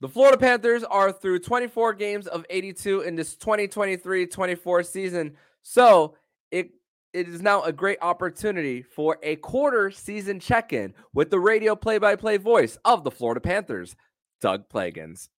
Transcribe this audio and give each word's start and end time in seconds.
The 0.00 0.08
Florida 0.08 0.38
Panthers 0.38 0.84
are 0.84 1.10
through 1.10 1.40
24 1.40 1.94
games 1.94 2.28
of 2.28 2.46
82 2.48 3.00
in 3.00 3.16
this 3.16 3.34
2023-24 3.36 4.86
season. 4.86 5.36
So 5.62 6.14
it 6.52 6.70
it 7.12 7.26
is 7.26 7.42
now 7.42 7.62
a 7.62 7.72
great 7.72 7.98
opportunity 8.00 8.82
for 8.82 9.18
a 9.22 9.36
quarter 9.36 9.90
season 9.90 10.38
check-in 10.38 10.94
with 11.14 11.30
the 11.30 11.40
radio 11.40 11.74
play-by-play 11.74 12.36
voice 12.36 12.78
of 12.84 13.02
the 13.02 13.10
Florida 13.10 13.40
Panthers, 13.40 13.96
Doug 14.40 14.68
Plagens. 14.68 15.28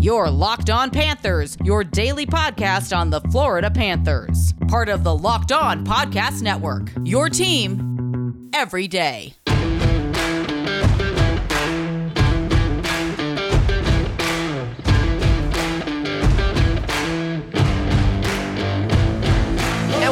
Your 0.00 0.30
Locked 0.30 0.70
On 0.70 0.90
Panthers, 0.90 1.58
your 1.62 1.84
daily 1.84 2.24
podcast 2.24 2.96
on 2.96 3.10
the 3.10 3.20
Florida 3.30 3.70
Panthers. 3.70 4.54
Part 4.66 4.88
of 4.88 5.04
the 5.04 5.14
Locked 5.14 5.52
On 5.52 5.84
Podcast 5.84 6.40
Network. 6.40 6.88
Your 7.04 7.28
team 7.28 8.50
every 8.54 8.88
day. 8.88 9.34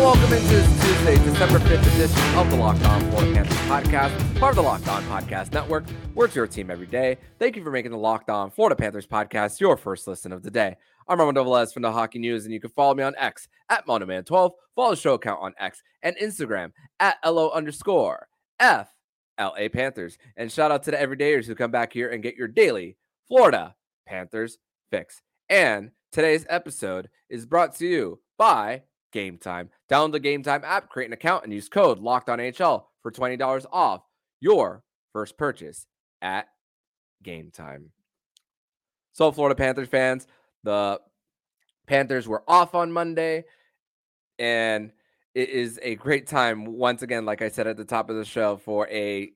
Welcome 0.08 0.32
into 0.32 0.48
this 0.48 0.66
Tuesday, 0.82 1.22
December 1.22 1.58
5th 1.58 1.94
edition 1.94 2.38
of 2.38 2.48
the 2.48 2.56
Locked 2.56 2.82
On 2.86 3.10
Florida 3.10 3.34
Panthers 3.34 3.58
podcast, 3.58 4.40
part 4.40 4.52
of 4.52 4.56
the 4.56 4.62
Locked 4.62 4.88
On 4.88 5.02
Podcast 5.02 5.52
Network. 5.52 5.84
We're 6.14 6.30
your 6.30 6.46
team 6.46 6.70
every 6.70 6.86
day. 6.86 7.18
Thank 7.38 7.56
you 7.56 7.62
for 7.62 7.70
making 7.70 7.90
the 7.90 7.98
Locked 7.98 8.30
On 8.30 8.50
Florida 8.50 8.74
Panthers 8.74 9.06
podcast 9.06 9.60
your 9.60 9.76
first 9.76 10.08
listen 10.08 10.32
of 10.32 10.42
the 10.42 10.50
day. 10.50 10.78
I'm 11.08 11.20
Armando 11.20 11.44
Velez 11.44 11.74
from 11.74 11.82
the 11.82 11.92
Hockey 11.92 12.20
News, 12.20 12.46
and 12.46 12.54
you 12.54 12.58
can 12.58 12.70
follow 12.70 12.94
me 12.94 13.02
on 13.02 13.16
X 13.18 13.48
at 13.68 13.86
Mandoman12. 13.86 14.52
Follow 14.74 14.90
the 14.92 14.96
show 14.96 15.12
account 15.12 15.42
on 15.42 15.52
X 15.58 15.82
and 16.02 16.16
Instagram 16.16 16.72
at 16.98 17.18
LO 17.22 17.50
underscore 17.50 18.28
F 18.58 18.88
LA 19.38 19.68
Panthers. 19.70 20.16
And 20.38 20.50
shout 20.50 20.70
out 20.70 20.84
to 20.84 20.90
the 20.90 20.96
everydayers 20.96 21.44
who 21.44 21.54
come 21.54 21.70
back 21.70 21.92
here 21.92 22.08
and 22.08 22.22
get 22.22 22.34
your 22.34 22.48
daily 22.48 22.96
Florida 23.26 23.74
Panthers 24.06 24.56
fix. 24.90 25.20
And 25.50 25.90
today's 26.12 26.46
episode 26.48 27.10
is 27.28 27.44
brought 27.44 27.76
to 27.76 27.86
you 27.86 28.20
by 28.38 28.84
Game 29.12 29.38
Time. 29.38 29.70
Download 29.90 30.12
the 30.12 30.20
Game 30.20 30.42
Time 30.42 30.62
app, 30.64 30.88
create 30.88 31.06
an 31.06 31.12
account, 31.12 31.44
and 31.44 31.52
use 31.52 31.68
code 31.68 31.98
Locked 31.98 32.28
On 32.28 32.38
NHL 32.38 32.84
for 33.02 33.10
twenty 33.10 33.36
dollars 33.36 33.66
off 33.72 34.02
your 34.40 34.82
first 35.12 35.36
purchase 35.38 35.86
at 36.22 36.48
Game 37.22 37.50
Time. 37.50 37.90
So, 39.12 39.32
Florida 39.32 39.54
Panthers 39.56 39.88
fans, 39.88 40.26
the 40.62 41.00
Panthers 41.86 42.28
were 42.28 42.44
off 42.46 42.74
on 42.74 42.92
Monday, 42.92 43.44
and 44.38 44.92
it 45.34 45.48
is 45.48 45.78
a 45.82 45.94
great 45.96 46.26
time 46.26 46.64
once 46.64 47.02
again, 47.02 47.24
like 47.24 47.42
I 47.42 47.48
said 47.48 47.66
at 47.66 47.76
the 47.76 47.84
top 47.84 48.10
of 48.10 48.16
the 48.16 48.24
show, 48.24 48.56
for 48.56 48.88
a 48.88 49.32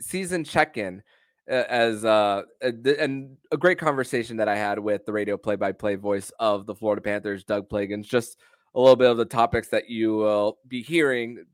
season 0.00 0.44
check-in. 0.44 1.02
uh, 1.50 1.64
As 1.68 2.04
uh, 2.04 2.42
and 2.62 3.36
a 3.52 3.56
great 3.56 3.78
conversation 3.78 4.36
that 4.38 4.48
I 4.48 4.56
had 4.56 4.78
with 4.78 5.04
the 5.06 5.12
radio 5.12 5.36
play-by-play 5.36 5.96
voice 5.96 6.30
of 6.38 6.66
the 6.66 6.74
Florida 6.74 7.02
Panthers, 7.02 7.44
Doug 7.44 7.68
Plagens, 7.68 8.04
just 8.04 8.38
a 8.78 8.80
little 8.80 8.96
bit 8.96 9.10
of 9.10 9.16
the 9.16 9.24
topics 9.24 9.68
that 9.68 9.90
you 9.90 10.16
will 10.16 10.58
be 10.68 10.82
hearing 10.82 11.44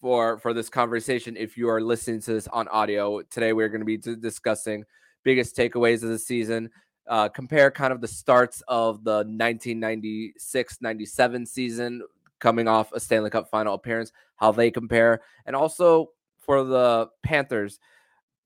for 0.00 0.38
for 0.38 0.52
this 0.52 0.68
conversation 0.68 1.34
if 1.34 1.56
you 1.56 1.66
are 1.66 1.80
listening 1.80 2.20
to 2.20 2.34
this 2.34 2.46
on 2.48 2.68
audio. 2.68 3.22
Today 3.22 3.54
we're 3.54 3.70
going 3.70 3.80
to 3.80 3.86
be 3.86 3.96
discussing 3.96 4.84
biggest 5.24 5.56
takeaways 5.56 6.02
of 6.02 6.10
the 6.10 6.18
season 6.18 6.68
uh, 7.08 7.28
compare 7.28 7.70
kind 7.70 7.92
of 7.92 8.00
the 8.00 8.08
starts 8.08 8.62
of 8.68 9.04
the 9.04 9.24
1996-97 9.24 11.48
season 11.48 12.02
coming 12.38 12.68
off 12.68 12.92
a 12.92 13.00
stanley 13.00 13.30
cup 13.30 13.50
final 13.50 13.74
appearance 13.74 14.12
how 14.36 14.52
they 14.52 14.70
compare 14.70 15.22
and 15.46 15.56
also 15.56 16.10
for 16.38 16.64
the 16.64 17.08
panthers 17.22 17.78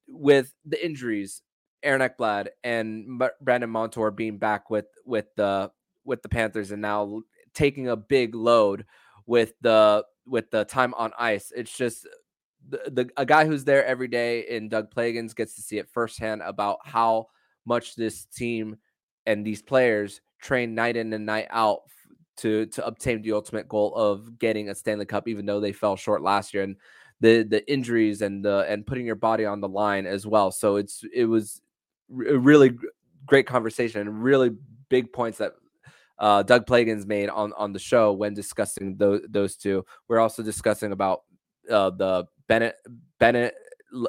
with 0.06 0.54
the 0.64 0.84
injuries 0.84 1.42
aaron 1.82 2.02
ekblad 2.02 2.48
and 2.62 3.20
brandon 3.40 3.70
montour 3.70 4.10
being 4.10 4.36
back 4.38 4.70
with 4.70 4.86
with 5.04 5.26
the 5.36 5.70
with 6.04 6.22
the 6.22 6.28
panthers 6.28 6.70
and 6.70 6.82
now 6.82 7.20
taking 7.56 7.88
a 7.88 7.96
big 7.96 8.34
load 8.34 8.84
with 9.26 9.54
the 9.62 10.04
with 10.26 10.50
the 10.50 10.64
time 10.64 10.94
on 10.94 11.12
ice. 11.18 11.52
It's 11.56 11.76
just 11.76 12.06
the, 12.68 12.82
the 12.90 13.10
a 13.16 13.26
guy 13.26 13.44
who's 13.44 13.64
there 13.64 13.84
every 13.84 14.08
day 14.08 14.40
in 14.48 14.68
Doug 14.68 14.94
Plagens 14.94 15.34
gets 15.34 15.56
to 15.56 15.62
see 15.62 15.78
it 15.78 15.88
firsthand 15.88 16.42
about 16.42 16.78
how 16.84 17.26
much 17.64 17.96
this 17.96 18.26
team 18.26 18.76
and 19.24 19.44
these 19.44 19.62
players 19.62 20.20
train 20.40 20.74
night 20.74 20.96
in 20.96 21.12
and 21.12 21.26
night 21.26 21.48
out 21.50 21.80
to 22.38 22.66
to 22.66 22.86
obtain 22.86 23.22
the 23.22 23.32
ultimate 23.32 23.68
goal 23.68 23.94
of 23.94 24.38
getting 24.38 24.68
a 24.68 24.74
Stanley 24.74 25.06
Cup, 25.06 25.26
even 25.26 25.46
though 25.46 25.60
they 25.60 25.72
fell 25.72 25.96
short 25.96 26.22
last 26.22 26.54
year. 26.54 26.62
And 26.62 26.76
the 27.20 27.42
the 27.42 27.70
injuries 27.70 28.20
and 28.20 28.44
the 28.44 28.66
and 28.68 28.86
putting 28.86 29.06
your 29.06 29.16
body 29.16 29.46
on 29.46 29.60
the 29.60 29.68
line 29.68 30.06
as 30.06 30.26
well. 30.26 30.50
So 30.50 30.76
it's 30.76 31.02
it 31.14 31.24
was 31.24 31.62
a 32.10 32.36
really 32.36 32.76
great 33.24 33.46
conversation 33.46 34.02
and 34.02 34.22
really 34.22 34.50
big 34.88 35.12
points 35.12 35.38
that 35.38 35.54
uh, 36.18 36.42
Doug 36.42 36.66
Plagens 36.66 37.06
made 37.06 37.28
on 37.28 37.52
on 37.54 37.72
the 37.72 37.78
show 37.78 38.12
when 38.12 38.34
discussing 38.34 38.96
those 38.96 39.22
those 39.28 39.56
two. 39.56 39.84
We're 40.08 40.20
also 40.20 40.42
discussing 40.42 40.92
about 40.92 41.22
uh, 41.70 41.90
the 41.90 42.26
Bennett 42.48 42.76
Bennett 43.18 43.54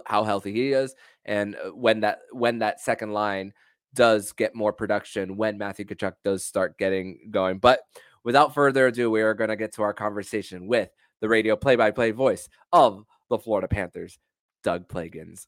how 0.06 0.24
healthy 0.24 0.52
he 0.52 0.72
is 0.72 0.96
and 1.26 1.56
uh, 1.56 1.70
when 1.70 2.02
that 2.02 2.20
when 2.32 2.60
that 2.60 2.80
second 2.82 3.14
line 3.14 3.54
does 3.94 4.32
get 4.32 4.56
more 4.56 4.74
production 4.74 5.38
when 5.38 5.58
Matthew 5.58 5.86
Tkachuk 5.86 6.14
does 6.24 6.44
start 6.44 6.78
getting 6.78 7.30
going. 7.32 7.58
But 7.60 7.82
without 8.24 8.54
further 8.54 8.88
ado, 8.88 9.10
we 9.10 9.22
are 9.22 9.34
going 9.34 9.50
to 9.50 9.56
get 9.56 9.74
to 9.76 9.82
our 9.82 9.94
conversation 9.94 10.68
with 10.68 10.90
the 11.20 11.30
radio 11.30 11.56
play-by-play 11.56 12.12
voice 12.12 12.48
of 12.72 13.06
the 13.30 13.40
Florida 13.40 13.68
Panthers, 13.68 14.20
Doug 14.64 14.88
Plagens. 14.88 15.48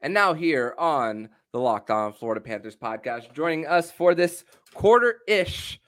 And 0.00 0.14
now 0.14 0.32
here 0.32 0.74
on 0.78 1.28
the 1.52 1.58
Locked 1.58 1.90
On 1.90 2.12
Florida 2.12 2.42
Panthers 2.42 2.76
podcast, 2.76 3.32
joining 3.32 3.66
us 3.66 3.90
for 3.90 4.14
this 4.14 4.44
quarter-ish 4.74 5.80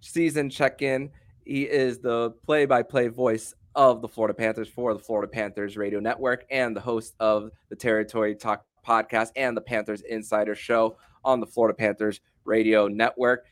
season 0.00 0.48
check-in, 0.48 1.10
he 1.44 1.62
is 1.62 1.98
the 1.98 2.30
play-by-play 2.46 3.08
voice 3.08 3.52
of 3.74 4.00
the 4.00 4.06
Florida 4.06 4.34
Panthers 4.34 4.68
for 4.68 4.94
the 4.94 5.00
Florida 5.00 5.28
Panthers 5.28 5.76
Radio 5.76 5.98
Network 5.98 6.44
and 6.50 6.76
the 6.76 6.80
host 6.80 7.14
of 7.18 7.50
the 7.68 7.74
Territory 7.74 8.36
Talk 8.36 8.64
podcast 8.86 9.30
and 9.34 9.56
the 9.56 9.60
Panthers 9.60 10.02
Insider 10.02 10.54
Show 10.54 10.96
on 11.24 11.40
the 11.40 11.46
Florida 11.46 11.76
Panthers 11.76 12.20
Radio 12.44 12.86
Network. 12.86 13.46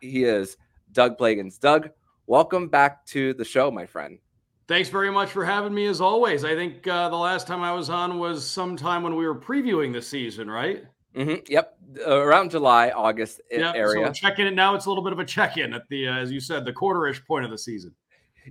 He 0.00 0.24
is 0.24 0.56
Doug 0.92 1.18
Plagens. 1.18 1.60
Doug, 1.60 1.90
welcome 2.26 2.68
back 2.68 3.04
to 3.06 3.34
the 3.34 3.44
show, 3.44 3.70
my 3.70 3.84
friend. 3.84 4.18
Thanks 4.68 4.88
very 4.88 5.12
much 5.12 5.30
for 5.30 5.44
having 5.44 5.72
me 5.72 5.86
as 5.86 6.00
always. 6.00 6.44
I 6.44 6.56
think 6.56 6.86
uh, 6.88 7.08
the 7.08 7.16
last 7.16 7.46
time 7.46 7.62
I 7.62 7.72
was 7.72 7.88
on 7.88 8.18
was 8.18 8.44
sometime 8.44 9.04
when 9.04 9.14
we 9.14 9.24
were 9.26 9.38
previewing 9.38 9.92
the 9.92 10.02
season, 10.02 10.50
right? 10.50 10.84
hmm 11.14 11.34
Yep, 11.48 11.78
uh, 12.04 12.16
around 12.16 12.50
July, 12.50 12.90
August. 12.90 13.40
So 13.50 13.58
area. 13.58 14.00
we're 14.06 14.12
checking 14.12 14.46
it 14.46 14.54
now. 14.54 14.74
It's 14.74 14.86
a 14.86 14.88
little 14.88 15.04
bit 15.04 15.12
of 15.12 15.20
a 15.20 15.24
check-in 15.24 15.72
at 15.72 15.88
the, 15.88 16.08
uh, 16.08 16.16
as 16.16 16.32
you 16.32 16.40
said, 16.40 16.64
the 16.64 16.72
quarter-ish 16.72 17.24
point 17.26 17.44
of 17.44 17.50
the 17.52 17.58
season. 17.58 17.94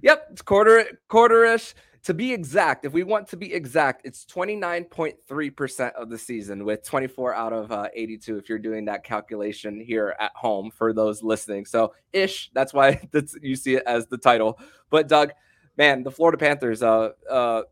Yep, 0.02 0.28
it's 0.32 0.42
quarter 0.42 0.86
quarterish. 1.10 1.74
To 2.04 2.14
be 2.14 2.32
exact, 2.32 2.86
if 2.86 2.94
we 2.94 3.02
want 3.02 3.28
to 3.30 3.38
be 3.38 3.52
exact, 3.52 4.06
it's 4.06 4.26
29.3% 4.26 5.94
of 5.94 6.08
the 6.08 6.20
season 6.20 6.64
with 6.64 6.86
24 6.86 7.34
out 7.34 7.52
of 7.52 7.72
uh, 7.72 7.88
82 7.96 8.38
if 8.38 8.48
you're 8.48 8.60
doing 8.60 8.86
that 8.86 9.04
calculation 9.04 9.80
here 9.80 10.16
at 10.20 10.32
home 10.36 10.70
for 10.70 10.94
those 10.94 11.24
listening. 11.24 11.66
So, 11.66 11.94
ish, 12.14 12.52
that's 12.54 12.76
why 12.76 13.02
that's 13.12 13.36
you 13.42 13.56
see 13.56 13.74
it 13.76 13.84
as 13.88 14.06
the 14.06 14.20
title. 14.20 14.60
But 14.92 15.08
Doug, 15.08 15.32
man, 15.78 16.04
the 16.04 16.12
Florida 16.12 16.38
Panthers 16.38 16.82
uh 16.82 17.10
uh 17.30 17.64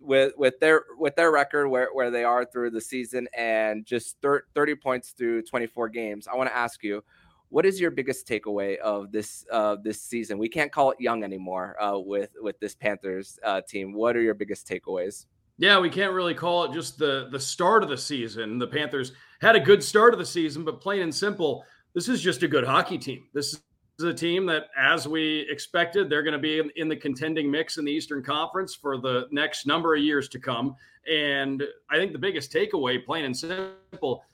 with 0.00 0.32
with 0.36 0.58
their 0.60 0.84
with 0.98 1.16
their 1.16 1.30
record 1.30 1.68
where 1.68 1.88
where 1.92 2.10
they 2.10 2.24
are 2.24 2.44
through 2.44 2.70
the 2.70 2.80
season 2.80 3.26
and 3.36 3.84
just 3.86 4.16
thir- 4.20 4.44
30 4.54 4.74
points 4.76 5.10
through 5.10 5.42
24 5.42 5.88
games. 5.88 6.28
I 6.28 6.36
want 6.36 6.48
to 6.50 6.56
ask 6.56 6.82
you, 6.84 7.02
what 7.48 7.64
is 7.64 7.80
your 7.80 7.90
biggest 7.90 8.26
takeaway 8.28 8.78
of 8.78 9.10
this 9.12 9.46
uh, 9.50 9.76
this 9.82 10.02
season? 10.02 10.38
We 10.38 10.48
can't 10.48 10.70
call 10.70 10.90
it 10.90 11.00
young 11.00 11.24
anymore 11.24 11.76
uh, 11.82 11.98
with 11.98 12.30
with 12.40 12.58
this 12.60 12.74
Panthers 12.74 13.38
uh, 13.44 13.62
team. 13.62 13.92
What 13.92 14.16
are 14.16 14.20
your 14.20 14.34
biggest 14.34 14.68
takeaways? 14.68 15.26
Yeah, 15.56 15.78
we 15.78 15.88
can't 15.88 16.12
really 16.12 16.34
call 16.34 16.64
it 16.64 16.72
just 16.72 16.98
the 16.98 17.28
the 17.30 17.40
start 17.40 17.82
of 17.82 17.88
the 17.88 17.98
season. 17.98 18.58
The 18.58 18.66
Panthers 18.66 19.12
had 19.40 19.56
a 19.56 19.60
good 19.60 19.82
start 19.82 20.12
of 20.12 20.18
the 20.18 20.26
season, 20.26 20.64
but 20.64 20.80
plain 20.80 21.02
and 21.02 21.14
simple, 21.14 21.64
this 21.94 22.08
is 22.08 22.20
just 22.20 22.42
a 22.42 22.48
good 22.48 22.64
hockey 22.64 22.98
team. 22.98 23.24
This 23.32 23.60
is 23.98 24.04
a 24.04 24.14
team 24.14 24.46
that, 24.46 24.70
as 24.76 25.06
we 25.06 25.46
expected, 25.50 26.10
they're 26.10 26.22
going 26.22 26.32
to 26.32 26.38
be 26.38 26.58
in, 26.58 26.70
in 26.76 26.88
the 26.88 26.96
contending 26.96 27.50
mix 27.50 27.78
in 27.78 27.84
the 27.84 27.92
Eastern 27.92 28.22
Conference 28.22 28.74
for 28.74 28.98
the 28.98 29.26
next 29.30 29.66
number 29.66 29.94
of 29.94 30.02
years 30.02 30.28
to 30.30 30.38
come. 30.38 30.74
And 31.10 31.62
I 31.90 31.96
think 31.96 32.12
the 32.12 32.18
biggest 32.18 32.52
takeaway, 32.52 33.04
plain 33.04 33.24
and 33.24 33.36
simple, 33.36 34.24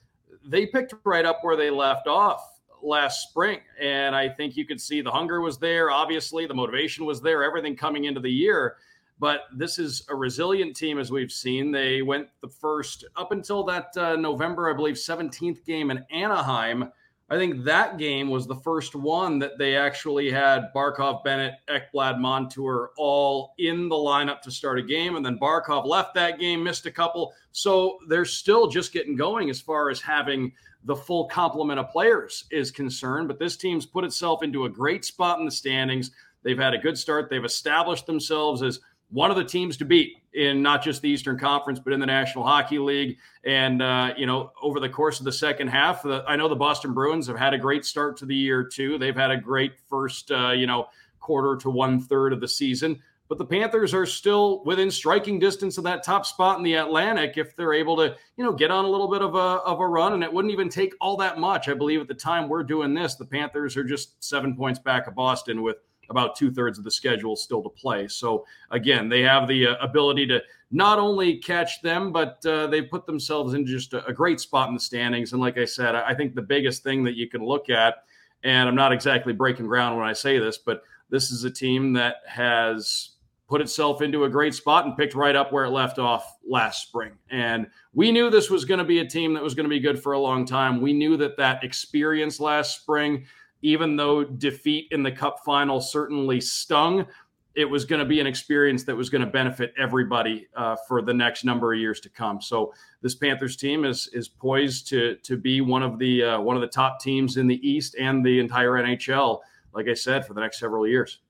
they 0.47 0.67
picked 0.67 0.95
right 1.05 1.25
up 1.25 1.41
where 1.43 1.57
they 1.57 1.71
left 1.71 2.07
off 2.07 2.43
last 2.83 3.29
spring. 3.29 3.61
And 3.81 4.15
I 4.17 4.29
think 4.29 4.57
you 4.57 4.65
could 4.65 4.81
see 4.81 5.03
the 5.03 5.11
hunger 5.11 5.41
was 5.41 5.59
there. 5.59 5.91
Obviously, 5.91 6.47
the 6.47 6.55
motivation 6.55 7.05
was 7.05 7.21
there, 7.21 7.45
everything 7.45 7.77
coming 7.77 8.05
into 8.05 8.21
the 8.21 8.31
year. 8.31 8.77
But 9.19 9.43
this 9.55 9.79
is 9.79 10.07
a 10.09 10.17
resilient 10.17 10.75
team, 10.75 10.99
as 10.99 11.12
we've 11.12 11.31
seen. 11.31 11.71
They 11.71 12.01
went 12.01 12.29
the 12.41 12.49
first 12.49 13.05
up 13.17 13.33
until 13.33 13.62
that 13.65 13.95
uh, 13.95 14.17
November, 14.17 14.71
I 14.71 14.73
believe, 14.75 14.95
17th 14.95 15.62
game 15.67 15.91
in 15.91 16.03
Anaheim. 16.11 16.91
I 17.32 17.37
think 17.37 17.62
that 17.62 17.97
game 17.97 18.29
was 18.29 18.49
the 18.49 18.56
first 18.56 18.97
one 18.97 19.38
that 19.38 19.56
they 19.56 19.77
actually 19.77 20.32
had 20.32 20.73
Barkov, 20.75 21.23
Bennett, 21.23 21.55
Ekblad, 21.69 22.19
Montour 22.19 22.91
all 22.99 23.55
in 23.59 23.88
the 23.88 23.94
lineup 23.94 24.43
to 24.43 24.50
start 24.50 24.81
a 24.81 24.82
game. 24.82 25.15
And 25.15 25.25
then 25.25 25.38
Barkov 25.38 25.87
left 25.87 26.12
that 26.15 26.41
game, 26.41 26.65
missed 26.65 26.87
a 26.87 26.91
couple. 26.91 27.32
So 27.53 27.99
they're 28.09 28.25
still 28.25 28.67
just 28.67 28.93
getting 28.93 29.15
going 29.15 29.49
as 29.49 29.61
far 29.61 29.91
as 29.91 30.00
having 30.00 30.53
the 30.85 30.97
full 30.97 31.27
complement 31.27 31.79
of 31.79 31.91
players 31.91 32.47
is 32.50 32.73
concerned. 32.73 33.29
But 33.29 33.38
this 33.38 33.56
team's 33.56 33.87
put 33.87 34.05
itself 34.05 34.43
into 34.43 34.65
a 34.65 34.71
great 34.71 35.05
spot 35.05 35.38
in 35.38 35.44
the 35.44 35.53
standings. 35.53 36.11
They've 36.43 36.59
had 36.59 36.75
a 36.75 36.79
good 36.79 36.99
start. 36.99 37.31
They've 37.31 37.44
established 37.44 38.06
themselves 38.06 38.61
as 38.61 38.81
one 39.11 39.31
of 39.31 39.37
the 39.37 39.45
teams 39.45 39.77
to 39.79 39.85
beat 39.85 40.17
in 40.33 40.62
not 40.62 40.83
just 40.83 41.03
the 41.03 41.09
Eastern 41.09 41.39
Conference, 41.39 41.81
but 41.81 41.93
in 41.93 41.99
the 41.99 42.07
National 42.07 42.45
Hockey 42.45 42.79
League. 42.79 43.19
And, 43.45 43.83
uh, 43.83 44.15
you 44.17 44.27
know, 44.27 44.53
over 44.62 44.79
the 44.79 44.89
course 44.89 45.19
of 45.19 45.25
the 45.25 45.33
second 45.33 45.69
half, 45.69 46.03
the, 46.03 46.25
I 46.29 46.37
know 46.37 46.49
the 46.49 46.55
Boston 46.55 46.95
Bruins 46.95 47.27
have 47.27 47.37
had 47.37 47.53
a 47.53 47.59
great 47.59 47.85
start 47.85 48.17
to 48.19 48.27
the 48.27 48.37
year, 48.37 48.62
too. 48.62 48.99
They've 48.99 49.17
had 49.17 49.33
a 49.33 49.37
great 49.37 49.73
first, 49.89 50.31
uh, 50.31 50.53
you 50.53 50.67
know, 50.67 50.89
quarter 51.19 51.57
to 51.62 51.71
one 51.71 52.01
third 52.01 52.33
of 52.33 52.41
the 52.41 52.49
season. 52.49 53.03
But 53.29 53.39
the 53.39 53.45
Panthers 53.45 53.95
are 53.95 54.07
still 54.07 54.62
within 54.65 54.91
striking 54.91 55.39
distance 55.39 55.79
of 55.79 55.85
that 55.85 56.05
top 56.05 56.27
spot 56.27 56.59
in 56.59 56.65
the 56.65 56.75
Atlantic 56.75 57.37
if 57.37 57.55
they're 57.57 57.75
able 57.75 57.97
to, 57.97 58.17
you 58.37 58.45
know, 58.45 58.53
get 58.53 58.71
on 58.71 58.85
a 58.85 58.89
little 58.89 59.09
bit 59.09 59.23
of 59.23 59.35
a, 59.35 59.39
of 59.39 59.81
a 59.81 59.87
run. 59.87 60.15
And 60.15 60.23
it 60.23 60.33
wouldn't 60.33 60.53
even 60.53 60.69
take 60.69 60.95
all 61.01 61.17
that 61.19 61.39
much. 61.39 61.69
I 61.69 61.75
believe 61.75 62.01
at 62.01 62.09
the 62.09 62.15
time 62.15 62.49
we're 62.49 62.62
doing 62.62 62.95
this, 62.95 63.17
the 63.17 63.25
Panthers 63.25 63.77
are 63.77 63.85
just 63.85 64.23
seven 64.23 64.57
points 64.57 64.79
back 64.79 65.09
of 65.09 65.15
Boston 65.17 65.62
with– 65.62 65.77
about 66.11 66.37
two 66.37 66.51
thirds 66.51 66.77
of 66.77 66.85
the 66.85 66.91
schedule 66.91 67.37
still 67.37 67.62
to 67.62 67.69
play. 67.69 68.09
So 68.09 68.45
again, 68.71 69.09
they 69.09 69.23
have 69.23 69.49
the 69.49 69.69
uh, 69.69 69.77
ability 69.81 70.27
to 70.27 70.43
not 70.71 70.99
only 70.99 71.39
catch 71.39 71.81
them, 71.83 72.12
but 72.12 72.45
uh, 72.45 72.67
they 72.67 72.83
put 72.83 73.07
themselves 73.07 73.55
in 73.55 73.65
just 73.65 73.95
a, 73.95 74.05
a, 74.07 74.12
great 74.12 74.41
spot 74.41 74.69
in 74.69 74.75
the 74.75 74.81
standings. 74.81 75.33
And 75.33 75.41
like 75.41 75.59
I 75.59 75.65
said, 75.65 75.95
I 75.95 76.15
think 76.15 76.35
the 76.35 76.43
biggest 76.43 76.83
thing 76.83 77.03
that 77.05 77.17
you 77.17 77.29
can 77.29 77.45
look 77.45 77.71
at, 77.71 78.05
and 78.45 78.69
I'm 78.69 78.77
not 78.77 78.93
exactly 78.93 79.33
breaking 79.33 79.67
ground 79.67 79.97
when 79.97 80.07
I 80.07 80.12
say 80.12 80.39
this, 80.39 80.59
but 80.59 80.83
this 81.11 81.31
is 81.31 81.45
a 81.45 81.51
team 81.51 81.93
that 81.95 82.17
has 82.27 83.11
put 83.49 83.61
itself 83.61 84.01
into 84.01 84.25
a 84.25 84.29
great 84.29 84.55
spot 84.55 84.87
and 84.87 84.97
picked 84.97 85.15
right 85.15 85.35
up 85.35 85.53
where 85.53 85.65
it 85.65 85.71
left 85.71 85.99
off 85.99 86.37
last 86.49 86.83
spring. 86.83 87.11
And 87.31 87.67
we 87.93 88.12
knew 88.12 88.31
this 88.31 88.49
was 88.49 88.65
going 88.65 88.79
to 88.79 88.85
be 88.85 89.01
a 89.01 89.05
team 89.05 89.35
that 89.35 89.43
was 89.43 89.55
going 89.55 89.65
to 89.65 89.71
be 89.71 89.81
good 89.81 90.01
for 90.01 90.12
a 90.12 90.19
long 90.19 90.47
time. 90.47 90.81
We 90.81 90.93
knew 90.93 91.17
that 91.17 91.37
that 91.39 91.65
experience 91.65 92.39
last 92.39 92.81
spring 92.81 93.27
even 93.62 93.97
though 93.97 94.25
defeat 94.25 94.89
in 94.91 95.03
the 95.03 95.12
cup 95.12 95.41
final 95.45 95.81
certainly 95.81 96.41
stung, 96.41 97.07
it 97.55 97.65
was 97.65 97.85
going 97.85 97.99
to 97.99 98.07
be 98.07 98.21
an 98.21 98.27
experience 98.27 98.85
that 98.85 98.95
was 98.97 99.11
going 99.11 99.25
to 99.25 99.31
benefit 99.31 99.75
everybody 99.77 100.47
uh, 100.57 100.77
for 100.87 101.03
the 101.03 101.12
next 101.12 101.45
number 101.45 101.73
of 101.73 101.81
years 101.81 102.01
to 102.01 102.09
come. 102.09 102.41
So 102.41 102.73
this 103.03 103.15
Panthers 103.15 103.57
team 103.57 103.85
is 103.85 104.09
is 104.12 104.29
poised 104.29 104.89
to 104.89 105.17
to 105.17 105.37
be 105.37 105.61
one 105.61 105.83
of 105.83 105.99
the 105.99 106.23
uh, 106.23 106.41
one 106.41 106.57
of 106.57 106.62
the 106.62 106.69
top 106.69 107.01
teams 107.01 107.37
in 107.37 107.47
the 107.47 107.69
East 107.69 107.97
and 107.99 108.25
the 108.25 108.39
entire 108.39 108.73
NHL. 108.73 109.41
Like 109.73 109.89
I 109.89 109.95
said, 109.95 110.27
for 110.27 110.35
the 110.35 110.41
next 110.41 110.59
several 110.59 110.87
years. 110.87 111.21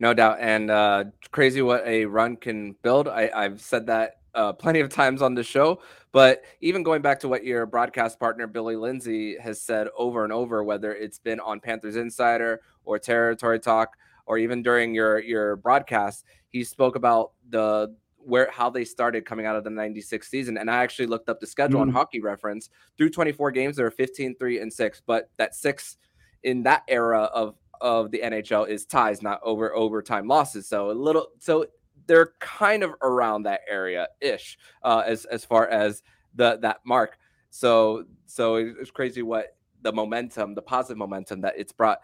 No 0.00 0.14
doubt, 0.14 0.38
and 0.40 0.70
uh, 0.70 1.04
crazy 1.32 1.60
what 1.60 1.84
a 1.86 2.04
run 2.04 2.36
can 2.36 2.76
build. 2.82 3.08
I, 3.08 3.30
I've 3.34 3.60
said 3.60 3.86
that 3.86 4.20
uh, 4.38 4.52
plenty 4.52 4.80
of 4.80 4.88
times 4.88 5.20
on 5.20 5.34
the 5.34 5.42
show. 5.42 5.82
But 6.12 6.44
even 6.60 6.82
going 6.82 7.02
back 7.02 7.20
to 7.20 7.28
what 7.28 7.44
your 7.44 7.66
broadcast 7.66 8.18
partner 8.18 8.46
Billy 8.46 8.76
Lindsay 8.76 9.36
has 9.38 9.60
said 9.60 9.88
over 9.96 10.24
and 10.24 10.32
over, 10.32 10.62
whether 10.62 10.94
it's 10.94 11.18
been 11.18 11.40
on 11.40 11.60
Panthers 11.60 11.96
Insider 11.96 12.60
or 12.84 12.98
Territory 12.98 13.58
Talk, 13.58 13.96
or 14.26 14.38
even 14.38 14.62
during 14.62 14.94
your 14.94 15.18
your 15.20 15.56
broadcast, 15.56 16.24
he 16.48 16.62
spoke 16.62 16.96
about 16.96 17.32
the 17.50 17.94
where 18.16 18.50
how 18.52 18.70
they 18.70 18.84
started 18.84 19.24
coming 19.24 19.46
out 19.46 19.56
of 19.56 19.64
the 19.64 19.70
96 19.70 20.28
season 20.28 20.58
and 20.58 20.68
i 20.68 20.82
actually 20.82 21.06
looked 21.06 21.28
up 21.28 21.38
the 21.40 21.46
schedule 21.46 21.78
mm. 21.78 21.82
on 21.82 21.90
hockey 21.90 22.20
reference 22.20 22.68
through 22.98 23.08
24 23.08 23.52
games 23.52 23.76
there 23.76 23.86
are 23.86 23.92
15 23.92 24.34
3 24.34 24.58
and 24.58 24.72
6 24.72 25.02
but 25.06 25.30
that 25.38 25.54
six 25.54 25.96
in 26.42 26.64
that 26.64 26.82
era 26.88 27.22
of 27.32 27.54
of 27.80 28.10
the 28.10 28.18
nhl 28.18 28.68
is 28.68 28.84
ties 28.84 29.22
not 29.22 29.40
over 29.44 29.74
overtime 29.74 30.26
losses 30.26 30.68
so 30.68 30.90
a 30.90 30.92
little 30.92 31.28
so 31.38 31.64
they're 32.08 32.32
kind 32.40 32.82
of 32.82 32.94
around 33.02 33.44
that 33.44 33.60
area 33.70 34.08
ish 34.20 34.58
uh, 34.82 35.04
as 35.06 35.24
as 35.26 35.44
far 35.44 35.68
as 35.68 36.02
the 36.34 36.58
that 36.62 36.80
mark. 36.84 37.18
So 37.50 38.04
so 38.26 38.56
it's 38.56 38.90
crazy 38.90 39.22
what 39.22 39.56
the 39.82 39.92
momentum, 39.92 40.54
the 40.54 40.62
positive 40.62 40.98
momentum 40.98 41.42
that 41.42 41.54
it's 41.56 41.72
brought. 41.72 42.00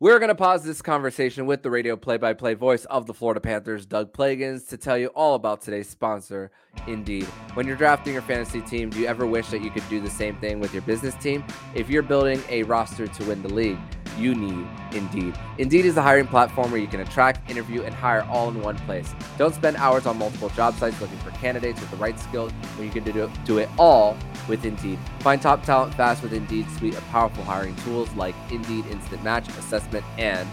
We're 0.00 0.18
going 0.18 0.30
to 0.30 0.34
pause 0.34 0.64
this 0.64 0.82
conversation 0.82 1.46
with 1.46 1.62
the 1.62 1.70
radio 1.70 1.94
play 1.94 2.16
by 2.16 2.32
play 2.32 2.54
voice 2.54 2.84
of 2.86 3.06
the 3.06 3.14
Florida 3.14 3.40
Panthers, 3.40 3.86
Doug 3.86 4.12
Plagens, 4.12 4.68
to 4.70 4.76
tell 4.76 4.98
you 4.98 5.08
all 5.08 5.36
about 5.36 5.62
today's 5.62 5.88
sponsor, 5.88 6.50
Indeed. 6.88 7.24
When 7.54 7.68
you're 7.68 7.76
drafting 7.76 8.14
your 8.14 8.22
fantasy 8.22 8.62
team, 8.62 8.90
do 8.90 8.98
you 8.98 9.06
ever 9.06 9.26
wish 9.26 9.46
that 9.50 9.62
you 9.62 9.70
could 9.70 9.88
do 9.88 10.00
the 10.00 10.10
same 10.10 10.34
thing 10.38 10.58
with 10.58 10.72
your 10.72 10.82
business 10.82 11.14
team? 11.22 11.44
If 11.76 11.88
you're 11.88 12.02
building 12.02 12.42
a 12.48 12.64
roster 12.64 13.06
to 13.06 13.24
win 13.26 13.42
the 13.42 13.54
league, 13.54 13.78
you 14.18 14.34
need 14.34 14.66
Indeed. 14.92 15.34
Indeed 15.58 15.86
is 15.86 15.94
the 15.94 16.02
hiring 16.02 16.26
platform 16.26 16.70
where 16.70 16.80
you 16.80 16.86
can 16.86 17.00
attract, 17.00 17.50
interview, 17.50 17.82
and 17.82 17.94
hire 17.94 18.22
all 18.30 18.48
in 18.48 18.60
one 18.60 18.76
place. 18.78 19.14
Don't 19.38 19.54
spend 19.54 19.76
hours 19.76 20.06
on 20.06 20.18
multiple 20.18 20.50
job 20.50 20.74
sites 20.76 21.00
looking 21.00 21.18
for 21.18 21.30
candidates 21.30 21.80
with 21.80 21.90
the 21.90 21.96
right 21.96 22.18
skills 22.18 22.52
when 22.76 22.86
you 22.86 22.92
can 22.92 23.04
do, 23.04 23.58
it 23.58 23.68
all 23.78 24.16
with 24.48 24.64
Indeed. 24.64 24.98
Find 25.20 25.40
top 25.40 25.64
talent 25.64 25.94
fast 25.94 26.22
with 26.22 26.32
Indeed's 26.32 26.76
suite 26.76 26.94
of 26.94 27.04
powerful 27.08 27.44
hiring 27.44 27.76
tools 27.76 28.12
like 28.14 28.34
Indeed 28.50 28.86
Instant 28.86 29.22
Match 29.22 29.48
Assessment 29.48 30.04
and 30.18 30.48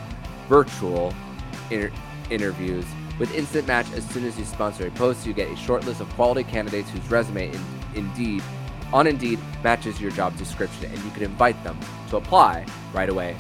virtual 0.48 1.14
inter- 1.70 1.92
interviews. 2.30 2.86
With 3.18 3.34
Instant 3.36 3.68
Match, 3.68 3.92
as 3.94 4.06
soon 4.12 4.24
as 4.24 4.40
you 4.40 4.46
sponsor 4.46 4.88
a 4.88 4.92
post, 4.92 5.28
you 5.28 5.34
get 5.34 5.52
a 5.52 5.56
short 5.58 5.86
list 5.86 6.00
of 6.00 6.10
quality 6.12 6.44
candidates 6.44 6.90
whose 6.90 7.10
resume 7.12 7.52
in 7.52 7.62
Indeed 7.96 8.42
on 8.94 9.08
Indeed 9.08 9.40
matches 9.64 10.00
your 10.00 10.12
job 10.12 10.38
description, 10.38 10.86
and 10.86 10.98
you 11.04 11.12
can 11.12 11.24
invite 11.24 11.62
them 11.64 11.80
to 12.10 12.18
apply 12.18 12.66
right 12.94 13.10
away. 13.10 13.36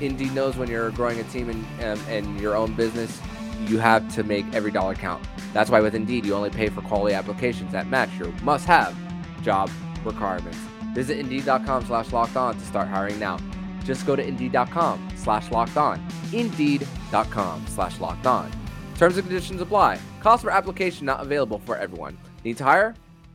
Indeed 0.00 0.34
knows 0.34 0.56
when 0.56 0.68
you're 0.68 0.90
growing 0.90 1.20
a 1.20 1.24
team 1.24 1.48
and, 1.48 1.64
um, 1.82 2.04
and 2.08 2.40
your 2.40 2.56
own 2.56 2.74
business, 2.74 3.20
you 3.66 3.78
have 3.78 4.12
to 4.14 4.22
make 4.22 4.44
every 4.52 4.70
dollar 4.70 4.94
count. 4.94 5.24
That's 5.52 5.70
why 5.70 5.80
with 5.80 5.94
Indeed, 5.94 6.26
you 6.26 6.34
only 6.34 6.50
pay 6.50 6.68
for 6.68 6.82
quality 6.82 7.14
applications 7.14 7.72
that 7.72 7.86
match 7.86 8.10
your 8.18 8.28
must-have 8.42 8.96
job 9.42 9.70
requirements. 10.04 10.58
Visit 10.94 11.18
Indeed.com 11.18 11.86
slash 11.86 12.12
locked 12.12 12.36
on 12.36 12.54
to 12.54 12.64
start 12.66 12.88
hiring 12.88 13.18
now. 13.18 13.38
Just 13.84 14.06
go 14.06 14.16
to 14.16 14.26
Indeed.com 14.26 15.08
slash 15.16 15.50
locked 15.50 15.76
on. 15.76 16.04
Indeed.com 16.32 17.66
slash 17.68 18.00
locked 18.00 18.26
on. 18.26 18.50
Terms 18.96 19.16
and 19.16 19.26
conditions 19.26 19.60
apply. 19.60 19.98
Cost 20.20 20.44
per 20.44 20.50
application 20.50 21.06
not 21.06 21.20
available 21.20 21.58
for 21.58 21.76
everyone. 21.76 22.16
Need 22.44 22.56
to 22.58 22.64
hire? 22.64 22.94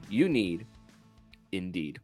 You 0.09 0.27
need 0.27 0.65
Indeed. 1.51 1.99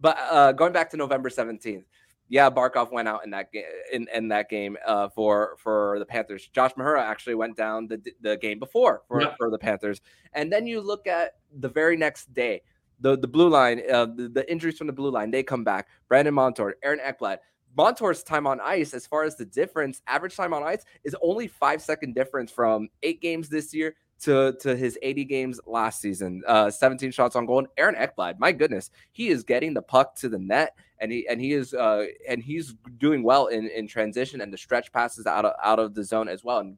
But 0.00 0.18
uh, 0.18 0.52
going 0.52 0.72
back 0.72 0.90
to 0.90 0.96
November 0.96 1.28
17th, 1.28 1.84
yeah, 2.30 2.48
Barkov 2.48 2.92
went 2.92 3.08
out 3.08 3.24
in 3.24 3.30
that 3.30 3.52
game 3.52 3.64
in, 3.92 4.06
in 4.14 4.28
that 4.28 4.48
game 4.48 4.76
uh, 4.86 5.08
for 5.08 5.56
for 5.58 5.98
the 5.98 6.06
Panthers. 6.06 6.48
Josh 6.48 6.72
Mahura 6.74 7.02
actually 7.02 7.34
went 7.34 7.56
down 7.56 7.88
the 7.88 8.00
the 8.20 8.36
game 8.36 8.60
before 8.60 9.02
for, 9.08 9.20
yeah. 9.20 9.34
for 9.36 9.50
the 9.50 9.58
Panthers. 9.58 10.00
And 10.32 10.50
then 10.50 10.66
you 10.66 10.80
look 10.80 11.08
at 11.08 11.32
the 11.58 11.68
very 11.68 11.96
next 11.96 12.32
day, 12.32 12.62
the 13.00 13.18
the 13.18 13.26
blue 13.26 13.48
line, 13.48 13.82
uh, 13.92 14.06
the, 14.06 14.28
the 14.28 14.50
injuries 14.50 14.78
from 14.78 14.86
the 14.86 14.92
blue 14.92 15.10
line, 15.10 15.32
they 15.32 15.42
come 15.42 15.64
back. 15.64 15.88
Brandon 16.08 16.32
Montour, 16.32 16.74
Aaron 16.84 17.00
Ekblad. 17.00 17.38
Montour's 17.76 18.22
time 18.22 18.46
on 18.46 18.60
ice, 18.60 18.94
as 18.94 19.06
far 19.06 19.22
as 19.24 19.36
the 19.36 19.44
difference, 19.44 20.02
average 20.06 20.36
time 20.36 20.52
on 20.52 20.62
ice 20.62 20.84
is 21.04 21.14
only 21.22 21.46
five 21.46 21.82
second 21.82 22.14
difference 22.14 22.50
from 22.50 22.88
eight 23.02 23.20
games 23.20 23.48
this 23.48 23.74
year 23.74 23.94
to 24.20 24.54
to 24.60 24.76
his 24.76 24.98
80 25.02 25.24
games 25.24 25.60
last 25.66 26.00
season. 26.00 26.42
Uh, 26.46 26.70
17 26.70 27.10
shots 27.10 27.36
on 27.36 27.46
goal. 27.46 27.60
And 27.60 27.68
Aaron 27.76 27.94
Ekblad, 27.94 28.38
my 28.38 28.52
goodness, 28.52 28.90
he 29.12 29.28
is 29.28 29.42
getting 29.42 29.74
the 29.74 29.82
puck 29.82 30.14
to 30.16 30.28
the 30.28 30.38
net, 30.38 30.76
and 30.98 31.10
he 31.10 31.26
and 31.28 31.40
he 31.40 31.52
is 31.52 31.74
uh, 31.74 32.06
and 32.28 32.42
he's 32.42 32.74
doing 32.98 33.22
well 33.22 33.46
in 33.46 33.68
in 33.68 33.86
transition 33.86 34.40
and 34.40 34.52
the 34.52 34.58
stretch 34.58 34.92
passes 34.92 35.26
out 35.26 35.44
of 35.44 35.52
out 35.62 35.78
of 35.78 35.94
the 35.94 36.04
zone 36.04 36.28
as 36.28 36.44
well. 36.44 36.58
And 36.58 36.76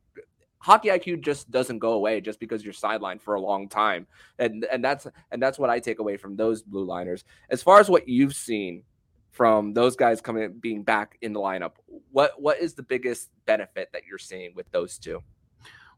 hockey 0.59 0.89
IQ 0.89 1.21
just 1.23 1.51
doesn't 1.51 1.81
go 1.81 1.93
away 1.93 2.21
just 2.21 2.39
because 2.39 2.65
you're 2.65 2.73
sidelined 2.73 3.21
for 3.21 3.35
a 3.35 3.41
long 3.41 3.69
time, 3.69 4.07
and 4.39 4.65
and 4.65 4.85
that's 4.85 5.07
and 5.31 5.43
that's 5.43 5.59
what 5.59 5.71
I 5.71 5.81
take 5.81 5.99
away 5.99 6.17
from 6.17 6.37
those 6.37 6.63
blue 6.63 6.85
liners. 6.85 7.25
As 7.51 7.63
far 7.63 7.81
as 7.81 7.91
what 7.91 8.09
you've 8.09 8.35
seen 8.35 8.85
from 9.33 9.73
those 9.73 9.97
guys 9.97 10.21
coming 10.21 10.53
being 10.61 10.83
back 10.83 11.17
in 11.23 11.33
the 11.33 11.41
lineup, 11.41 11.73
what 12.13 12.41
what 12.41 12.61
is 12.61 12.75
the 12.75 12.83
biggest 12.83 13.31
benefit 13.47 13.89
that 13.93 14.03
you're 14.09 14.19
seeing 14.19 14.55
with 14.55 14.71
those 14.71 14.99
two? 14.99 15.23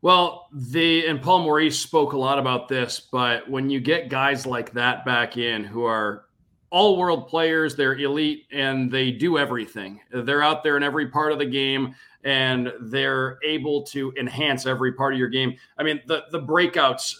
Well, 0.04 0.50
the 0.52 1.06
and 1.06 1.22
Paul 1.22 1.44
Maurice 1.44 1.80
spoke 1.80 2.12
a 2.12 2.18
lot 2.18 2.38
about 2.38 2.68
this, 2.68 3.00
but 3.00 3.48
when 3.48 3.70
you 3.70 3.80
get 3.80 4.10
guys 4.10 4.44
like 4.44 4.70
that 4.74 5.02
back 5.06 5.38
in 5.38 5.64
who 5.64 5.84
are 5.84 6.26
all 6.68 6.98
world 6.98 7.26
players, 7.26 7.74
they're 7.74 7.96
elite 7.96 8.44
and 8.52 8.92
they 8.92 9.10
do 9.10 9.38
everything. 9.38 10.00
They're 10.12 10.42
out 10.42 10.62
there 10.62 10.76
in 10.76 10.82
every 10.82 11.08
part 11.08 11.32
of 11.32 11.38
the 11.38 11.46
game 11.46 11.94
and 12.22 12.70
they're 12.82 13.38
able 13.42 13.82
to 13.84 14.12
enhance 14.20 14.66
every 14.66 14.92
part 14.92 15.14
of 15.14 15.18
your 15.18 15.30
game. 15.30 15.56
I 15.78 15.82
mean, 15.82 16.02
the 16.06 16.24
the 16.30 16.40
breakouts 16.42 17.14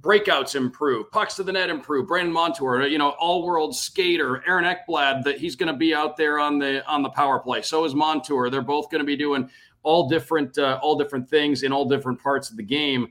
breakouts 0.00 0.54
improve, 0.54 1.10
pucks 1.10 1.34
to 1.34 1.42
the 1.42 1.50
net 1.50 1.70
improve. 1.70 2.06
Brandon 2.06 2.32
Montour, 2.32 2.86
you 2.86 2.98
know, 2.98 3.16
all 3.18 3.44
world 3.44 3.74
skater, 3.74 4.44
Aaron 4.46 4.64
Ekblad, 4.64 5.24
that 5.24 5.38
he's 5.38 5.56
going 5.56 5.72
to 5.72 5.76
be 5.76 5.92
out 5.92 6.16
there 6.16 6.38
on 6.38 6.60
the 6.60 6.86
on 6.86 7.02
the 7.02 7.10
power 7.10 7.40
play. 7.40 7.62
So 7.62 7.84
is 7.84 7.96
Montour. 7.96 8.48
They're 8.48 8.62
both 8.62 8.90
going 8.90 9.00
to 9.00 9.04
be 9.06 9.16
doing 9.16 9.50
all 9.82 10.08
different 10.08 10.58
uh, 10.58 10.78
all 10.82 10.96
different 10.96 11.28
things 11.28 11.62
in 11.62 11.72
all 11.72 11.84
different 11.84 12.20
parts 12.22 12.50
of 12.50 12.56
the 12.56 12.62
game 12.62 13.08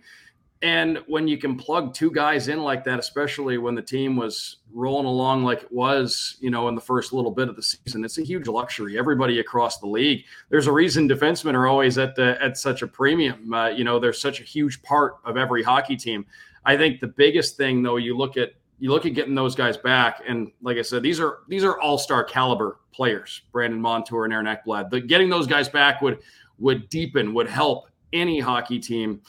And 0.64 1.00
when 1.08 1.28
you 1.28 1.38
can 1.38 1.56
plug 1.56 1.94
two 1.94 2.10
guys 2.10 2.48
in 2.48 2.64
like 2.64 2.84
that, 2.86 2.98
especially 2.98 3.60
when 3.60 3.76
the 3.76 3.82
team 3.82 4.16
was 4.16 4.58
rolling 4.74 5.06
along 5.06 5.44
like 5.44 5.64
it 5.64 5.72
was, 5.72 6.38
you 6.40 6.50
know, 6.50 6.68
in 6.68 6.74
the 6.74 6.82
first 6.82 7.14
little 7.14 7.30
bit 7.30 7.48
of 7.48 7.56
the 7.56 7.62
season, 7.62 8.04
it's 8.04 8.18
a 8.18 8.24
huge 8.24 8.48
luxury. 8.48 8.98
Everybody 8.98 9.40
across 9.40 9.78
the 9.78 9.86
league, 9.86 10.26
there's 10.50 10.66
a 10.66 10.72
reason 10.72 11.08
defensemen 11.08 11.54
are 11.54 11.68
always 11.68 12.00
at 12.00 12.16
the 12.16 12.42
at 12.42 12.58
such 12.58 12.82
a 12.82 12.88
premium. 12.88 13.54
Uh, 13.54 13.68
you 13.68 13.84
know, 13.84 14.00
they're 14.00 14.14
such 14.14 14.42
a 14.42 14.44
huge 14.44 14.82
part 14.82 15.18
of 15.26 15.38
every 15.38 15.62
hockey 15.62 15.96
team. 15.96 16.26
I 16.66 16.76
think 16.76 17.02
the 17.02 17.08
biggest 17.08 17.56
thing, 17.56 17.84
though, 17.84 17.98
you 17.98 18.18
look 18.18 18.36
at 18.36 18.54
you 18.80 18.90
look 18.90 19.06
at 19.06 19.14
getting 19.14 19.36
those 19.36 19.54
guys 19.54 19.78
back, 19.78 20.22
and 20.28 20.52
like 20.64 20.78
I 20.78 20.82
said, 20.82 21.04
these 21.04 21.20
are 21.20 21.40
these 21.48 21.64
are 21.64 21.80
all 21.80 22.00
star 22.00 22.24
caliber 22.24 22.80
players, 22.92 23.44
Brandon 23.52 23.80
Montour 23.80 24.26
and 24.26 24.34
Aaron 24.34 24.48
Ekblad. 24.48 24.90
But 24.90 25.06
getting 25.06 25.30
those 25.30 25.46
guys 25.46 25.70
back 25.70 26.02
would 26.02 26.18
would 26.60 26.90
deepen, 26.90 27.34
would 27.34 27.48
help 27.48 27.90
any 28.14 28.40
hockey 28.40 28.80
team. 28.80 29.22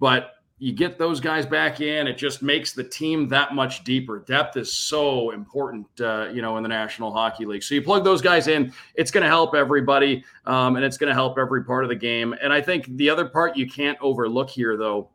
But 0.00 0.32
you 0.58 0.72
get 0.72 0.96
those 0.96 1.18
guys 1.18 1.44
back 1.44 1.80
in, 1.80 2.06
it 2.06 2.16
just 2.16 2.40
makes 2.40 2.72
the 2.72 2.84
team 2.84 3.26
that 3.28 3.52
much 3.52 3.82
deeper. 3.82 4.20
Depth 4.20 4.56
is 4.56 4.72
so 4.72 5.30
important, 5.32 5.86
uh, 6.00 6.28
you 6.32 6.40
know, 6.40 6.56
in 6.56 6.62
the 6.62 6.68
National 6.68 7.12
Hockey 7.12 7.44
League. 7.44 7.64
So 7.64 7.74
you 7.74 7.82
plug 7.82 8.04
those 8.04 8.22
guys 8.22 8.46
in, 8.46 8.72
it's 8.94 9.10
going 9.10 9.24
to 9.24 9.28
help 9.28 9.56
everybody, 9.56 10.24
um, 10.46 10.76
and 10.76 10.84
it's 10.84 10.96
going 10.96 11.08
to 11.08 11.14
help 11.14 11.36
every 11.36 11.64
part 11.64 11.82
of 11.84 11.88
the 11.88 11.96
game. 11.96 12.32
And 12.40 12.52
I 12.52 12.60
think 12.60 12.86
the 12.96 13.10
other 13.10 13.28
part 13.28 13.56
you 13.56 13.68
can't 13.68 13.98
overlook 14.00 14.50
here, 14.50 14.76
though, 14.76 15.10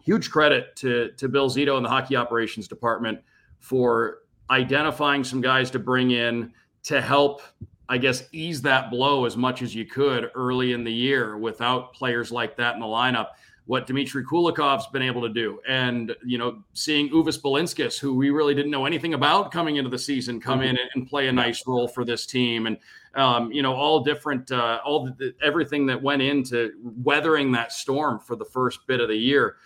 huge 0.00 0.30
credit 0.30 0.74
to 0.76 1.10
to 1.16 1.28
Bill 1.28 1.50
Zito 1.50 1.76
and 1.76 1.84
the 1.84 1.90
hockey 1.90 2.14
operations 2.14 2.68
department 2.68 3.18
for 3.58 4.20
identifying 4.48 5.24
some 5.24 5.40
guys 5.40 5.70
to 5.72 5.78
bring 5.78 6.12
in 6.12 6.52
to 6.84 7.00
help 7.00 7.42
I 7.88 7.98
guess, 7.98 8.28
ease 8.32 8.60
that 8.62 8.90
blow 8.90 9.24
as 9.24 9.36
much 9.36 9.62
as 9.62 9.74
you 9.74 9.84
could 9.84 10.30
early 10.34 10.72
in 10.72 10.84
the 10.84 10.92
year 10.92 11.38
without 11.38 11.94
players 11.94 12.30
like 12.30 12.56
that 12.56 12.74
in 12.74 12.80
the 12.80 12.86
lineup 12.86 13.28
what 13.68 13.86
Dmitry 13.86 14.24
Kulikov's 14.24 14.86
been 14.86 15.02
able 15.02 15.20
to 15.20 15.28
do. 15.28 15.60
And, 15.68 16.16
you 16.24 16.38
know, 16.38 16.62
seeing 16.72 17.10
Uvis 17.10 17.38
Balinskis, 17.38 17.98
who 17.98 18.14
we 18.14 18.30
really 18.30 18.54
didn't 18.54 18.70
know 18.70 18.86
anything 18.86 19.12
about 19.12 19.52
coming 19.52 19.76
into 19.76 19.90
the 19.90 19.98
season, 19.98 20.40
come 20.40 20.60
mm-hmm. 20.60 20.70
in 20.70 20.78
and 20.94 21.06
play 21.06 21.28
a 21.28 21.32
nice 21.32 21.66
role 21.66 21.86
for 21.86 22.02
this 22.02 22.24
team. 22.24 22.66
And, 22.66 22.78
um, 23.14 23.52
you 23.52 23.60
know, 23.60 23.74
all 23.74 24.00
different, 24.00 24.50
uh, 24.50 24.80
all 24.86 25.04
the, 25.18 25.34
everything 25.42 25.84
that 25.84 26.02
went 26.02 26.22
into 26.22 26.72
weathering 27.02 27.52
that 27.52 27.70
storm 27.70 28.20
for 28.20 28.36
the 28.36 28.44
first 28.46 28.86
bit 28.86 29.00
of 29.00 29.08
the 29.08 29.16
year. 29.16 29.56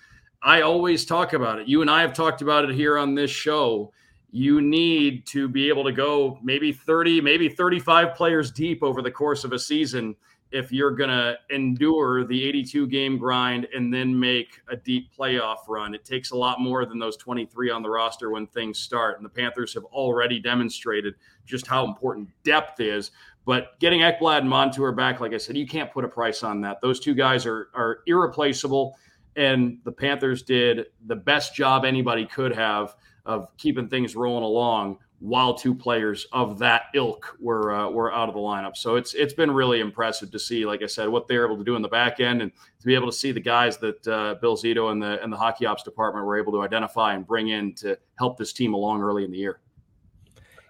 I 0.42 0.62
always 0.62 1.04
talk 1.04 1.32
about 1.32 1.60
it. 1.60 1.68
You 1.68 1.80
and 1.80 1.88
I 1.88 2.00
have 2.00 2.12
talked 2.12 2.42
about 2.42 2.68
it 2.68 2.74
here 2.74 2.98
on 2.98 3.14
this 3.14 3.30
show. 3.30 3.92
You 4.32 4.62
need 4.62 5.26
to 5.26 5.46
be 5.46 5.68
able 5.68 5.84
to 5.84 5.92
go 5.92 6.38
maybe 6.42 6.72
30, 6.72 7.20
maybe 7.20 7.48
35 7.48 8.14
players 8.14 8.50
deep 8.50 8.82
over 8.82 9.02
the 9.02 9.10
course 9.10 9.44
of 9.44 9.52
a 9.52 9.58
season 9.58 10.16
if 10.52 10.70
you're 10.70 10.90
going 10.90 11.10
to 11.10 11.36
endure 11.50 12.24
the 12.24 12.48
82 12.48 12.86
game 12.86 13.18
grind 13.18 13.66
and 13.74 13.92
then 13.92 14.18
make 14.18 14.60
a 14.68 14.76
deep 14.76 15.10
playoff 15.16 15.68
run. 15.68 15.94
It 15.94 16.04
takes 16.04 16.30
a 16.30 16.36
lot 16.36 16.60
more 16.60 16.84
than 16.84 16.98
those 16.98 17.16
23 17.16 17.70
on 17.70 17.82
the 17.82 17.88
roster 17.88 18.30
when 18.30 18.46
things 18.46 18.78
start. 18.78 19.16
And 19.16 19.24
the 19.24 19.30
Panthers 19.30 19.74
have 19.74 19.84
already 19.84 20.38
demonstrated 20.38 21.14
just 21.46 21.66
how 21.66 21.86
important 21.86 22.28
depth 22.44 22.80
is. 22.80 23.10
But 23.44 23.78
getting 23.80 24.00
Ekblad 24.00 24.38
and 24.38 24.48
Montour 24.48 24.92
back, 24.92 25.20
like 25.20 25.32
I 25.32 25.38
said, 25.38 25.56
you 25.56 25.66
can't 25.66 25.90
put 25.90 26.04
a 26.04 26.08
price 26.08 26.42
on 26.42 26.60
that. 26.60 26.80
Those 26.80 27.00
two 27.00 27.14
guys 27.14 27.44
are, 27.46 27.68
are 27.74 28.00
irreplaceable. 28.06 28.96
And 29.34 29.78
the 29.84 29.92
Panthers 29.92 30.42
did 30.42 30.86
the 31.06 31.16
best 31.16 31.54
job 31.54 31.84
anybody 31.84 32.26
could 32.26 32.54
have 32.54 32.94
of 33.24 33.48
keeping 33.56 33.88
things 33.88 34.16
rolling 34.16 34.44
along 34.44 34.98
while 35.22 35.54
two 35.54 35.72
players 35.72 36.26
of 36.32 36.58
that 36.58 36.86
ilk 36.94 37.36
were 37.38 37.72
uh, 37.72 37.88
were 37.88 38.12
out 38.12 38.28
of 38.28 38.34
the 38.34 38.40
lineup. 38.40 38.76
So 38.76 38.96
it's 38.96 39.14
it's 39.14 39.32
been 39.32 39.52
really 39.52 39.78
impressive 39.78 40.32
to 40.32 40.38
see, 40.38 40.66
like 40.66 40.82
I 40.82 40.86
said, 40.86 41.08
what 41.08 41.28
they're 41.28 41.46
able 41.46 41.56
to 41.56 41.64
do 41.64 41.76
in 41.76 41.82
the 41.82 41.88
back 41.88 42.18
end, 42.18 42.42
and 42.42 42.50
to 42.52 42.86
be 42.86 42.94
able 42.96 43.06
to 43.06 43.16
see 43.16 43.30
the 43.30 43.40
guys 43.40 43.78
that 43.78 44.06
uh, 44.08 44.34
Bill 44.40 44.56
Zito 44.56 44.90
and 44.90 45.00
the 45.00 45.22
and 45.22 45.32
the 45.32 45.36
hockey 45.36 45.64
ops 45.64 45.84
department 45.84 46.26
were 46.26 46.36
able 46.36 46.52
to 46.52 46.62
identify 46.62 47.14
and 47.14 47.24
bring 47.24 47.48
in 47.48 47.72
to 47.76 47.96
help 48.18 48.36
this 48.36 48.52
team 48.52 48.74
along 48.74 49.00
early 49.00 49.24
in 49.24 49.30
the 49.30 49.38
year. 49.38 49.60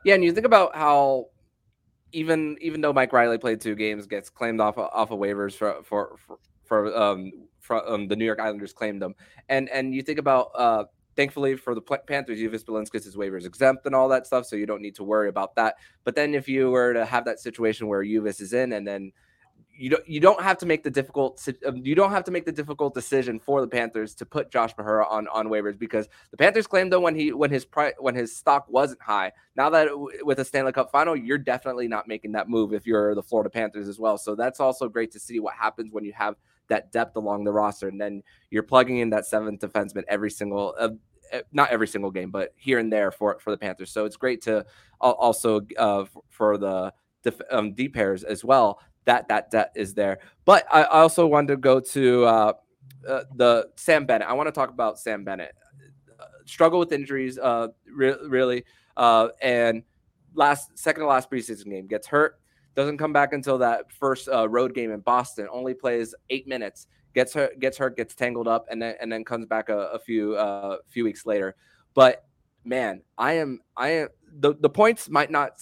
Yeah, 0.04 0.14
and 0.14 0.24
you 0.24 0.32
think 0.32 0.46
about 0.46 0.76
how 0.76 1.28
even 2.12 2.58
even 2.60 2.82
though 2.82 2.92
Mike 2.92 3.12
Reilly 3.14 3.38
played 3.38 3.60
two 3.60 3.74
games, 3.74 4.06
gets 4.06 4.28
claimed 4.28 4.60
off 4.60 4.76
off 4.76 5.10
of 5.10 5.18
waivers 5.18 5.54
for 5.54 5.82
for 5.82 6.16
for, 6.26 6.38
for 6.64 6.94
um, 6.94 7.32
from 7.60 7.80
um, 7.86 8.08
the 8.08 8.16
New 8.16 8.26
York 8.26 8.38
Islanders 8.38 8.74
claimed 8.74 9.00
them, 9.00 9.14
and 9.48 9.70
and 9.70 9.94
you 9.94 10.02
think 10.02 10.18
about 10.18 10.50
uh, 10.54 10.84
thankfully 11.16 11.56
for 11.56 11.74
the 11.74 11.80
Panthers, 11.80 12.38
Uvis 12.38 12.64
Balinskis' 12.64 13.16
waivers 13.16 13.46
exempt 13.46 13.86
and 13.86 13.94
all 13.94 14.08
that 14.08 14.26
stuff, 14.26 14.46
so 14.46 14.56
you 14.56 14.66
don't 14.66 14.82
need 14.82 14.94
to 14.96 15.04
worry 15.04 15.28
about 15.28 15.54
that. 15.56 15.76
But 16.04 16.14
then 16.14 16.34
if 16.34 16.48
you 16.48 16.70
were 16.70 16.92
to 16.94 17.04
have 17.04 17.24
that 17.24 17.40
situation 17.40 17.88
where 17.88 18.02
Uvis 18.02 18.40
is 18.40 18.52
in 18.52 18.72
and 18.72 18.86
then 18.86 19.12
you 19.74 19.90
don't 19.90 20.06
you 20.06 20.20
don't 20.20 20.42
have 20.42 20.58
to 20.58 20.66
make 20.66 20.82
the 20.82 20.90
difficult 20.90 21.46
um, 21.66 21.76
you 21.78 21.94
don't 21.94 22.10
have 22.10 22.24
to 22.24 22.30
make 22.30 22.44
the 22.44 22.52
difficult 22.52 22.94
decision 22.94 23.40
for 23.40 23.60
the 23.60 23.66
Panthers 23.66 24.14
to 24.16 24.26
put 24.26 24.50
Josh 24.50 24.74
Mahura 24.76 25.10
on 25.10 25.26
on 25.28 25.48
waivers 25.48 25.78
because 25.78 26.08
the 26.30 26.36
Panthers 26.36 26.66
claimed 26.66 26.92
though 26.92 27.00
when 27.00 27.14
he 27.14 27.32
when 27.32 27.50
his 27.50 27.64
price 27.64 27.94
when 27.98 28.14
his 28.14 28.36
stock 28.36 28.66
wasn't 28.68 29.00
high. 29.00 29.32
Now 29.56 29.70
that 29.70 29.88
with 30.22 30.38
a 30.40 30.44
Stanley 30.44 30.72
Cup 30.72 30.90
final, 30.90 31.16
you're 31.16 31.38
definitely 31.38 31.88
not 31.88 32.06
making 32.06 32.32
that 32.32 32.48
move 32.48 32.72
if 32.72 32.86
you're 32.86 33.14
the 33.14 33.22
Florida 33.22 33.50
Panthers 33.50 33.88
as 33.88 33.98
well. 33.98 34.18
So 34.18 34.34
that's 34.34 34.60
also 34.60 34.88
great 34.88 35.10
to 35.12 35.18
see 35.18 35.40
what 35.40 35.54
happens 35.54 35.92
when 35.92 36.04
you 36.04 36.12
have 36.12 36.36
that 36.72 36.90
depth 36.90 37.16
along 37.16 37.44
the 37.44 37.52
roster, 37.52 37.88
and 37.88 38.00
then 38.00 38.22
you're 38.50 38.62
plugging 38.62 38.98
in 38.98 39.10
that 39.10 39.26
seventh 39.26 39.60
defenseman 39.60 40.04
every 40.08 40.30
single, 40.30 40.74
uh, 40.78 40.88
not 41.52 41.70
every 41.70 41.86
single 41.86 42.10
game, 42.10 42.30
but 42.30 42.54
here 42.56 42.78
and 42.78 42.90
there 42.90 43.10
for 43.12 43.38
for 43.40 43.50
the 43.50 43.58
Panthers. 43.58 43.90
So 43.92 44.06
it's 44.06 44.16
great 44.16 44.40
to 44.42 44.64
also 45.00 45.60
uh, 45.78 46.06
for 46.30 46.56
the 46.56 46.92
um, 47.50 47.74
deep 47.74 47.94
pairs 47.94 48.24
as 48.24 48.42
well. 48.42 48.80
That 49.04 49.28
that 49.28 49.50
that 49.50 49.72
is 49.76 49.92
there. 49.92 50.20
But 50.46 50.66
I 50.72 50.84
also 50.84 51.26
wanted 51.26 51.48
to 51.48 51.56
go 51.58 51.78
to 51.78 52.24
uh, 52.24 52.52
uh, 53.06 53.24
the 53.36 53.68
Sam 53.76 54.06
Bennett. 54.06 54.28
I 54.28 54.32
want 54.32 54.46
to 54.46 54.52
talk 54.52 54.70
about 54.70 54.98
Sam 54.98 55.24
Bennett. 55.24 55.54
Uh, 56.18 56.24
struggle 56.46 56.78
with 56.78 56.92
injuries, 56.92 57.38
uh, 57.38 57.68
re- 57.86 58.16
really, 58.26 58.64
uh, 58.96 59.28
and 59.42 59.82
last 60.34 60.78
second 60.78 61.02
to 61.02 61.06
last 61.06 61.30
preseason 61.30 61.66
game 61.66 61.86
gets 61.86 62.06
hurt 62.06 62.40
doesn't 62.74 62.98
come 62.98 63.12
back 63.12 63.32
until 63.32 63.58
that 63.58 63.90
first 63.92 64.28
uh, 64.28 64.48
road 64.48 64.74
game 64.74 64.90
in 64.90 65.00
Boston. 65.00 65.46
Only 65.50 65.74
plays 65.74 66.14
eight 66.30 66.46
minutes. 66.46 66.86
Gets 67.14 67.34
hurt, 67.34 67.60
gets 67.60 67.76
hurt, 67.76 67.96
gets 67.96 68.14
tangled 68.14 68.48
up, 68.48 68.66
and 68.70 68.80
then 68.80 68.94
and 69.00 69.12
then 69.12 69.24
comes 69.24 69.44
back 69.46 69.68
a, 69.68 69.78
a 69.88 69.98
few 69.98 70.34
uh, 70.34 70.78
few 70.88 71.04
weeks 71.04 71.26
later. 71.26 71.54
But 71.94 72.24
man, 72.64 73.02
I 73.18 73.34
am 73.34 73.60
I 73.76 73.88
am 73.90 74.08
the 74.38 74.54
the 74.54 74.70
points 74.70 75.10
might 75.10 75.30
not 75.30 75.60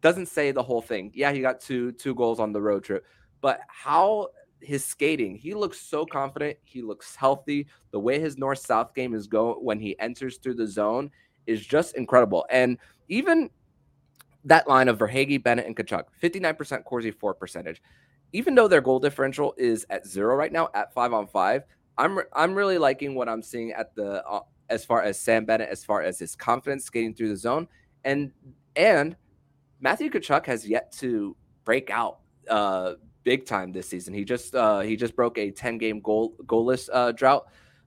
doesn't 0.00 0.26
say 0.26 0.52
the 0.52 0.62
whole 0.62 0.82
thing. 0.82 1.10
Yeah, 1.14 1.32
he 1.32 1.40
got 1.40 1.60
two 1.60 1.92
two 1.92 2.14
goals 2.14 2.38
on 2.38 2.52
the 2.52 2.60
road 2.60 2.84
trip, 2.84 3.04
but 3.40 3.60
how 3.66 4.28
his 4.60 4.84
skating, 4.84 5.36
he 5.36 5.54
looks 5.54 5.80
so 5.80 6.06
confident. 6.06 6.56
He 6.64 6.82
looks 6.82 7.14
healthy. 7.14 7.66
The 7.90 8.00
way 8.00 8.18
his 8.18 8.38
north 8.38 8.58
south 8.58 8.94
game 8.94 9.14
is 9.14 9.26
going 9.26 9.56
when 9.56 9.78
he 9.78 9.98
enters 9.98 10.38
through 10.38 10.54
the 10.54 10.66
zone 10.66 11.10
is 11.46 11.64
just 11.64 11.96
incredible. 11.96 12.46
And 12.50 12.78
even 13.08 13.50
that 14.44 14.68
line 14.68 14.88
of 14.88 14.98
Verhaeghe, 14.98 15.42
Bennett, 15.42 15.66
and 15.66 15.76
Tkachuk, 15.76 16.04
59% 16.22 16.84
Corsi 16.84 17.10
for 17.10 17.34
percentage. 17.34 17.82
Even 18.32 18.54
though 18.54 18.68
their 18.68 18.80
goal 18.80 18.98
differential 18.98 19.54
is 19.56 19.86
at 19.90 20.06
zero 20.06 20.34
right 20.34 20.52
now, 20.52 20.68
at 20.74 20.92
five 20.92 21.12
on 21.12 21.26
five, 21.26 21.62
I'm 21.96 22.18
I'm 22.32 22.54
really 22.54 22.78
liking 22.78 23.14
what 23.14 23.28
I'm 23.28 23.42
seeing 23.42 23.72
at 23.72 23.94
the 23.94 24.24
uh, 24.26 24.40
as 24.68 24.84
far 24.84 25.02
as 25.02 25.18
Sam 25.18 25.44
Bennett, 25.44 25.68
as 25.68 25.84
far 25.84 26.02
as 26.02 26.18
his 26.18 26.34
confidence 26.34 26.84
skating 26.84 27.14
through 27.14 27.28
the 27.28 27.36
zone, 27.36 27.68
and 28.04 28.32
and 28.74 29.16
Matthew 29.80 30.10
Tkachuk 30.10 30.46
has 30.46 30.68
yet 30.68 30.90
to 30.92 31.36
break 31.64 31.90
out 31.90 32.18
uh, 32.50 32.94
big 33.22 33.46
time 33.46 33.72
this 33.72 33.88
season. 33.88 34.14
He 34.14 34.24
just 34.24 34.54
uh, 34.54 34.80
he 34.80 34.96
just 34.96 35.16
broke 35.16 35.38
a 35.38 35.50
10 35.50 35.78
game 35.78 36.00
goal 36.00 36.34
goalless 36.46 36.88
uh, 36.92 37.12
drought. 37.12 37.46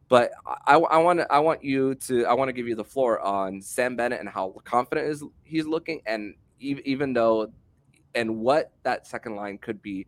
But 0.10 0.32
I, 0.46 0.76
I 0.76 0.98
want 1.00 1.22
I 1.30 1.40
want 1.40 1.64
you 1.64 1.96
to 1.96 2.26
I 2.26 2.34
want 2.34 2.50
to 2.50 2.54
give 2.54 2.68
you 2.68 2.76
the 2.76 2.84
floor 2.84 3.20
on 3.20 3.62
Sam 3.62 3.96
Bennett 3.96 4.20
and 4.20 4.30
how 4.30 4.56
confident 4.64 5.08
is 5.08 5.24
he's 5.44 5.66
looking, 5.66 6.02
and 6.06 6.36
even 6.60 7.14
though, 7.14 7.52
and 8.16 8.40
what 8.40 8.72
that 8.84 9.08
second 9.08 9.36
line 9.36 9.58
could 9.58 9.82
be 9.82 10.08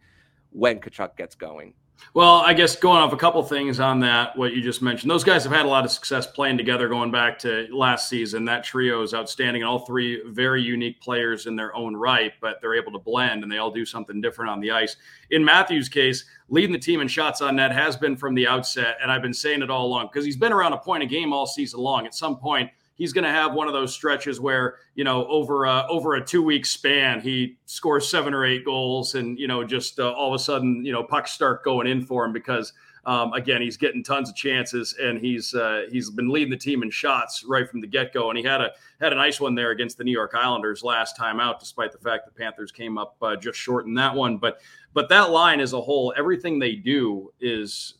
when 0.52 0.80
Tkachuk 0.80 1.16
gets 1.16 1.36
going. 1.36 1.74
Well, 2.14 2.36
I 2.36 2.54
guess 2.54 2.76
going 2.76 3.02
off 3.02 3.14
a 3.14 3.18
couple 3.18 3.44
things 3.44 3.80
on 3.80 4.00
that, 4.00 4.36
what 4.38 4.54
you 4.54 4.62
just 4.62 4.82
mentioned, 4.82 5.12
those 5.12 5.24
guys 5.24 5.44
have 5.44 5.54
had 5.54 5.66
a 5.66 5.70
lot 5.70 5.86
of 5.86 5.92
success 5.92 6.26
playing 6.26 6.58
together 6.58 6.88
going 6.88 7.12
back 7.12 7.38
to 7.40 7.68
last 7.72 8.10
season. 8.10 8.46
That 8.46 8.64
trio 8.64 9.04
is 9.04 9.14
outstanding. 9.14 9.62
And 9.62 9.70
all 9.70 9.80
three 9.80 10.24
very 10.28 10.62
unique 10.62 11.00
players 11.02 11.46
in 11.46 11.56
their 11.56 11.76
own 11.76 11.96
right, 11.96 12.34
but 12.42 12.62
they're 12.62 12.76
able 12.76 12.92
to 12.94 13.00
blend 13.00 13.44
and 13.44 13.52
they 13.52 13.58
all 13.58 13.72
do 13.72 13.86
something 13.86 14.22
different 14.22 14.50
on 14.50 14.60
the 14.60 14.72
ice. 14.72 14.96
In 15.30 15.44
Matthews' 15.44 15.90
case, 15.90 16.26
leading 16.48 16.72
the 16.72 16.80
team 16.80 17.02
in 17.02 17.08
shots 17.08 17.42
on 17.42 17.58
net 17.58 17.72
has 17.72 17.96
been 17.96 18.16
from 18.16 18.34
the 18.34 18.48
outset, 18.48 18.98
and 19.02 19.12
I've 19.12 19.22
been 19.22 19.34
saying 19.34 19.62
it 19.62 19.70
all 19.70 19.86
along 19.86 20.08
because 20.08 20.26
he's 20.26 20.38
been 20.38 20.54
around 20.54 20.74
a 20.74 20.78
point 20.78 21.04
a 21.04 21.06
game 21.06 21.32
all 21.32 21.46
season 21.46 21.80
long. 21.80 22.06
At 22.06 22.16
some 22.16 22.38
point, 22.38 22.72
he's 23.00 23.14
going 23.14 23.24
to 23.24 23.32
have 23.32 23.54
one 23.54 23.66
of 23.66 23.74
those 23.74 23.92
stretches 23.92 24.40
where 24.40 24.76
you 24.94 25.04
know 25.04 25.26
over 25.26 25.66
a, 25.66 25.88
over 25.90 26.14
a 26.14 26.24
two 26.24 26.44
week 26.44 26.68
span 26.68 27.20
he 27.20 27.58
scores 27.66 28.08
seven 28.08 28.36
or 28.36 28.46
eight 28.46 28.64
goals 28.64 29.16
and 29.16 29.40
you 29.40 29.48
know 29.48 29.64
just 29.64 30.00
uh, 30.00 30.12
all 30.12 30.28
of 30.28 30.40
a 30.40 30.44
sudden 30.44 30.86
you 30.86 30.92
know 30.92 31.02
pucks 31.02 31.32
start 31.32 31.64
going 31.64 31.88
in 31.88 32.06
for 32.06 32.24
him 32.24 32.32
because 32.32 32.74
um, 33.06 33.34
again 33.34 33.62
he's 33.62 33.78
getting 33.78 34.04
tons 34.04 34.30
of 34.30 34.36
chances 34.36 34.94
and 35.02 35.20
he's 35.20 35.56
uh, 35.56 35.86
he's 35.90 36.12
been 36.12 36.30
leading 36.30 36.52
the 36.52 36.58
team 36.58 36.84
in 36.84 36.92
shots 36.92 37.44
right 37.48 37.68
from 37.68 37.82
the 37.82 37.88
get 37.88 38.14
go 38.14 38.30
and 38.30 38.38
he 38.38 38.44
had 38.44 38.62
a 38.62 38.70
had 39.00 39.14
a 39.14 39.16
nice 39.16 39.40
one 39.40 39.56
there 39.56 39.72
against 39.72 39.98
the 39.98 40.04
New 40.04 40.12
York 40.12 40.36
Islanders 40.36 40.84
last 40.84 41.16
time 41.16 41.40
out 41.40 41.60
despite 41.60 41.92
the 41.92 41.98
fact 41.98 42.26
the 42.26 42.32
Panthers 42.32 42.72
came 42.72 42.98
up 42.98 43.16
uh, 43.22 43.36
just 43.36 43.58
short 43.58 43.88
in 43.88 43.96
that 43.96 44.14
one. 44.14 44.38
But 44.38 44.60
but 44.94 45.08
that 45.10 45.32
line 45.32 45.62
as 45.62 45.74
a 45.74 45.82
whole 45.82 46.14
everything 46.18 46.60
they 46.60 46.76
do 46.76 47.32
is 47.40 47.96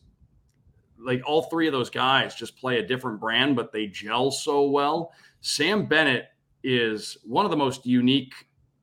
like 1.02 1.22
all 1.26 1.42
three 1.42 1.66
of 1.66 1.72
those 1.72 1.90
guys 1.90 2.34
just 2.34 2.56
play 2.56 2.78
a 2.78 2.86
different 2.86 3.20
brand, 3.20 3.56
but 3.56 3.72
they 3.72 3.86
gel 3.86 4.30
so 4.30 4.68
well. 4.68 5.12
Sam 5.40 5.86
Bennett 5.86 6.26
is 6.62 7.18
one 7.24 7.44
of 7.44 7.50
the 7.50 7.56
most 7.56 7.86
unique 7.86 8.34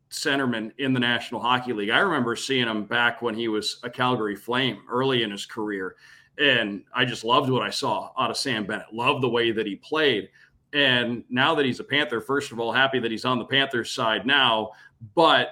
centermen 0.10 0.72
in 0.78 0.94
the 0.94 1.00
National 1.00 1.42
Hockey 1.42 1.74
League. 1.74 1.90
I 1.90 2.00
remember 2.00 2.36
seeing 2.36 2.68
him 2.68 2.86
back 2.86 3.22
when 3.22 3.36
he 3.36 3.48
was 3.48 3.80
a 3.84 3.90
Calgary 3.90 4.36
Flame 4.36 4.80
early 4.90 5.24
in 5.24 5.32
his 5.32 5.46
career. 5.46 5.96
And 6.40 6.84
I 6.94 7.06
just 7.06 7.24
loved 7.24 7.50
what 7.50 7.64
I 7.64 7.70
saw 7.70 8.12
out 8.18 8.32
of 8.32 8.38
Sam 8.38 8.66
Bennett. 8.66 8.94
Loved 8.94 9.24
the 9.24 9.30
way 9.30 9.52
that 9.52 9.66
he 9.66 9.76
played. 9.76 10.30
And 10.74 11.24
now 11.30 11.56
that 11.56 11.66
he's 11.66 11.80
a 11.80 11.84
Panther, 11.84 12.22
first 12.22 12.52
of 12.52 12.60
all, 12.60 12.72
happy 12.72 13.00
that 13.00 13.12
he's 13.12 13.26
on 13.26 13.40
the 13.40 13.46
Panthers 13.46 13.92
side 13.92 14.26
now. 14.26 14.72
But 15.16 15.50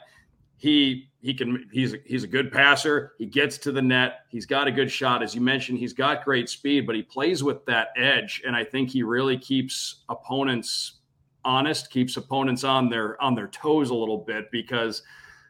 he 0.65 1.09
he 1.21 1.31
can 1.33 1.69
he's 1.71 1.95
he's 2.05 2.23
a 2.23 2.27
good 2.27 2.51
passer. 2.51 3.13
He 3.19 3.27
gets 3.27 3.59
to 3.59 3.71
the 3.71 3.83
net. 3.83 4.21
He's 4.29 4.47
got 4.47 4.67
a 4.67 4.71
good 4.71 4.91
shot, 4.91 5.21
as 5.21 5.35
you 5.35 5.41
mentioned. 5.41 5.77
He's 5.77 5.93
got 5.93 6.25
great 6.25 6.49
speed, 6.49 6.87
but 6.87 6.95
he 6.95 7.03
plays 7.03 7.43
with 7.43 7.63
that 7.67 7.89
edge, 7.95 8.41
and 8.47 8.55
I 8.55 8.63
think 8.63 8.89
he 8.89 9.03
really 9.03 9.37
keeps 9.37 10.03
opponents 10.09 11.01
honest, 11.43 11.91
keeps 11.91 12.17
opponents 12.17 12.63
on 12.63 12.89
their 12.89 13.21
on 13.21 13.35
their 13.35 13.47
toes 13.47 13.91
a 13.91 13.95
little 13.95 14.17
bit 14.17 14.49
because. 14.51 15.03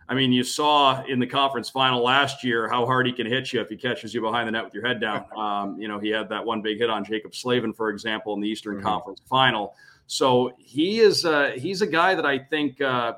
I 0.07 0.13
mean, 0.13 0.31
you 0.31 0.43
saw 0.43 1.03
in 1.05 1.17
the 1.17 1.25
conference 1.25 1.67
final 1.67 2.03
last 2.03 2.43
year 2.43 2.69
how 2.69 2.85
hard 2.85 3.07
he 3.07 3.11
can 3.11 3.25
hit 3.25 3.51
you 3.51 3.59
if 3.59 3.69
he 3.69 3.75
catches 3.75 4.13
you 4.13 4.21
behind 4.21 4.47
the 4.47 4.51
net 4.51 4.63
with 4.63 4.71
your 4.71 4.85
head 4.85 5.01
down. 5.01 5.25
Um, 5.35 5.79
you 5.81 5.87
know, 5.87 5.97
he 5.97 6.09
had 6.09 6.29
that 6.29 6.45
one 6.45 6.61
big 6.61 6.77
hit 6.77 6.91
on 6.91 7.03
Jaccob 7.03 7.33
Slavin, 7.33 7.73
for 7.73 7.89
example, 7.89 8.35
in 8.35 8.39
the 8.39 8.47
Eastern 8.47 8.75
mm-hmm. 8.75 8.85
Conference 8.85 9.19
final. 9.27 9.73
So 10.05 10.51
he 10.59 10.99
is 10.99 11.25
uh, 11.25 11.53
he's 11.57 11.81
a 11.81 11.87
guy 11.87 12.13
that 12.13 12.23
I 12.23 12.37
think 12.37 12.81
uh, 12.81 13.13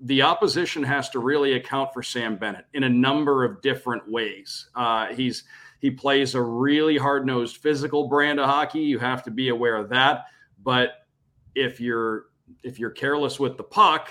the 0.00 0.22
opposition 0.22 0.82
has 0.82 1.08
to 1.10 1.18
really 1.18 1.54
account 1.54 1.92
for 1.92 2.02
Sam 2.02 2.36
Bennett 2.36 2.66
in 2.74 2.84
a 2.84 2.88
number 2.88 3.44
of 3.44 3.62
different 3.62 4.08
ways. 4.10 4.68
Uh, 4.74 5.06
he's 5.14 5.44
he 5.80 5.90
plays 5.90 6.34
a 6.34 6.40
really 6.40 6.96
hard 6.96 7.26
nosed 7.26 7.58
physical 7.58 8.08
brand 8.08 8.40
of 8.40 8.46
hockey. 8.46 8.80
You 8.80 8.98
have 8.98 9.22
to 9.24 9.30
be 9.30 9.50
aware 9.50 9.76
of 9.76 9.88
that. 9.90 10.26
But 10.62 11.06
if 11.54 11.80
you're 11.80 12.26
if 12.62 12.78
you're 12.78 12.90
careless 12.90 13.38
with 13.38 13.56
the 13.56 13.64
puck, 13.64 14.10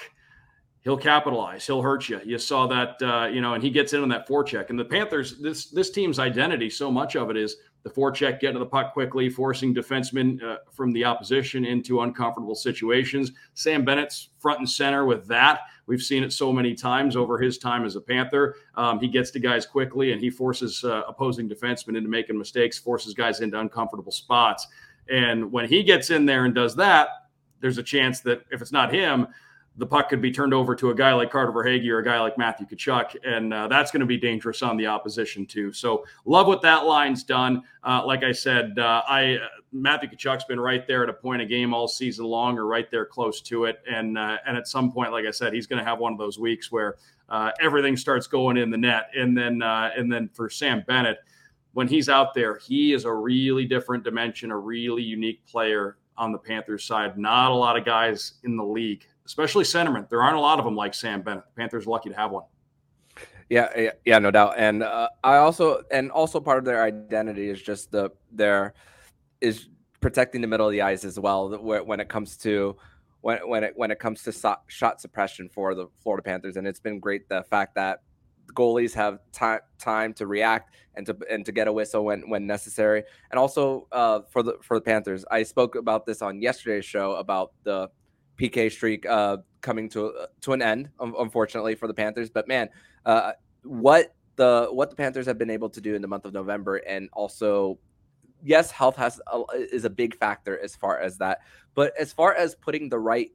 he'll 0.81 0.97
capitalize. 0.97 1.65
He'll 1.65 1.81
hurt 1.81 2.09
you. 2.09 2.21
You 2.23 2.37
saw 2.37 2.67
that, 2.67 3.01
uh, 3.01 3.27
you 3.27 3.41
know, 3.41 3.53
and 3.53 3.63
he 3.63 3.69
gets 3.69 3.93
in 3.93 4.01
on 4.01 4.09
that 4.09 4.27
forecheck. 4.27 4.69
And 4.69 4.77
the 4.77 4.85
Panthers, 4.85 5.39
this 5.39 5.67
this 5.67 5.89
team's 5.89 6.19
identity, 6.19 6.69
so 6.69 6.91
much 6.91 7.15
of 7.15 7.29
it 7.29 7.37
is 7.37 7.57
the 7.83 7.89
forecheck, 7.89 8.39
getting 8.39 8.53
to 8.53 8.59
the 8.59 8.65
puck 8.65 8.93
quickly, 8.93 9.29
forcing 9.29 9.73
defensemen 9.73 10.41
uh, 10.43 10.57
from 10.71 10.91
the 10.93 11.03
opposition 11.03 11.65
into 11.65 12.01
uncomfortable 12.01 12.55
situations. 12.55 13.31
Sam 13.55 13.83
Bennett's 13.83 14.29
front 14.39 14.59
and 14.59 14.69
center 14.69 15.05
with 15.05 15.27
that. 15.27 15.61
We've 15.85 16.01
seen 16.01 16.23
it 16.23 16.31
so 16.31 16.53
many 16.53 16.73
times 16.73 17.15
over 17.15 17.37
his 17.37 17.57
time 17.57 17.85
as 17.85 17.95
a 17.95 18.01
Panther. 18.01 18.55
Um, 18.75 18.99
he 18.99 19.07
gets 19.07 19.31
to 19.31 19.39
guys 19.39 19.65
quickly 19.65 20.13
and 20.13 20.21
he 20.21 20.29
forces 20.29 20.83
uh, 20.83 21.03
opposing 21.07 21.49
defensemen 21.49 21.97
into 21.97 22.09
making 22.09 22.37
mistakes, 22.37 22.77
forces 22.77 23.13
guys 23.13 23.41
into 23.41 23.59
uncomfortable 23.59 24.11
spots. 24.11 24.67
And 25.09 25.51
when 25.51 25.67
he 25.67 25.83
gets 25.83 26.09
in 26.09 26.25
there 26.25 26.45
and 26.45 26.55
does 26.55 26.75
that, 26.77 27.09
there's 27.59 27.77
a 27.77 27.83
chance 27.83 28.21
that 28.21 28.43
if 28.51 28.61
it's 28.61 28.71
not 28.71 28.93
him, 28.93 29.27
the 29.77 29.85
puck 29.85 30.09
could 30.09 30.21
be 30.21 30.31
turned 30.31 30.53
over 30.53 30.75
to 30.75 30.91
a 30.91 30.95
guy 30.95 31.13
like 31.13 31.31
Carter 31.31 31.51
Verhaeghe 31.51 31.87
or 31.89 31.99
a 31.99 32.03
guy 32.03 32.19
like 32.19 32.37
Matthew 32.37 32.67
Tkachuk, 32.67 33.15
and 33.25 33.53
uh, 33.53 33.67
that's 33.67 33.89
going 33.91 34.01
to 34.01 34.05
be 34.05 34.17
dangerous 34.17 34.61
on 34.61 34.77
the 34.77 34.85
opposition 34.85 35.45
too. 35.45 35.73
So 35.73 36.05
love 36.25 36.45
what 36.45 36.61
that 36.61 36.85
line's 36.85 37.23
done. 37.23 37.63
Uh, 37.83 38.05
like 38.05 38.23
I 38.23 38.31
said, 38.31 38.77
uh, 38.77 39.01
I 39.07 39.35
uh, 39.37 39.47
Matthew 39.71 40.09
Tkachuk's 40.09 40.45
been 40.45 40.59
right 40.59 40.85
there 40.85 41.03
at 41.03 41.09
a 41.09 41.13
point 41.13 41.41
a 41.41 41.45
game 41.45 41.73
all 41.73 41.87
season 41.87 42.25
long, 42.25 42.57
or 42.57 42.67
right 42.67 42.89
there 42.91 43.05
close 43.05 43.41
to 43.41 43.65
it, 43.65 43.81
and 43.89 44.17
uh, 44.17 44.37
and 44.45 44.55
at 44.55 44.67
some 44.67 44.91
point, 44.91 45.11
like 45.11 45.25
I 45.25 45.31
said, 45.31 45.53
he's 45.53 45.65
going 45.65 45.79
to 45.79 45.85
have 45.85 45.97
one 45.97 46.13
of 46.13 46.19
those 46.19 46.37
weeks 46.37 46.71
where 46.71 46.97
uh, 47.29 47.51
everything 47.59 47.97
starts 47.97 48.27
going 48.27 48.57
in 48.57 48.69
the 48.69 48.77
net, 48.77 49.09
and 49.15 49.35
then 49.35 49.61
and 49.63 50.11
then 50.11 50.29
for 50.33 50.49
Sam 50.49 50.83
Bennett. 50.87 51.17
When 51.73 51.87
he's 51.87 52.07
out 52.07 52.35
there, 52.35 52.59
he 52.59 52.93
is 52.93 53.05
a 53.05 53.11
really 53.11 53.65
different 53.65 54.03
dimension, 54.03 54.51
a 54.51 54.57
really 54.57 55.01
unique 55.01 55.43
player 55.47 55.97
on 56.15 56.31
the 56.31 56.37
Panthers 56.37 56.85
side. 56.85 57.17
Not 57.17 57.49
a 57.49 57.55
lot 57.55 57.75
of 57.75 57.83
guys 57.83 58.33
in 58.43 58.55
the 58.55 58.63
league 58.63 59.07
especially 59.25 59.63
centerman. 59.63 60.09
There 60.09 60.21
aren't 60.21 60.37
a 60.37 60.41
lot 60.41 60.59
of 60.59 60.65
them 60.65 60.75
like 60.75 60.93
Sam 60.93 61.21
Bennett. 61.21 61.45
The 61.45 61.61
Panthers 61.61 61.87
are 61.87 61.89
lucky 61.89 62.09
to 62.09 62.15
have 62.15 62.31
one. 62.31 62.43
Yeah, 63.49 63.91
yeah, 64.05 64.19
no 64.19 64.31
doubt. 64.31 64.55
And 64.57 64.83
uh, 64.83 65.09
I 65.23 65.37
also, 65.37 65.83
and 65.91 66.11
also 66.11 66.39
part 66.39 66.57
of 66.57 66.65
their 66.65 66.83
identity 66.83 67.49
is 67.49 67.61
just 67.61 67.91
the 67.91 68.09
their 68.31 68.73
is 69.41 69.67
protecting 70.01 70.41
the 70.41 70.47
middle 70.47 70.65
of 70.65 70.71
the 70.71 70.81
ice 70.81 71.03
as 71.03 71.19
well. 71.19 71.49
When 71.49 71.99
it 71.99 72.09
comes 72.09 72.37
to 72.37 72.75
when 73.21 73.47
when 73.47 73.63
it 73.63 73.73
when 73.75 73.91
it 73.91 73.99
comes 73.99 74.23
to 74.23 74.31
so, 74.31 74.55
shot 74.67 75.01
suppression 75.01 75.49
for 75.49 75.75
the 75.75 75.87
Florida 76.01 76.23
Panthers, 76.23 76.57
and 76.57 76.67
it's 76.67 76.79
been 76.79 76.99
great 76.99 77.29
the 77.29 77.43
fact 77.43 77.75
that 77.75 78.01
goalies 78.53 78.93
have 78.93 79.19
time 79.31 79.59
time 79.79 80.13
to 80.13 80.27
react 80.27 80.75
and 80.95 81.05
to 81.05 81.17
and 81.29 81.45
to 81.45 81.51
get 81.51 81.67
a 81.67 81.73
whistle 81.73 82.05
when 82.05 82.29
when 82.29 82.47
necessary. 82.47 83.03
And 83.31 83.39
also 83.39 83.87
uh, 83.91 84.21
for 84.29 84.43
the 84.43 84.57
for 84.61 84.77
the 84.77 84.81
Panthers, 84.81 85.25
I 85.29 85.43
spoke 85.43 85.75
about 85.75 86.05
this 86.05 86.21
on 86.21 86.41
yesterday's 86.41 86.85
show 86.85 87.13
about 87.13 87.53
the 87.63 87.89
PK 88.37 88.71
streak 88.71 89.05
uh, 89.05 89.37
coming 89.61 89.89
to 89.89 90.07
uh, 90.07 90.25
to 90.41 90.53
an 90.53 90.61
end, 90.61 90.89
unfortunately 90.99 91.75
for 91.75 91.87
the 91.87 91.93
Panthers. 91.93 92.29
But 92.29 92.47
man, 92.47 92.69
uh, 93.05 93.33
what 93.63 94.13
the 94.35 94.67
what 94.71 94.89
the 94.89 94.95
Panthers 94.95 95.25
have 95.25 95.37
been 95.37 95.49
able 95.49 95.69
to 95.69 95.81
do 95.81 95.95
in 95.95 96.01
the 96.01 96.07
month 96.07 96.25
of 96.25 96.33
November, 96.33 96.77
and 96.77 97.09
also, 97.13 97.79
yes, 98.43 98.71
health 98.71 98.95
has 98.95 99.21
a, 99.31 99.43
is 99.71 99.85
a 99.85 99.89
big 99.89 100.15
factor 100.17 100.59
as 100.59 100.75
far 100.75 100.99
as 100.99 101.17
that. 101.17 101.39
But 101.75 101.93
as 101.99 102.13
far 102.13 102.33
as 102.33 102.55
putting 102.55 102.89
the 102.89 102.99
right 102.99 103.31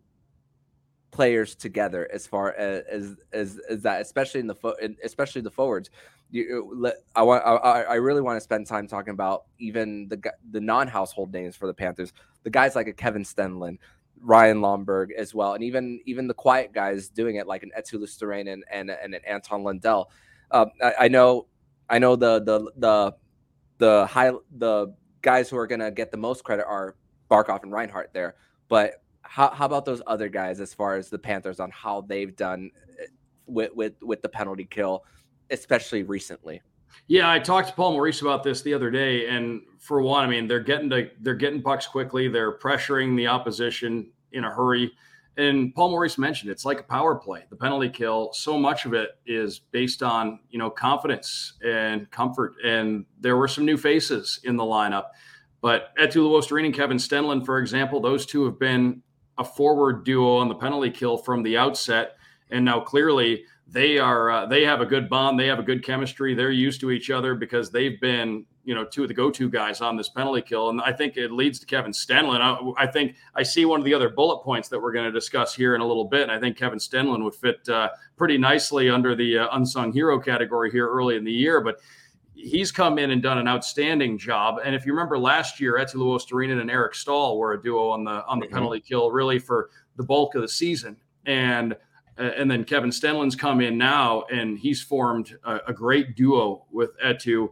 players 1.10 1.54
together, 1.54 2.08
as 2.12 2.26
far 2.26 2.52
as 2.54 2.84
as 2.90 3.16
as, 3.32 3.60
as 3.68 3.82
that, 3.82 4.00
especially 4.00 4.40
in 4.40 4.46
the 4.46 4.54
fo- 4.54 4.76
especially 5.02 5.42
the 5.42 5.50
forwards. 5.50 5.90
You, 6.30 6.92
I 7.16 7.22
want. 7.22 7.42
I, 7.46 7.84
I 7.84 7.94
really 7.94 8.20
want 8.20 8.36
to 8.36 8.42
spend 8.42 8.66
time 8.66 8.86
talking 8.86 9.12
about 9.12 9.44
even 9.58 10.08
the 10.08 10.20
the 10.50 10.60
non 10.60 10.86
household 10.86 11.32
names 11.32 11.56
for 11.56 11.66
the 11.66 11.72
Panthers. 11.72 12.12
The 12.42 12.50
guys 12.50 12.76
like 12.76 12.86
a 12.86 12.92
Kevin 12.92 13.22
Stenlund, 13.24 13.78
Ryan 14.22 14.60
Lomberg 14.60 15.12
as 15.16 15.34
well, 15.34 15.54
and 15.54 15.62
even 15.64 16.00
even 16.06 16.26
the 16.26 16.34
quiet 16.34 16.72
guys 16.72 17.08
doing 17.08 17.36
it 17.36 17.46
like 17.46 17.62
an 17.62 17.70
Eetu 17.78 17.94
Luostarinen 17.94 18.52
and, 18.52 18.64
and 18.70 18.90
and 18.90 19.14
an 19.14 19.20
Anton 19.26 19.62
Lundell. 19.62 20.10
Um, 20.50 20.70
I, 20.82 20.94
I, 21.00 21.08
know, 21.08 21.46
I 21.88 21.98
know 21.98 22.16
the 22.16 22.42
the 22.42 22.72
the 22.76 23.14
the 23.78 24.06
high 24.06 24.32
the 24.56 24.94
guys 25.22 25.48
who 25.50 25.56
are 25.56 25.66
gonna 25.66 25.90
get 25.90 26.10
the 26.10 26.16
most 26.16 26.44
credit 26.44 26.66
are 26.66 26.96
Barkov 27.30 27.62
and 27.62 27.72
Reinhart 27.72 28.10
there, 28.12 28.36
but 28.68 29.02
how 29.22 29.50
how 29.50 29.66
about 29.66 29.84
those 29.84 30.02
other 30.06 30.28
guys 30.28 30.60
as 30.60 30.72
far 30.72 30.96
as 30.96 31.10
the 31.10 31.18
Panthers 31.18 31.60
on 31.60 31.70
how 31.70 32.00
they've 32.00 32.34
done 32.34 32.70
eh, 33.00 33.06
with 33.46 33.72
with 33.74 33.94
with 34.02 34.22
the 34.22 34.28
penalty 34.28 34.64
kill, 34.64 35.04
especially 35.50 36.02
recently? 36.02 36.62
Yeah, 37.06 37.30
I 37.30 37.38
talked 37.38 37.68
to 37.68 37.74
Paul 37.74 37.92
Maurice 37.92 38.20
about 38.20 38.42
this 38.42 38.62
the 38.62 38.74
other 38.74 38.90
day, 38.90 39.28
and 39.28 39.62
for 39.78 40.02
one, 40.02 40.24
I 40.24 40.28
mean 40.28 40.46
they're 40.46 40.60
getting 40.60 40.90
to 40.90 41.10
they're 41.20 41.34
getting 41.34 41.62
pucks 41.62 41.86
quickly. 41.86 42.28
They're 42.28 42.58
pressuring 42.58 43.16
the 43.16 43.26
opposition 43.26 44.10
in 44.32 44.44
a 44.44 44.50
hurry. 44.50 44.92
And 45.38 45.72
Paul 45.72 45.90
Maurice 45.90 46.18
mentioned 46.18 46.50
it's 46.50 46.64
like 46.64 46.80
a 46.80 46.82
power 46.82 47.14
play, 47.14 47.44
the 47.48 47.56
penalty 47.56 47.88
kill. 47.88 48.32
So 48.32 48.58
much 48.58 48.86
of 48.86 48.92
it 48.92 49.10
is 49.24 49.60
based 49.60 50.02
on 50.02 50.40
you 50.50 50.58
know 50.58 50.68
confidence 50.68 51.54
and 51.64 52.10
comfort. 52.10 52.54
And 52.64 53.06
there 53.20 53.36
were 53.36 53.48
some 53.48 53.64
new 53.64 53.76
faces 53.76 54.40
in 54.44 54.56
the 54.56 54.64
lineup, 54.64 55.04
but 55.60 55.96
Eetu 55.96 56.16
Luostarinen 56.16 56.66
and 56.66 56.74
Kevin 56.74 56.98
Stenlund, 56.98 57.46
for 57.46 57.58
example, 57.58 58.00
those 58.00 58.26
two 58.26 58.44
have 58.44 58.58
been 58.58 59.02
a 59.38 59.44
forward 59.44 60.04
duo 60.04 60.36
on 60.38 60.48
the 60.48 60.54
penalty 60.54 60.90
kill 60.90 61.16
from 61.16 61.42
the 61.42 61.56
outset. 61.56 62.16
And 62.50 62.64
now 62.64 62.80
clearly 62.80 63.44
they 63.70 63.98
are 63.98 64.30
uh, 64.30 64.46
they 64.46 64.64
have 64.64 64.80
a 64.80 64.86
good 64.86 65.08
bond 65.08 65.38
they 65.38 65.46
have 65.46 65.58
a 65.58 65.62
good 65.62 65.84
chemistry 65.84 66.34
they're 66.34 66.50
used 66.50 66.80
to 66.80 66.90
each 66.90 67.10
other 67.10 67.34
because 67.34 67.70
they've 67.70 68.00
been 68.00 68.44
you 68.64 68.74
know 68.74 68.84
two 68.84 69.02
of 69.02 69.08
the 69.08 69.14
go-to 69.14 69.48
guys 69.48 69.80
on 69.80 69.96
this 69.96 70.08
penalty 70.08 70.40
kill 70.40 70.70
and 70.70 70.80
i 70.82 70.92
think 70.92 71.16
it 71.16 71.30
leads 71.30 71.58
to 71.58 71.66
kevin 71.66 71.92
stenlund 71.92 72.40
i, 72.40 72.84
I 72.84 72.86
think 72.86 73.16
i 73.34 73.42
see 73.42 73.66
one 73.66 73.78
of 73.78 73.84
the 73.84 73.92
other 73.92 74.08
bullet 74.08 74.42
points 74.42 74.68
that 74.68 74.80
we're 74.80 74.92
going 74.92 75.04
to 75.04 75.12
discuss 75.12 75.54
here 75.54 75.74
in 75.74 75.80
a 75.80 75.86
little 75.86 76.06
bit 76.06 76.22
and 76.22 76.32
i 76.32 76.40
think 76.40 76.56
kevin 76.56 76.78
stenlund 76.78 77.22
would 77.24 77.34
fit 77.34 77.68
uh, 77.68 77.90
pretty 78.16 78.38
nicely 78.38 78.88
under 78.88 79.14
the 79.14 79.38
uh, 79.38 79.48
unsung 79.52 79.92
hero 79.92 80.18
category 80.18 80.70
here 80.70 80.88
early 80.88 81.16
in 81.16 81.24
the 81.24 81.32
year 81.32 81.60
but 81.60 81.80
he's 82.38 82.70
come 82.70 82.98
in 82.98 83.10
and 83.10 83.20
done 83.20 83.36
an 83.36 83.48
outstanding 83.48 84.16
job. 84.16 84.60
And 84.64 84.72
if 84.72 84.86
you 84.86 84.92
remember 84.92 85.18
last 85.18 85.60
year, 85.60 85.74
Eetu 85.74 85.96
Luostarinen 85.96 86.60
and 86.60 86.70
Eric 86.70 86.94
Staal 86.94 87.36
were 87.36 87.54
a 87.54 87.60
duo 87.60 87.90
on 87.90 88.04
the 88.04 88.24
on 88.26 88.38
the 88.38 88.46
mm-hmm. 88.46 88.54
penalty 88.54 88.80
kill 88.80 89.10
really 89.10 89.40
for 89.40 89.70
the 89.96 90.04
bulk 90.04 90.36
of 90.36 90.42
the 90.42 90.48
season. 90.48 90.96
And 91.26 91.76
and 92.18 92.50
then 92.50 92.64
Kevin 92.64 92.90
Stenlund's 92.90 93.36
come 93.36 93.60
in 93.60 93.78
now, 93.78 94.22
and 94.30 94.58
he's 94.58 94.82
formed 94.82 95.36
a, 95.44 95.60
a 95.68 95.72
great 95.72 96.16
duo 96.16 96.66
with 96.70 96.98
Eetu. 97.04 97.48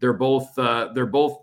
They're 0.00 0.12
both 0.12 0.58
uh, 0.58 0.90
they're 0.94 1.06
both 1.06 1.38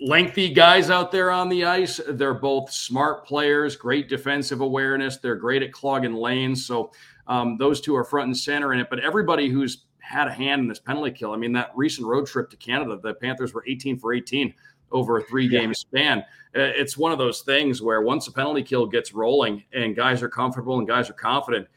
lengthy 0.00 0.52
guys 0.52 0.90
out 0.90 1.10
there 1.10 1.30
on 1.30 1.48
the 1.48 1.64
ice. 1.64 2.00
They're 2.08 2.34
both 2.34 2.70
smart 2.70 3.26
players, 3.26 3.76
great 3.76 4.08
defensive 4.08 4.60
awareness. 4.60 5.16
They're 5.16 5.36
great 5.36 5.62
at 5.62 5.72
clogging 5.72 6.14
lanes. 6.14 6.66
So 6.66 6.92
um, 7.26 7.56
those 7.58 7.80
two 7.80 7.96
are 7.96 8.04
front 8.04 8.26
and 8.26 8.36
center 8.36 8.72
in 8.72 8.80
it. 8.80 8.88
But 8.90 9.00
everybody 9.00 9.48
who's 9.48 9.84
had 9.98 10.28
a 10.28 10.32
hand 10.32 10.62
in 10.62 10.68
this 10.68 10.78
penalty 10.78 11.10
kill, 11.10 11.32
I 11.32 11.36
mean, 11.36 11.52
that 11.52 11.72
recent 11.74 12.06
road 12.06 12.26
trip 12.26 12.50
to 12.50 12.56
Canada, 12.56 12.98
the 13.02 13.14
Panthers 13.14 13.52
were 13.52 13.64
18 13.66 13.98
for 13.98 14.12
18 14.12 14.54
over 14.90 15.18
a 15.18 15.22
three 15.22 15.48
game 15.48 15.70
yeah. 15.70 15.74
span. 15.74 16.24
It's 16.54 16.96
one 16.96 17.12
of 17.12 17.18
those 17.18 17.42
things 17.42 17.82
where 17.82 18.00
once 18.00 18.26
a 18.26 18.32
penalty 18.32 18.62
kill 18.62 18.86
gets 18.86 19.12
rolling 19.12 19.64
and 19.72 19.94
guys 19.94 20.22
are 20.22 20.28
comfortable 20.28 20.78
and 20.78 20.88
guys 20.88 21.10
are 21.10 21.14
confident, 21.14 21.68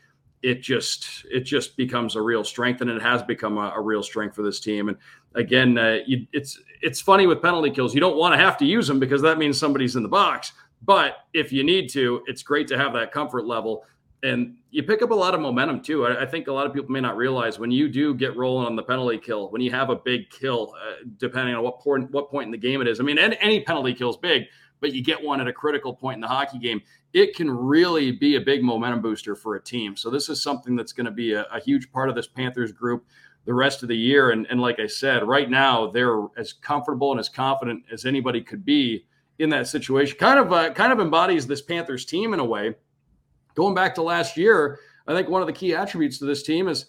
it 0.43 0.62
just 0.62 1.25
it 1.32 1.41
just 1.41 1.77
becomes 1.77 2.15
a 2.15 2.21
real 2.21 2.43
strength, 2.43 2.82
and 2.82 2.89
it 2.89 3.01
has 3.01 3.21
become 3.21 3.58
a, 3.58 3.73
a 3.75 3.82
real 3.82 4.04
strength 4.04 4.36
for 4.36 4.41
this 4.41 4.60
team. 4.60 4.89
And 4.89 4.97
again, 5.36 5.77
uh, 5.77 5.99
you, 6.06 6.25
it's 6.34 6.60
it's 6.82 6.99
funny 6.99 7.27
with 7.27 7.41
penalty 7.41 7.69
kills. 7.71 7.93
You 7.93 8.01
don't 8.01 8.17
want 8.17 8.34
to 8.34 8.38
have 8.38 8.58
to 8.58 8.65
use 8.65 8.88
them 8.88 8.99
because 8.99 9.21
that 9.21 9.38
means 9.38 9.58
somebody's 9.58 9.95
in 9.95 10.04
the 10.04 10.10
box. 10.10 10.54
But 10.84 11.17
if 11.34 11.54
you 11.54 11.63
need 11.63 11.89
to, 11.91 12.23
it's 12.25 12.41
great 12.41 12.67
to 12.69 12.77
have 12.77 12.93
that 12.93 13.12
comfort 13.12 13.45
level. 13.45 13.86
And 14.23 14.58
you 14.69 14.84
pick 14.84 15.01
up 15.01 15.12
a 15.12 15.15
lot 15.15 15.34
of 15.34 15.41
momentum 15.41 15.82
too. 15.82 16.06
I, 16.06 16.23
I 16.23 16.25
think 16.25 16.47
a 16.47 16.54
lot 16.54 16.67
of 16.67 16.73
people 16.73 16.91
may 16.91 17.01
not 17.01 17.17
realize 17.17 17.58
when 17.58 17.71
you 17.71 17.88
do 17.88 18.13
get 18.13 18.36
rolling 18.38 18.67
on 18.67 18.75
the 18.75 18.84
penalty 18.84 19.17
kill, 19.17 19.49
when 19.49 19.62
you 19.62 19.71
have 19.71 19.89
a 19.89 19.95
big 19.95 20.30
kill, 20.30 20.75
uh, 20.80 21.06
depending 21.17 21.56
on 21.56 21.63
what 21.63 21.80
point 21.80 22.10
what 22.12 22.30
point 22.30 22.45
in 22.45 22.51
the 22.51 22.58
game 22.58 22.82
it 22.82 22.88
is. 22.88 22.99
I 22.99 23.04
mean, 23.04 23.17
any, 23.17 23.38
any 23.41 23.62
penalty 23.62 23.93
kill 23.93 24.10
is 24.10 24.17
big, 24.17 24.45
but 24.82 24.94
you 24.94 25.02
get 25.02 25.24
one 25.24 25.39
at 25.39 25.48
a 25.48 25.54
critical 25.54 25.94
point 25.94 26.15
in 26.15 26.22
the 26.22 26.28
hockey 26.28 26.60
game, 26.60 26.82
it 27.13 27.36
can 27.36 27.50
really 27.50 28.12
be 28.12 28.36
a 28.36 28.41
big 28.41 28.63
momentum 28.63 29.02
booster 29.02 29.36
for 29.36 29.56
a 29.56 29.63
team. 29.63 29.96
So 29.96 30.10
this 30.10 30.28
is 30.28 30.44
something 30.44 30.76
that's 30.76 30.91
going 30.91 31.06
to 31.06 31.12
be 31.12 31.34
a, 31.34 31.44
a 31.44 31.62
huge 31.62 31.91
part 31.91 32.10
of 32.10 32.15
this 32.15 32.28
Panthers 32.28 32.72
group 32.72 33.06
the 33.46 33.54
rest 33.54 33.82
of 33.82 33.89
the 33.89 33.98
year. 33.98 34.32
And, 34.32 34.46
and 34.50 34.62
like 34.62 34.80
I 34.80 34.88
said, 34.88 35.28
right 35.28 35.50
now 35.50 35.88
they're 35.88 36.26
as 36.38 36.54
comfortable 36.54 37.12
and 37.12 37.20
as 37.20 37.30
confident 37.30 37.84
as 37.91 38.06
anybody 38.06 38.41
could 38.41 38.65
be 38.65 39.06
in 39.39 39.50
that 39.50 39.67
situation. 39.67 40.17
Kind 40.17 40.39
of 40.39 40.54
uh, 40.54 40.72
kind 40.74 40.94
of 40.94 41.00
embodies 41.00 41.48
this 41.48 41.62
Panthers 41.62 42.06
team 42.06 42.34
in 42.34 42.39
a 42.39 42.46
way. 42.46 42.76
Going 43.56 43.74
back 43.74 43.96
to 43.96 44.02
last 44.02 44.38
year, 44.38 44.80
I 45.08 45.15
think 45.15 45.28
one 45.28 45.41
of 45.41 45.48
the 45.48 45.54
key 45.54 45.76
attributes 45.76 46.20
to 46.20 46.26
this 46.26 46.44
team 46.44 46.67
is 46.67 46.86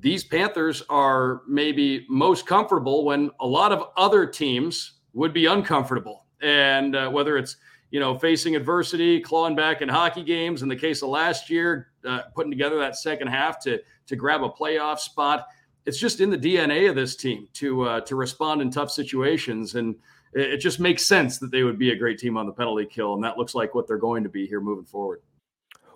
these 0.00 0.24
Panthers 0.24 0.82
are 0.88 1.42
maybe 1.46 2.06
most 2.08 2.46
comfortable 2.46 3.04
when 3.04 3.30
a 3.40 3.46
lot 3.46 3.72
of 3.72 3.88
other 3.96 4.26
teams 4.26 4.94
would 5.12 5.32
be 5.32 5.46
uncomfortable. 5.46 6.25
And 6.42 6.94
uh, 6.94 7.10
whether 7.10 7.36
it's 7.36 7.56
you 7.90 8.00
know 8.00 8.18
facing 8.18 8.56
adversity, 8.56 9.20
clawing 9.20 9.56
back 9.56 9.82
in 9.82 9.88
hockey 9.88 10.22
games, 10.22 10.62
in 10.62 10.68
the 10.68 10.76
case 10.76 11.02
of 11.02 11.08
last 11.08 11.50
year, 11.50 11.88
uh, 12.04 12.22
putting 12.34 12.50
together 12.50 12.78
that 12.78 12.96
second 12.96 13.28
half 13.28 13.58
to 13.60 13.80
to 14.06 14.16
grab 14.16 14.42
a 14.42 14.48
playoff 14.48 14.98
spot, 14.98 15.46
it's 15.84 15.98
just 15.98 16.20
in 16.20 16.30
the 16.30 16.38
DNA 16.38 16.88
of 16.88 16.96
this 16.96 17.16
team 17.16 17.48
to 17.54 17.82
uh, 17.82 18.00
to 18.02 18.16
respond 18.16 18.60
in 18.60 18.70
tough 18.70 18.90
situations 18.90 19.74
and 19.74 19.96
it 20.36 20.58
just 20.58 20.80
makes 20.80 21.02
sense 21.04 21.38
that 21.38 21.50
they 21.50 21.62
would 21.62 21.78
be 21.78 21.90
a 21.90 21.96
great 21.96 22.18
team 22.18 22.36
on 22.36 22.46
the 22.46 22.52
penalty 22.52 22.84
kill, 22.84 23.14
and 23.14 23.24
that 23.24 23.38
looks 23.38 23.54
like 23.54 23.74
what 23.74 23.86
they're 23.86 23.96
going 23.96 24.22
to 24.22 24.28
be 24.28 24.46
here 24.46 24.60
moving 24.60 24.84
forward. 24.84 25.22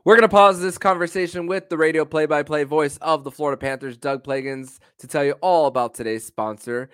We're 0.05 0.15
going 0.15 0.23
to 0.23 0.35
pause 0.35 0.61
this 0.61 0.79
conversation 0.79 1.47
with 1.47 1.69
the 1.69 1.77
radio 1.77 2.07
play 2.07 2.25
by 2.25 2.43
play 2.43 2.65
voice 2.65 2.97
of 2.99 3.23
the 3.23 3.31
Florida 3.31 3.59
Panthers, 3.59 3.99
Doug 3.99 4.25
Plagens, 4.25 4.79
to 4.99 5.07
tell 5.07 5.25
you 5.25 5.33
all 5.43 5.67
about 5.67 5.95
today's 5.95 6.25
sponsor, 6.25 6.89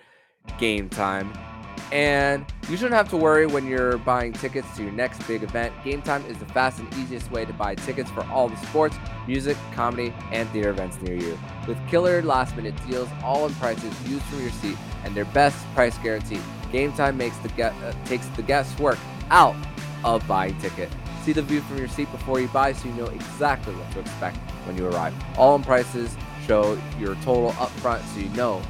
Game 0.57 0.89
Time. 0.89 1.56
And 1.91 2.45
you 2.69 2.75
shouldn't 2.75 2.95
have 2.95 3.09
to 3.09 3.17
worry 3.17 3.45
when 3.45 3.65
you're 3.65 3.97
buying 3.99 4.33
tickets 4.33 4.67
to 4.75 4.83
your 4.83 4.91
next 4.91 5.25
big 5.25 5.43
event. 5.43 5.73
Game 5.85 6.01
Time 6.01 6.25
is 6.25 6.37
the 6.37 6.45
fast 6.47 6.79
and 6.79 6.93
easiest 6.95 7.31
way 7.31 7.45
to 7.45 7.53
buy 7.53 7.75
tickets 7.75 8.09
for 8.11 8.25
all 8.25 8.49
the 8.49 8.57
sports, 8.57 8.97
music, 9.25 9.55
comedy, 9.73 10.13
and 10.33 10.49
theater 10.49 10.69
events 10.69 11.01
near 11.01 11.15
you. 11.15 11.39
With 11.65 11.77
killer 11.87 12.21
last 12.21 12.57
minute 12.57 12.75
deals, 12.89 13.07
all 13.23 13.45
in 13.45 13.53
prices 13.55 13.93
used 14.09 14.23
from 14.25 14.41
your 14.41 14.51
seat, 14.51 14.77
and 15.05 15.15
their 15.15 15.25
best 15.25 15.65
price 15.73 15.97
guarantee. 15.99 16.39
Game 16.71 16.91
Time 16.91 17.17
makes 17.17 17.37
the 17.37 17.47
get, 17.49 17.73
uh, 17.83 17.93
takes 18.05 18.27
the 18.27 18.43
guesswork 18.43 18.99
out 19.29 19.55
of 20.03 20.27
buying 20.27 20.59
ticket. 20.59 20.89
See 21.23 21.31
the 21.31 21.41
view 21.41 21.61
from 21.61 21.77
your 21.77 21.87
seat 21.87 22.11
before 22.11 22.41
you 22.41 22.47
buy 22.49 22.73
so 22.73 22.87
you 22.89 22.93
know 22.95 23.07
exactly 23.07 23.73
what 23.75 23.89
to 23.93 23.99
expect 24.01 24.37
when 24.65 24.77
you 24.77 24.87
arrive. 24.87 25.13
All 25.37 25.55
in 25.55 25.63
prices 25.63 26.15
show 26.45 26.77
your 26.99 27.15
total 27.15 27.51
upfront 27.53 28.05
so 28.13 28.19
you 28.19 28.29
know 28.29 28.61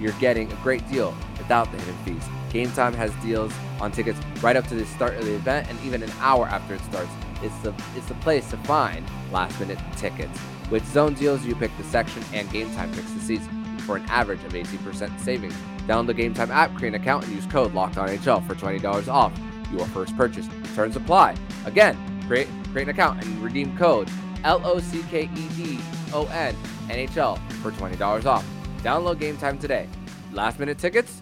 you're 0.00 0.12
getting 0.12 0.50
a 0.50 0.56
great 0.56 0.88
deal 0.88 1.14
without 1.38 1.70
the 1.70 1.78
hidden 1.78 1.96
fees. 2.04 2.28
Game 2.54 2.70
Time 2.70 2.94
has 2.94 3.12
deals 3.16 3.52
on 3.80 3.90
tickets 3.90 4.20
right 4.40 4.54
up 4.54 4.64
to 4.68 4.76
the 4.76 4.86
start 4.86 5.14
of 5.14 5.24
the 5.24 5.34
event 5.34 5.68
and 5.68 5.78
even 5.84 6.04
an 6.04 6.10
hour 6.20 6.46
after 6.46 6.74
it 6.74 6.80
starts. 6.82 7.10
It's 7.42 7.58
the 7.58 7.74
it's 7.96 8.06
the 8.06 8.14
place 8.14 8.48
to 8.50 8.56
find 8.58 9.04
last 9.32 9.58
minute 9.58 9.78
tickets. 9.96 10.38
With 10.70 10.86
zone 10.86 11.14
deals, 11.14 11.44
you 11.44 11.56
pick 11.56 11.76
the 11.76 11.84
section 11.84 12.22
and 12.32 12.48
Game 12.52 12.72
Time 12.76 12.92
picks 12.92 13.10
the 13.10 13.20
seats 13.20 13.48
for 13.78 13.96
an 13.96 14.04
average 14.04 14.42
of 14.44 14.52
18% 14.52 15.18
savings. 15.18 15.52
Download 15.88 16.06
the 16.06 16.14
Game 16.14 16.32
Time 16.32 16.52
app, 16.52 16.72
create 16.76 16.94
an 16.94 17.00
account, 17.00 17.24
and 17.24 17.34
use 17.34 17.44
code 17.46 17.74
LOCKEDONHL 17.74 18.46
for 18.46 18.54
$20 18.54 19.08
off 19.08 19.32
your 19.72 19.86
first 19.86 20.16
purchase. 20.16 20.48
Terms 20.76 20.94
apply. 20.94 21.34
Again, 21.64 21.98
create 22.28 22.46
create 22.70 22.84
an 22.84 22.90
account 22.90 23.24
and 23.24 23.42
redeem 23.42 23.76
code 23.76 24.08
L 24.44 24.64
O 24.64 24.78
C 24.78 25.02
K 25.10 25.22
E 25.24 25.48
D 25.56 25.80
O 26.12 26.26
N 26.26 26.54
NHL 26.86 27.36
for 27.62 27.72
$20 27.72 28.26
off. 28.26 28.46
Download 28.78 29.18
Game 29.18 29.36
Time 29.38 29.58
today. 29.58 29.88
Last 30.32 30.60
minute 30.60 30.78
tickets, 30.78 31.20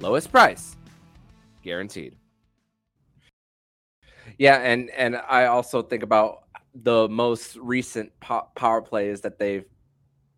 lowest 0.00 0.30
price, 0.30 0.76
guaranteed. 1.62 2.16
Yeah, 4.38 4.56
and 4.56 4.90
and 4.90 5.16
I 5.16 5.46
also 5.46 5.82
think 5.82 6.02
about 6.02 6.44
the 6.74 7.08
most 7.08 7.56
recent 7.56 8.12
power 8.20 8.82
plays 8.82 9.22
that 9.22 9.38
they've 9.38 9.64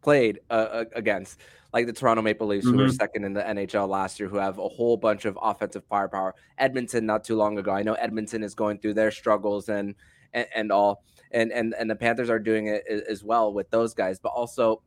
played 0.03 0.41
uh, 0.51 0.85
against 0.95 1.41
like 1.73 1.87
the 1.87 1.93
Toronto 1.93 2.23
Maple 2.23 2.47
Leafs, 2.47 2.65
mm-hmm. 2.65 2.77
who 2.77 2.83
were 2.83 2.89
mm-hmm. 2.89 2.97
second 2.97 3.25
in 3.25 3.35
the 3.35 3.43
NHL 3.43 3.89
last 3.89 4.19
year, 4.19 4.29
who 4.29 4.37
have 4.37 4.59
a 4.59 4.69
whole 4.69 4.97
bunch 4.97 5.25
of 5.25 5.39
offensive 5.41 5.85
firepower. 5.89 6.35
Edmonton, 6.57 7.05
not 7.05 7.25
too 7.25 7.37
long 7.37 7.59
ago, 7.59 7.73
I 7.73 7.83
know 7.83 7.95
Edmonton 7.95 8.43
is 8.43 8.55
going 8.55 8.79
through 8.79 8.95
their 8.95 9.11
struggles 9.11 9.69
and 9.69 9.95
and, 10.33 10.47
and 10.55 10.73
all, 10.73 11.03
and 11.33 11.53
and 11.53 11.75
and 11.79 11.91
the 11.91 11.97
Panthers 11.97 12.31
are 12.31 12.39
doing 12.39 12.69
it 12.69 12.85
as 12.87 13.25
well 13.25 13.53
with 13.53 13.71
those 13.71 13.95
guys. 13.95 14.19
But 14.19 14.31
also, 14.31 14.83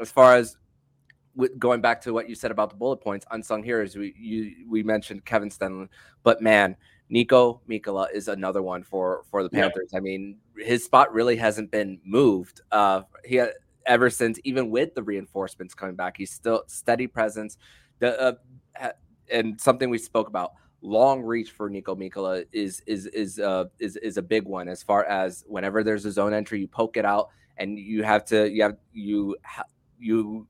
as 0.00 0.10
far 0.10 0.36
as 0.36 0.56
going 1.58 1.80
back 1.80 2.00
to 2.02 2.12
what 2.12 2.28
you 2.28 2.34
said 2.34 2.50
about 2.50 2.70
the 2.70 2.76
bullet 2.76 2.98
points, 2.98 3.26
unsung 3.30 3.62
heroes, 3.62 3.96
we 3.96 4.14
you 4.18 4.66
we 4.68 4.82
mentioned 4.82 5.24
Kevin 5.24 5.50
Stenlund, 5.50 5.88
but 6.22 6.40
man. 6.42 6.76
Niko 7.12 7.60
Mikkola 7.68 8.06
is 8.10 8.28
another 8.28 8.62
one 8.62 8.82
for 8.82 9.24
for 9.30 9.42
the 9.42 9.50
Panthers. 9.50 9.90
Yeah. 9.92 9.98
I 9.98 10.00
mean, 10.00 10.38
his 10.56 10.82
spot 10.82 11.12
really 11.12 11.36
hasn't 11.36 11.70
been 11.70 12.00
moved. 12.04 12.62
Uh, 12.70 13.02
he 13.22 13.38
ever 13.86 14.10
since, 14.10 14.38
even 14.44 14.70
with 14.70 14.94
the 14.94 15.02
reinforcements 15.02 15.74
coming 15.74 15.94
back. 15.94 16.16
He's 16.16 16.30
still 16.30 16.64
steady 16.66 17.06
presence. 17.06 17.58
The 17.98 18.38
uh, 18.78 18.90
and 19.30 19.60
something 19.60 19.90
we 19.90 19.98
spoke 19.98 20.28
about 20.28 20.52
long 20.80 21.22
reach 21.22 21.50
for 21.52 21.70
Niko 21.70 21.96
Mikkola 21.96 22.44
is 22.52 22.82
is 22.86 23.06
is 23.06 23.38
uh 23.38 23.64
is 23.78 23.96
is 23.96 24.16
a 24.16 24.22
big 24.22 24.44
one 24.44 24.68
as 24.68 24.82
far 24.82 25.04
as 25.04 25.44
whenever 25.46 25.84
there's 25.84 26.04
a 26.04 26.12
zone 26.12 26.34
entry, 26.34 26.60
you 26.60 26.68
poke 26.68 26.96
it 26.96 27.04
out 27.04 27.28
and 27.56 27.78
you 27.78 28.02
have 28.02 28.24
to 28.26 28.50
you 28.50 28.62
have 28.62 28.76
you 28.92 29.36
you 29.98 30.46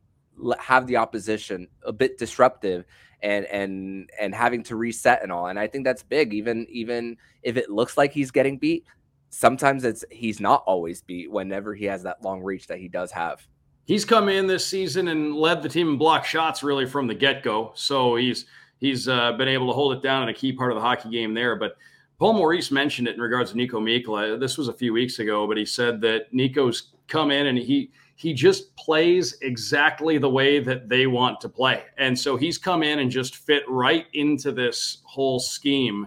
have 0.59 0.87
the 0.87 0.97
opposition 0.97 1.69
a 1.85 1.93
bit 1.93 2.19
disruptive 2.19 2.85
and 3.23 3.47
and 3.47 4.11
and 4.21 4.35
having 4.35 4.63
to 4.63 4.77
reset 4.77 5.23
and 5.23 5.31
all 5.31 5.47
and 5.47 5.59
i 5.59 5.67
think 5.67 5.85
that's 5.85 6.03
big 6.03 6.35
even 6.35 6.67
even 6.69 7.17
if 7.43 7.57
it 7.57 7.71
looks 7.71 7.97
like 7.97 8.13
he's 8.13 8.31
getting 8.31 8.59
beat 8.59 8.85
sometimes 9.33 9.83
it's 9.85 10.05
he's 10.11 10.39
not 10.39 10.63
always 10.67 11.03
beat 11.03 11.31
whenever 11.31 11.75
he 11.75 11.87
has 11.87 12.03
that 12.05 12.23
long 12.23 12.43
reach 12.43 12.67
that 12.69 12.79
he 12.79 12.87
does 12.87 13.11
have. 13.11 13.45
He's 13.85 14.05
come 14.05 14.29
in 14.29 14.47
this 14.47 14.65
season 14.65 15.09
and 15.09 15.35
led 15.35 15.63
the 15.63 15.69
team 15.69 15.89
in 15.89 15.99
block 15.99 16.25
shots 16.25 16.63
really 16.63 16.87
from 16.87 17.09
the 17.09 17.15
get 17.15 17.43
go. 17.43 17.73
So 17.75 18.15
he's 18.15 18.47
he's 18.79 19.09
uh, 19.09 19.33
been 19.33 19.49
able 19.49 19.67
to 19.67 19.73
hold 19.73 19.95
it 19.95 20.03
down 20.03 20.23
in 20.23 20.29
a 20.29 20.35
key 20.35 20.53
part 20.53 20.71
of 20.71 20.77
the 20.77 20.83
hockey 20.83 21.11
game 21.11 21.35
there. 21.35 21.57
But 21.57 21.77
Paul 22.19 22.35
Maurice 22.35 22.71
mentioned 22.71 23.09
it 23.09 23.17
in 23.17 23.21
regards 23.21 23.51
to 23.51 23.57
Niko 23.57 23.81
Mikkola. 23.81 24.39
This 24.39 24.57
was 24.57 24.69
a 24.69 24.73
few 24.73 24.93
weeks 24.93 25.19
ago, 25.19 25.49
but 25.49 25.57
he 25.57 25.65
said 25.65 26.01
that 26.03 26.33
Niko's 26.33 26.93
come 27.09 27.33
in 27.33 27.47
and 27.47 27.59
he 27.59 27.91
he 28.15 28.33
just 28.33 28.75
plays 28.77 29.37
exactly 29.43 30.19
the 30.19 30.29
way 30.29 30.61
that 30.61 30.89
they 30.89 31.07
want 31.07 31.41
to 31.41 31.49
play. 31.49 31.85
And 31.99 32.19
so 32.19 32.37
he's 32.37 32.59
come 32.59 32.83
in 32.83 33.01
and 33.01 33.11
just 33.11 33.37
fit 33.37 33.63
right 33.69 34.07
into 34.13 34.53
this 34.53 34.99
whole 35.05 35.41
scheme 35.41 36.07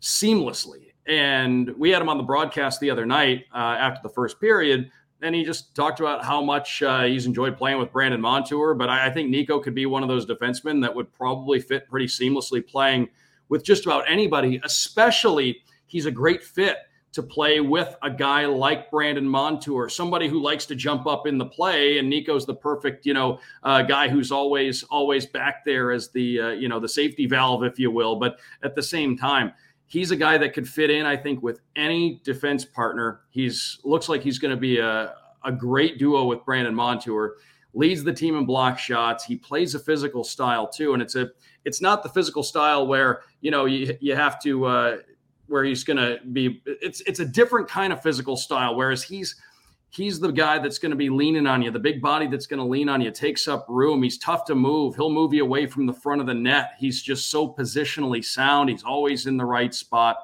seamlessly. 0.00 0.92
And 1.06 1.70
we 1.76 1.90
had 1.90 2.02
him 2.02 2.08
on 2.08 2.18
the 2.18 2.24
broadcast 2.24 2.80
the 2.80 2.90
other 2.90 3.06
night 3.06 3.44
uh, 3.54 3.58
after 3.58 4.00
the 4.02 4.12
first 4.12 4.40
period, 4.40 4.90
and 5.22 5.34
he 5.34 5.44
just 5.44 5.74
talked 5.74 6.00
about 6.00 6.24
how 6.24 6.42
much 6.42 6.82
uh, 6.82 7.04
he's 7.04 7.26
enjoyed 7.26 7.56
playing 7.56 7.78
with 7.78 7.92
Brandon 7.92 8.20
Montour. 8.20 8.74
But 8.74 8.90
I, 8.90 9.06
I, 9.06 9.10
think 9.10 9.34
Niko 9.34 9.62
could 9.62 9.74
be 9.74 9.86
one 9.86 10.02
of 10.02 10.08
those 10.08 10.26
defensemen 10.26 10.82
that 10.82 10.94
would 10.94 11.12
probably 11.12 11.60
fit 11.60 11.88
pretty 11.88 12.06
seamlessly 12.06 12.66
playing 12.66 13.08
with 13.48 13.64
just 13.64 13.86
about 13.86 14.04
anybody, 14.06 14.60
especially 14.64 15.62
he's 15.86 16.06
a 16.06 16.10
great 16.10 16.42
fit 16.42 16.78
to 17.14 17.22
play 17.22 17.60
with 17.60 17.94
a 18.02 18.10
guy 18.10 18.44
like 18.44 18.90
Brandon 18.90 19.26
Montour, 19.26 19.88
somebody 19.88 20.28
who 20.28 20.42
likes 20.42 20.66
to 20.66 20.74
jump 20.74 21.06
up 21.06 21.26
in 21.28 21.38
the 21.38 21.46
play. 21.46 21.98
And 21.98 22.10
Niko's 22.10 22.44
the 22.44 22.54
perfect, 22.54 23.06
you 23.06 23.14
know, 23.14 23.38
uh, 23.62 23.82
guy 23.82 24.08
who's 24.08 24.32
always 24.32 24.82
always 24.84 25.24
back 25.24 25.64
there 25.64 25.92
as 25.92 26.08
the 26.10 26.40
uh, 26.40 26.48
you 26.50 26.68
know 26.68 26.80
the 26.80 26.88
safety 26.88 27.26
valve, 27.26 27.62
if 27.62 27.78
you 27.78 27.90
will. 27.90 28.16
But 28.16 28.38
at 28.64 28.74
the 28.74 28.82
same 28.82 29.16
time, 29.16 29.52
he's 29.86 30.10
a 30.10 30.16
guy 30.16 30.38
that 30.38 30.54
could 30.54 30.68
fit 30.68 30.90
in, 30.90 31.06
I 31.06 31.16
think, 31.16 31.42
with 31.42 31.60
any 31.76 32.20
defense 32.24 32.64
partner. 32.64 33.20
He's 33.30 33.78
looks 33.84 34.08
like 34.08 34.22
he's 34.22 34.38
going 34.38 34.54
to 34.54 34.60
be 34.60 34.78
a, 34.78 35.14
a 35.44 35.52
great 35.52 35.98
duo 35.98 36.24
with 36.24 36.44
Brandon 36.44 36.74
Montour. 36.74 37.36
Leads 37.74 38.02
the 38.04 38.12
team 38.12 38.36
in 38.36 38.44
block 38.44 38.78
shots. 38.78 39.24
He 39.24 39.36
plays 39.36 39.74
a 39.74 39.78
physical 39.78 40.24
style 40.24 40.66
too, 40.66 40.94
and 40.94 41.02
it's 41.02 41.14
a 41.14 41.30
it's 41.64 41.80
not 41.80 42.02
the 42.02 42.08
physical 42.08 42.42
style 42.42 42.88
where 42.88 43.22
you 43.40 43.52
know 43.52 43.66
you 43.66 43.96
you 44.00 44.16
have 44.16 44.40
to 44.42 44.64
uh, 44.64 44.96
where 45.46 45.64
he's 45.64 45.84
going 45.84 45.96
to 45.98 46.18
be. 46.32 46.62
It's 46.66 47.00
it's 47.02 47.20
a 47.20 47.24
different 47.24 47.68
kind 47.68 47.92
of 47.92 48.02
physical 48.02 48.36
style. 48.36 48.76
Whereas 48.76 49.02
he's 49.02 49.36
he's 49.90 50.18
the 50.18 50.32
guy 50.32 50.58
that's 50.58 50.78
going 50.78 50.90
to 50.90 50.96
be 50.96 51.08
leaning 51.08 51.46
on 51.46 51.62
you, 51.62 51.70
the 51.70 51.78
big 51.78 52.02
body 52.02 52.26
that's 52.26 52.46
going 52.46 52.58
to 52.58 52.66
lean 52.66 52.88
on 52.88 53.00
you, 53.00 53.10
takes 53.10 53.46
up 53.46 53.64
room. 53.68 54.02
He's 54.02 54.18
tough 54.18 54.44
to 54.46 54.54
move. 54.54 54.96
He'll 54.96 55.10
move 55.10 55.32
you 55.32 55.44
away 55.44 55.66
from 55.66 55.86
the 55.86 55.92
front 55.92 56.20
of 56.20 56.26
the 56.26 56.34
net. 56.34 56.72
He's 56.78 57.00
just 57.00 57.30
so 57.30 57.48
positionally 57.48 58.24
sound. 58.24 58.70
He's 58.70 58.82
always 58.82 59.26
in 59.26 59.36
the 59.36 59.44
right 59.44 59.72
spot. 59.72 60.16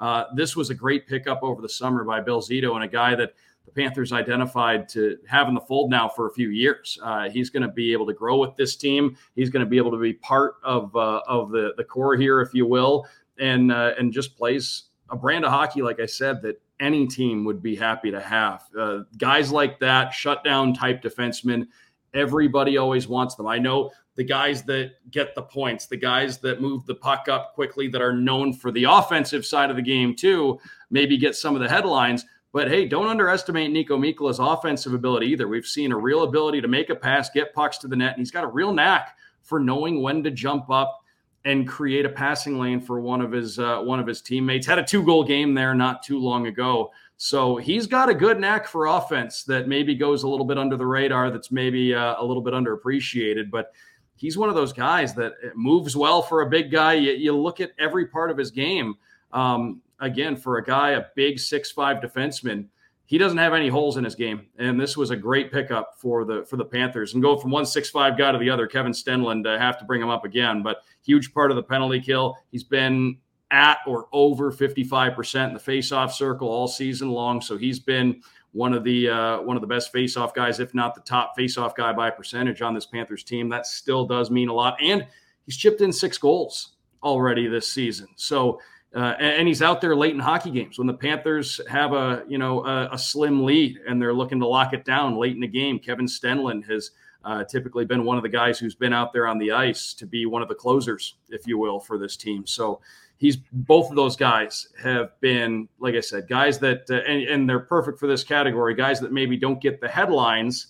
uh, 0.00 0.24
this 0.34 0.56
was 0.56 0.70
a 0.70 0.74
great 0.74 1.06
pickup 1.06 1.42
over 1.42 1.60
the 1.60 1.68
summer 1.68 2.04
by 2.04 2.20
Bill 2.20 2.40
Zito 2.40 2.74
and 2.74 2.84
a 2.84 2.88
guy 2.88 3.14
that 3.14 3.34
the 3.64 3.72
Panthers 3.72 4.12
identified 4.12 4.88
to 4.90 5.18
have 5.26 5.48
in 5.48 5.54
the 5.54 5.60
fold 5.60 5.90
now 5.90 6.08
for 6.08 6.28
a 6.28 6.32
few 6.32 6.50
years. 6.50 6.98
Uh, 7.02 7.28
he's 7.28 7.50
going 7.50 7.62
to 7.62 7.68
be 7.68 7.92
able 7.92 8.06
to 8.06 8.14
grow 8.14 8.38
with 8.38 8.56
this 8.56 8.76
team. 8.76 9.16
He's 9.34 9.50
going 9.50 9.64
to 9.64 9.68
be 9.68 9.76
able 9.76 9.90
to 9.90 9.98
be 9.98 10.14
part 10.14 10.54
of 10.62 10.94
uh, 10.96 11.20
of 11.26 11.50
the 11.50 11.74
the 11.76 11.84
core 11.84 12.16
here, 12.16 12.40
if 12.40 12.54
you 12.54 12.66
will, 12.66 13.06
and 13.38 13.72
uh, 13.72 13.94
and 13.98 14.12
just 14.12 14.36
plays 14.36 14.84
a 15.10 15.16
brand 15.16 15.44
of 15.44 15.50
hockey, 15.50 15.82
like 15.82 16.00
I 16.00 16.06
said, 16.06 16.42
that 16.42 16.60
any 16.80 17.06
team 17.06 17.44
would 17.44 17.62
be 17.62 17.74
happy 17.74 18.10
to 18.10 18.20
have. 18.20 18.64
Uh, 18.78 19.00
guys 19.16 19.50
like 19.50 19.80
that, 19.80 20.12
shutdown 20.12 20.74
type 20.74 21.02
defensemen, 21.02 21.66
everybody 22.14 22.76
always 22.76 23.08
wants 23.08 23.34
them. 23.34 23.46
I 23.46 23.58
know 23.58 23.90
the 24.16 24.24
guys 24.24 24.62
that 24.64 24.92
get 25.10 25.34
the 25.34 25.42
points, 25.42 25.86
the 25.86 25.96
guys 25.96 26.38
that 26.38 26.60
move 26.60 26.84
the 26.86 26.94
puck 26.94 27.28
up 27.28 27.54
quickly, 27.54 27.88
that 27.88 28.02
are 28.02 28.12
known 28.12 28.52
for 28.52 28.70
the 28.70 28.84
offensive 28.84 29.46
side 29.46 29.70
of 29.70 29.76
the 29.76 29.82
game 29.82 30.14
too, 30.14 30.58
maybe 30.90 31.16
get 31.16 31.36
some 31.36 31.54
of 31.54 31.60
the 31.60 31.68
headlines. 31.68 32.24
But 32.52 32.68
hey, 32.68 32.86
don't 32.86 33.08
underestimate 33.08 33.70
Niko 33.70 33.98
Mikkola's 33.98 34.38
offensive 34.38 34.94
ability 34.94 35.26
either. 35.26 35.48
We've 35.48 35.66
seen 35.66 35.92
a 35.92 35.98
real 35.98 36.22
ability 36.22 36.60
to 36.62 36.68
make 36.68 36.90
a 36.90 36.94
pass, 36.94 37.30
get 37.30 37.54
pucks 37.54 37.78
to 37.78 37.88
the 37.88 37.96
net, 37.96 38.12
and 38.12 38.20
he's 38.20 38.30
got 38.30 38.44
a 38.44 38.48
real 38.48 38.72
knack 38.72 39.16
for 39.42 39.60
knowing 39.60 40.02
when 40.02 40.22
to 40.24 40.30
jump 40.30 40.70
up 40.70 41.04
and 41.44 41.66
create 41.66 42.04
a 42.04 42.08
passing 42.08 42.58
lane 42.58 42.80
for 42.80 43.00
one 43.00 43.20
of 43.20 43.32
his 43.32 43.58
uh, 43.58 43.80
one 43.80 44.00
of 44.00 44.06
his 44.06 44.20
teammates. 44.20 44.66
Had 44.66 44.78
a 44.78 44.84
two 44.84 45.02
goal 45.02 45.24
game 45.24 45.54
there 45.54 45.74
not 45.74 46.02
too 46.02 46.18
long 46.18 46.46
ago. 46.46 46.90
So 47.16 47.56
he's 47.56 47.86
got 47.86 48.08
a 48.08 48.14
good 48.14 48.38
knack 48.38 48.68
for 48.68 48.86
offense 48.86 49.42
that 49.44 49.66
maybe 49.66 49.94
goes 49.96 50.22
a 50.22 50.28
little 50.28 50.46
bit 50.46 50.56
under 50.56 50.76
the 50.76 50.86
radar. 50.86 51.30
That's 51.30 51.50
maybe 51.50 51.92
uh, 51.92 52.14
a 52.18 52.24
little 52.24 52.42
bit 52.42 52.54
underappreciated, 52.54 53.50
but 53.50 53.72
he's 54.14 54.38
one 54.38 54.48
of 54.48 54.54
those 54.54 54.72
guys 54.72 55.14
that 55.14 55.32
moves 55.56 55.96
well 55.96 56.22
for 56.22 56.42
a 56.42 56.48
big 56.48 56.70
guy. 56.70 56.92
You, 56.94 57.12
you 57.12 57.36
look 57.36 57.60
at 57.60 57.72
every 57.78 58.06
part 58.06 58.30
of 58.30 58.38
his 58.38 58.52
game. 58.52 58.94
Um, 59.32 59.82
again, 59.98 60.36
for 60.36 60.58
a 60.58 60.64
guy, 60.64 60.90
a 60.90 61.06
big 61.16 61.40
six 61.40 61.72
five 61.72 62.02
defenseman, 62.02 62.66
he 63.08 63.16
doesn't 63.16 63.38
have 63.38 63.54
any 63.54 63.70
holes 63.70 63.96
in 63.96 64.04
his 64.04 64.14
game, 64.14 64.48
and 64.58 64.78
this 64.78 64.94
was 64.94 65.08
a 65.10 65.16
great 65.16 65.50
pickup 65.50 65.94
for 65.96 66.26
the 66.26 66.44
for 66.44 66.58
the 66.58 66.64
Panthers. 66.64 67.14
And 67.14 67.22
go 67.22 67.38
from 67.38 67.50
one 67.50 67.64
six 67.64 67.88
five 67.88 68.18
guy 68.18 68.32
to 68.32 68.38
the 68.38 68.50
other, 68.50 68.66
Kevin 68.66 68.92
Stenlund. 68.92 69.46
I 69.46 69.58
have 69.58 69.78
to 69.78 69.86
bring 69.86 70.02
him 70.02 70.10
up 70.10 70.26
again, 70.26 70.62
but 70.62 70.82
huge 71.02 71.32
part 71.32 71.50
of 71.50 71.56
the 71.56 71.62
penalty 71.62 72.00
kill. 72.00 72.36
He's 72.50 72.64
been 72.64 73.16
at 73.50 73.78
or 73.86 74.08
over 74.12 74.52
55% 74.52 75.48
in 75.48 75.54
the 75.54 75.58
faceoff 75.58 76.12
circle 76.12 76.48
all 76.48 76.68
season 76.68 77.08
long. 77.08 77.40
So 77.40 77.56
he's 77.56 77.80
been 77.80 78.20
one 78.52 78.74
of 78.74 78.84
the 78.84 79.08
uh, 79.08 79.40
one 79.40 79.56
of 79.56 79.62
the 79.62 79.66
best 79.66 79.90
faceoff 79.90 80.34
guys, 80.34 80.60
if 80.60 80.74
not 80.74 80.94
the 80.94 81.00
top 81.00 81.32
faceoff 81.34 81.74
guy 81.74 81.94
by 81.94 82.10
percentage 82.10 82.60
on 82.60 82.74
this 82.74 82.84
Panthers 82.84 83.24
team. 83.24 83.48
That 83.48 83.66
still 83.66 84.04
does 84.04 84.30
mean 84.30 84.50
a 84.50 84.52
lot. 84.52 84.76
And 84.82 85.06
he's 85.46 85.56
chipped 85.56 85.80
in 85.80 85.94
six 85.94 86.18
goals 86.18 86.72
already 87.02 87.46
this 87.46 87.72
season. 87.72 88.08
So 88.16 88.60
uh, 88.94 89.14
and, 89.20 89.46
he's 89.46 89.60
out 89.60 89.82
there 89.82 89.94
late 89.94 90.14
in 90.14 90.18
hockey 90.18 90.50
games 90.50 90.78
when 90.78 90.86
the 90.86 90.94
Panthers 90.94 91.60
have 91.68 91.92
a 91.92 92.24
you 92.26 92.38
know 92.38 92.64
a, 92.64 92.88
a, 92.92 92.98
slim 92.98 93.44
lead 93.44 93.78
and 93.86 94.00
they're 94.00 94.14
looking 94.14 94.40
to 94.40 94.46
lock 94.46 94.72
it 94.72 94.84
down 94.84 95.16
late 95.16 95.34
in 95.34 95.40
the 95.40 95.46
game. 95.46 95.78
Kevin 95.78 96.06
Stenlund 96.06 96.66
has 96.70 96.92
uh, 97.24 97.44
typically 97.44 97.84
been 97.84 98.04
one 98.04 98.16
of 98.16 98.22
the 98.22 98.28
guys 98.30 98.58
who's 98.58 98.74
been 98.74 98.94
out 98.94 99.12
there 99.12 99.26
on 99.26 99.38
the 99.38 99.52
ice 99.52 99.92
to 99.92 100.06
be 100.06 100.24
one 100.24 100.40
of 100.40 100.48
the 100.48 100.54
closers, 100.54 101.16
if 101.28 101.46
you 101.46 101.58
will, 101.58 101.78
for 101.78 101.98
this 101.98 102.16
team. 102.16 102.46
So 102.46 102.80
he's 103.18 103.36
both 103.36 103.90
of 103.90 103.96
those 103.96 104.16
guys 104.16 104.68
have 104.82 105.20
been, 105.20 105.68
like 105.78 105.94
I 105.94 106.00
said, 106.00 106.26
guys 106.26 106.58
that 106.60 106.90
uh, 106.90 106.94
and, 106.94 107.22
and 107.24 107.48
they're 107.48 107.60
perfect 107.60 107.98
for 107.98 108.06
this 108.06 108.24
category. 108.24 108.74
Guys 108.74 109.00
that 109.00 109.12
maybe 109.12 109.36
don't 109.36 109.60
get 109.60 109.82
the 109.82 109.88
headlines, 109.88 110.68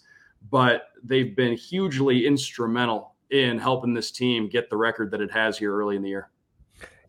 but 0.50 0.88
they've 1.04 1.36
been 1.36 1.56
hugely 1.56 2.26
instrumental 2.26 3.14
in 3.30 3.58
helping 3.58 3.94
this 3.94 4.10
team 4.10 4.48
get 4.48 4.70
the 4.70 4.76
record 4.76 5.10
that 5.12 5.20
it 5.20 5.30
has 5.30 5.58
here 5.58 5.72
early 5.72 5.94
in 5.94 6.02
the 6.02 6.08
year. 6.08 6.30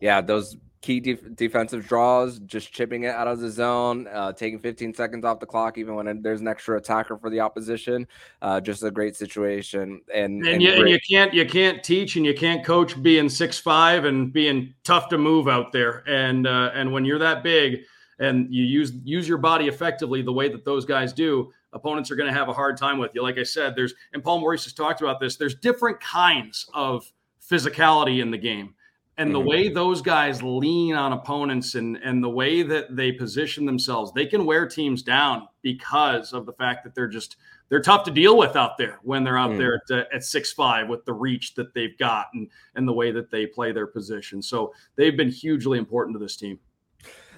Yeah, 0.01 0.21
those 0.21 0.57
key 0.81 0.99
def- 0.99 1.35
defensive 1.35 1.87
draws, 1.87 2.39
just 2.39 2.71
chipping 2.71 3.03
it 3.03 3.09
out 3.09 3.27
of 3.27 3.39
the 3.39 3.49
zone, 3.49 4.07
uh, 4.07 4.31
taking 4.31 4.59
15 4.59 4.93
seconds 4.93 5.25
off 5.25 5.39
the 5.39 5.45
clock, 5.45 5.77
even 5.77 5.95
when 5.95 6.21
there's 6.21 6.41
an 6.41 6.47
extra 6.47 6.77
attacker 6.77 7.17
for 7.17 7.29
the 7.29 7.39
opposition. 7.39 8.07
Uh, 8.41 8.61
just 8.61 8.83
a 8.83 8.91
great 8.91 9.15
situation. 9.15 10.01
And 10.13 10.39
and, 10.39 10.47
and, 10.47 10.61
you, 10.61 10.71
and, 10.71 10.89
you, 10.89 10.99
can't 11.09 11.33
you 11.33 11.45
can't 11.45 11.83
teach 11.83 12.15
and 12.15 12.25
you 12.25 12.33
can't 12.33 12.65
coach 12.65 13.01
being 13.01 13.29
six 13.29 13.59
five 13.59 14.05
and 14.05 14.31
being 14.31 14.73
tough 14.83 15.09
to 15.09 15.17
move 15.17 15.47
out 15.47 15.71
there. 15.71 16.03
And 16.07 16.47
uh, 16.47 16.71
and 16.73 16.91
when 16.91 17.05
you're 17.05 17.19
that 17.19 17.43
big 17.43 17.81
and 18.19 18.53
you 18.53 18.63
use 18.63 18.93
use 19.03 19.27
your 19.27 19.37
body 19.37 19.67
effectively 19.67 20.21
the 20.21 20.33
way 20.33 20.49
that 20.49 20.65
those 20.65 20.85
guys 20.85 21.13
do. 21.13 21.51
Opponents 21.71 22.09
are 22.09 22.15
going 22.15 22.27
to 22.27 22.37
have 22.37 22.49
a 22.49 22.53
hard 22.53 22.77
time 22.77 22.97
with 22.97 23.11
you. 23.13 23.21
Like 23.21 23.37
I 23.37 23.43
said, 23.43 23.75
there's 23.75 23.93
and 24.13 24.23
Paul 24.23 24.39
Maurice 24.39 24.63
has 24.63 24.73
talked 24.73 25.01
about 25.01 25.19
this. 25.19 25.37
There's 25.37 25.55
different 25.55 25.99
kinds 25.99 26.67
of 26.73 27.09
physicality 27.49 28.21
in 28.21 28.31
the 28.31 28.37
game 28.37 28.73
and 29.19 29.35
the 29.35 29.39
mm-hmm. 29.39 29.49
way 29.49 29.69
those 29.69 30.01
guys 30.01 30.41
lean 30.41 30.95
on 30.95 31.13
opponents 31.13 31.75
and 31.75 31.97
and 31.97 32.23
the 32.23 32.29
way 32.29 32.63
that 32.63 32.95
they 32.95 33.11
position 33.11 33.65
themselves 33.65 34.11
they 34.13 34.25
can 34.25 34.45
wear 34.45 34.67
teams 34.67 35.03
down 35.03 35.47
because 35.61 36.33
of 36.33 36.45
the 36.45 36.53
fact 36.53 36.83
that 36.83 36.95
they're 36.95 37.07
just 37.07 37.35
they're 37.67 37.81
tough 37.81 38.03
to 38.03 38.11
deal 38.11 38.35
with 38.37 38.55
out 38.55 38.77
there 38.77 38.99
when 39.03 39.23
they're 39.23 39.37
out 39.37 39.51
mm. 39.51 39.57
there 39.57 39.81
at, 39.91 40.07
at 40.11 40.23
six 40.23 40.51
five 40.53 40.87
with 40.87 41.05
the 41.05 41.13
reach 41.13 41.53
that 41.53 41.73
they've 41.73 41.97
got 41.99 42.27
and 42.33 42.49
and 42.75 42.87
the 42.87 42.93
way 42.93 43.11
that 43.11 43.29
they 43.29 43.45
play 43.45 43.71
their 43.71 43.87
position 43.87 44.41
so 44.41 44.73
they've 44.95 45.17
been 45.17 45.29
hugely 45.29 45.77
important 45.77 46.15
to 46.15 46.19
this 46.19 46.35
team 46.35 46.57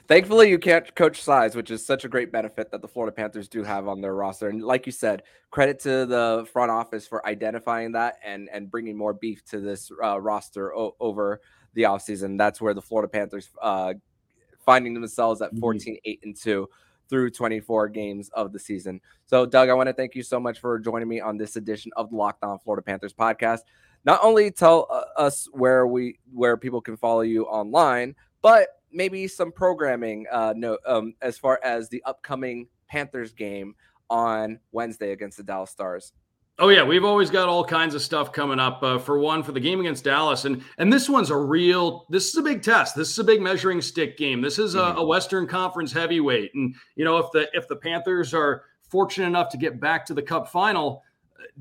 Thankfully, 0.07 0.49
you 0.49 0.59
can't 0.59 0.93
coach 0.95 1.21
size, 1.21 1.55
which 1.55 1.71
is 1.71 1.85
such 1.85 2.03
a 2.03 2.09
great 2.09 2.33
benefit 2.33 2.69
that 2.71 2.81
the 2.81 2.87
Florida 2.87 3.15
Panthers 3.15 3.47
do 3.47 3.63
have 3.63 3.87
on 3.87 4.01
their 4.01 4.13
roster. 4.13 4.49
And 4.49 4.61
like 4.61 4.85
you 4.85 4.91
said, 4.91 5.23
credit 5.51 5.79
to 5.81 6.05
the 6.05 6.45
front 6.51 6.69
office 6.69 7.07
for 7.07 7.25
identifying 7.25 7.93
that 7.93 8.15
and 8.21 8.49
and 8.51 8.69
bringing 8.69 8.97
more 8.97 9.13
beef 9.13 9.45
to 9.45 9.61
this 9.61 9.89
uh, 10.03 10.19
roster 10.19 10.75
o- 10.75 10.97
over 10.99 11.39
the 11.73 11.83
offseason. 11.83 12.37
That's 12.37 12.61
where 12.61 12.73
the 12.73 12.81
Florida 12.81 13.07
Panthers 13.07 13.49
uh, 13.61 13.93
finding 14.65 14.93
themselves 14.93 15.41
at 15.41 15.51
mm-hmm. 15.51 15.59
14, 15.59 15.97
8, 16.03 16.19
and 16.23 16.35
2 16.35 16.67
through 17.09 17.29
24 17.29 17.89
games 17.89 18.29
of 18.33 18.53
the 18.53 18.59
season. 18.59 19.01
So, 19.25 19.45
Doug, 19.45 19.69
I 19.69 19.73
want 19.73 19.87
to 19.87 19.93
thank 19.93 20.15
you 20.15 20.23
so 20.23 20.39
much 20.39 20.59
for 20.59 20.79
joining 20.79 21.09
me 21.09 21.19
on 21.19 21.37
this 21.37 21.57
edition 21.57 21.91
of 21.97 22.09
the 22.09 22.15
Locked 22.15 22.43
On 22.43 22.57
Florida 22.59 22.81
Panthers 22.81 23.13
podcast. 23.13 23.59
Not 24.05 24.19
only 24.23 24.49
tell 24.49 24.87
uh, 24.89 25.19
us 25.19 25.47
where 25.51 25.85
we 25.85 26.19
where 26.33 26.57
people 26.57 26.81
can 26.81 26.97
follow 26.97 27.21
you 27.21 27.43
online, 27.45 28.15
but 28.41 28.69
maybe 28.91 29.27
some 29.27 29.51
programming 29.51 30.25
uh, 30.31 30.53
no, 30.55 30.77
um, 30.85 31.13
as 31.21 31.37
far 31.37 31.59
as 31.63 31.89
the 31.89 32.01
upcoming 32.05 32.67
Panthers 32.87 33.31
game 33.33 33.75
on 34.09 34.59
Wednesday 34.71 35.11
against 35.11 35.37
the 35.37 35.43
Dallas 35.43 35.69
Stars. 35.69 36.13
Oh 36.61 36.69
yeah, 36.69 36.83
we've 36.83 37.03
always 37.03 37.31
got 37.31 37.49
all 37.49 37.65
kinds 37.65 37.95
of 37.95 38.03
stuff 38.03 38.31
coming 38.31 38.59
up. 38.59 38.83
Uh, 38.83 38.99
for 38.99 39.17
one, 39.17 39.41
for 39.41 39.51
the 39.51 39.59
game 39.59 39.79
against 39.79 40.03
Dallas, 40.03 40.45
and 40.45 40.63
and 40.77 40.93
this 40.93 41.09
one's 41.09 41.31
a 41.31 41.35
real. 41.35 42.05
This 42.07 42.29
is 42.29 42.37
a 42.37 42.43
big 42.43 42.61
test. 42.61 42.95
This 42.95 43.09
is 43.09 43.17
a 43.17 43.23
big 43.23 43.41
measuring 43.41 43.81
stick 43.81 44.15
game. 44.15 44.41
This 44.41 44.59
is 44.59 44.75
a, 44.75 44.79
mm-hmm. 44.81 44.99
a 44.99 45.03
Western 45.03 45.47
Conference 45.47 45.91
heavyweight, 45.91 46.53
and 46.53 46.75
you 46.95 47.03
know 47.03 47.17
if 47.17 47.31
the 47.31 47.49
if 47.53 47.67
the 47.67 47.77
Panthers 47.77 48.31
are 48.35 48.65
fortunate 48.89 49.25
enough 49.25 49.49
to 49.49 49.57
get 49.57 49.79
back 49.79 50.05
to 50.05 50.13
the 50.13 50.21
Cup 50.21 50.49
final, 50.49 51.01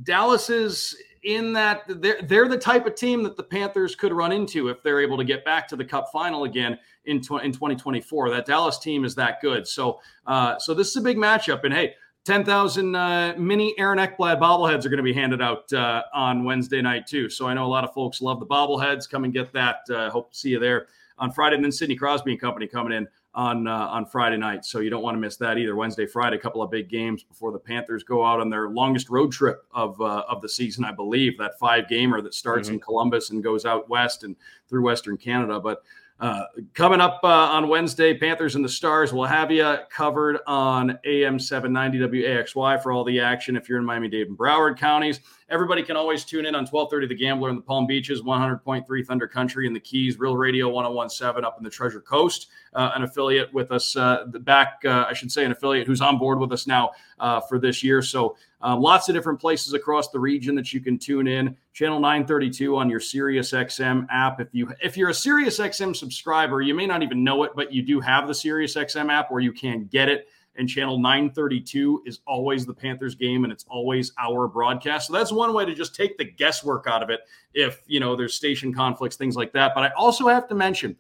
Dallas 0.03 0.51
is 0.51 0.95
in 1.23 1.55
that 1.55 1.81
they're 1.89 2.21
they're 2.25 2.49
the 2.49 2.59
type 2.59 2.85
of 2.85 2.95
team 2.95 3.23
that 3.23 3.39
the 3.39 3.43
Panthers 3.43 3.97
could 3.97 4.13
run 4.13 4.33
into 4.33 4.69
if 4.69 4.83
they're 4.83 5.01
able 5.01 5.17
to 5.17 5.25
get 5.25 5.47
back 5.47 5.67
to 5.69 5.77
the 5.77 5.85
Cup 5.85 6.09
final 6.13 6.45
again 6.45 6.79
in 7.07 7.23
tw- 7.23 7.43
in 7.43 7.53
2024. 7.53 8.29
That 8.29 8.45
Dallas 8.45 8.79
team 8.79 9.07
is 9.07 9.15
that 9.15 9.41
good. 9.41 9.67
So 9.67 9.99
uh, 10.27 10.59
so 10.59 10.75
this 10.75 10.89
is 10.89 10.97
a 10.97 11.01
big 11.01 11.17
matchup, 11.17 11.65
and 11.65 11.73
hey 11.73 11.95
10,000 12.25 12.95
uh, 12.95 13.35
mini 13.39 13.75
Aaron 13.79 13.99
Ekblad 13.99 14.39
bobbleheads 14.39 14.85
are 14.85 14.91
going 14.91 14.99
to 14.99 15.03
be 15.03 15.13
handed 15.13 15.41
out 15.41 15.73
uh, 15.73 16.03
on 16.13 16.45
Wednesday 16.45 16.83
night, 16.83 17.07
too. 17.07 17.31
So 17.31 17.47
I 17.47 17.55
know 17.55 17.65
a 17.65 17.69
lot 17.69 17.83
of 17.83 17.95
folks 17.95 18.21
love 18.21 18.41
the 18.41 18.47
bobbleheads. 18.47 19.09
Come 19.09 19.25
and 19.25 19.33
get 19.33 19.53
that. 19.53 19.81
Uh, 19.89 20.11
hope 20.11 20.31
to 20.33 20.37
see 20.37 20.51
you 20.51 20.59
there 20.59 20.89
on 21.19 21.33
Friday. 21.33 21.57
And 21.57 21.65
then 21.65 21.73
Sidney 21.73 21.97
Crosby 21.97 22.33
and 22.33 22.41
Company 22.41 22.67
coming 22.67 22.93
in 22.93 23.09
on 23.35 23.67
uh, 23.67 23.87
on 23.89 24.07
Friday 24.07 24.37
night. 24.37 24.65
So 24.65 24.81
you 24.81 24.91
don't 24.91 25.03
want 25.03 25.15
to 25.15 25.21
miss 25.21 25.37
that 25.37 25.57
either. 25.57 25.77
Wednesday, 25.77 26.07
Friday, 26.07 26.37
a 26.37 26.41
couple 26.41 26.63
of 26.63 26.71
big 26.71 26.89
games 26.89 27.23
before 27.23 27.53
the 27.53 27.59
Panthers 27.59 28.03
go 28.03 28.25
out 28.25 28.41
on 28.41 28.51
their 28.51 28.69
longest 28.69 29.09
road 29.09 29.31
trip 29.31 29.65
of 29.73 30.01
uh, 30.01 30.25
of 30.29 30.43
the 30.43 30.49
season, 30.49 30.85
I 30.85 30.93
believe. 30.93 31.39
That 31.39 31.59
five 31.59 31.89
gamer 31.89 32.21
that 32.23 32.35
starts 32.35 32.69
mm-hmm. 32.69 32.75
in 32.75 32.81
Columbus 32.81 33.31
and 33.31 33.43
goes 33.43 33.65
out 33.65 33.89
west 33.89 34.25
and 34.25 34.35
through 34.69 34.83
Western 34.83 35.17
Canada. 35.17 35.61
But 35.61 35.83
uh, 36.21 36.45
coming 36.75 37.01
up 37.01 37.21
uh, 37.25 37.29
on 37.29 37.69
Wednesday, 37.69 38.17
Panthers 38.17 38.55
and 38.55 38.65
the 38.65 38.69
Stars. 38.69 39.13
We'll 39.13 39.25
have 39.25 39.51
you 39.51 39.77
covered 39.91 40.39
on 40.47 40.99
AM 41.05 41.39
790 41.39 42.23
WAXY 42.23 42.83
for 42.83 42.93
all 42.93 43.05
the 43.05 43.21
action 43.21 43.57
if 43.57 43.69
you're 43.69 43.79
in 43.79 43.85
Miami 43.85 44.09
Dade 44.09 44.29
and 44.29 44.37
Broward 44.37 44.79
counties. 44.79 45.21
Everybody 45.51 45.83
can 45.83 45.97
always 45.97 46.25
tune 46.25 46.47
in 46.47 46.55
on 46.55 46.65
1230 46.65 47.09
The 47.09 47.15
Gambler 47.17 47.51
in 47.51 47.57
the 47.57 47.63
Palm 47.63 47.85
Beaches, 47.85 48.23
100.3 48.23 49.05
Thunder 49.05 49.27
Country 49.27 49.67
in 49.67 49.73
the 49.73 49.81
Keys, 49.81 50.17
Real 50.17 50.37
Radio 50.37 50.69
1017 50.69 51.45
up 51.45 51.59
in 51.59 51.65
the 51.65 51.71
Treasure 51.71 52.01
Coast, 52.01 52.47
uh, 52.75 52.93
an 52.95 53.03
affiliate 53.03 53.53
with 53.53 53.73
us 53.73 53.97
uh, 53.97 54.27
back, 54.27 54.81
uh, 54.85 55.07
I 55.09 55.13
should 55.13 55.33
say, 55.33 55.45
an 55.45 55.51
affiliate 55.51 55.89
who's 55.89 56.01
on 56.01 56.19
board 56.19 56.39
with 56.39 56.53
us 56.53 56.69
now 56.69 56.93
uh, 57.19 57.41
for 57.41 57.59
this 57.59 57.83
year. 57.83 58.01
So 58.01 58.37
um, 58.61 58.81
lots 58.81 59.09
of 59.09 59.15
different 59.17 59.41
places 59.41 59.73
across 59.73 60.11
the 60.11 60.21
region 60.21 60.55
that 60.55 60.73
you 60.73 60.81
can 60.81 60.99
tune 60.99 61.27
in. 61.27 61.57
Channel 61.73 61.99
932 61.99 62.77
on 62.77 62.89
your 62.89 63.01
Sirius 63.01 63.51
XM 63.51 64.07
app. 64.09 64.41
If 64.41 64.49
you 64.53 64.73
if 64.81 64.97
you're 64.97 65.11
a 65.11 65.15
Sirius 65.15 65.59
XM 65.59 65.97
subscriber, 65.97 66.63
you 66.63 66.75
may 66.75 66.87
not 66.87 67.03
even 67.03 67.25
know 67.25 67.43
it, 67.43 67.53
but 67.57 67.73
you 67.73 67.83
do 67.83 67.99
have 67.99 68.29
the 68.29 68.35
Sirius 68.35 68.77
XM 68.77 69.11
app 69.11 69.33
where 69.33 69.41
you 69.41 69.53
can 69.53 69.87
get 69.87 70.09
it 70.09 70.29
and 70.61 70.69
channel 70.69 70.99
932 70.99 72.03
is 72.05 72.21
always 72.27 72.67
the 72.67 72.75
Panthers 72.75 73.15
game 73.15 73.45
and 73.45 73.53
it's 73.53 73.65
always 73.69 74.13
our 74.19 74.47
broadcast. 74.47 75.07
So 75.07 75.15
that's 75.15 75.33
one 75.33 75.55
way 75.55 75.65
to 75.65 75.75
just 75.75 75.95
take 75.95 76.19
the 76.19 76.25
guesswork 76.25 76.87
out 76.87 77.03
of 77.03 77.09
it 77.09 77.21
if, 77.55 77.81
you 77.87 77.99
know, 77.99 78.15
there's 78.15 78.35
station 78.35 78.73
conflicts, 78.73 79.17
things 79.17 79.37
like 79.37 79.55
that. 79.55 79.73
But 79.75 79.85
I 79.85 79.91
also 79.97 80.29
have 80.29 80.47
to 80.49 80.55
mention 80.55 80.97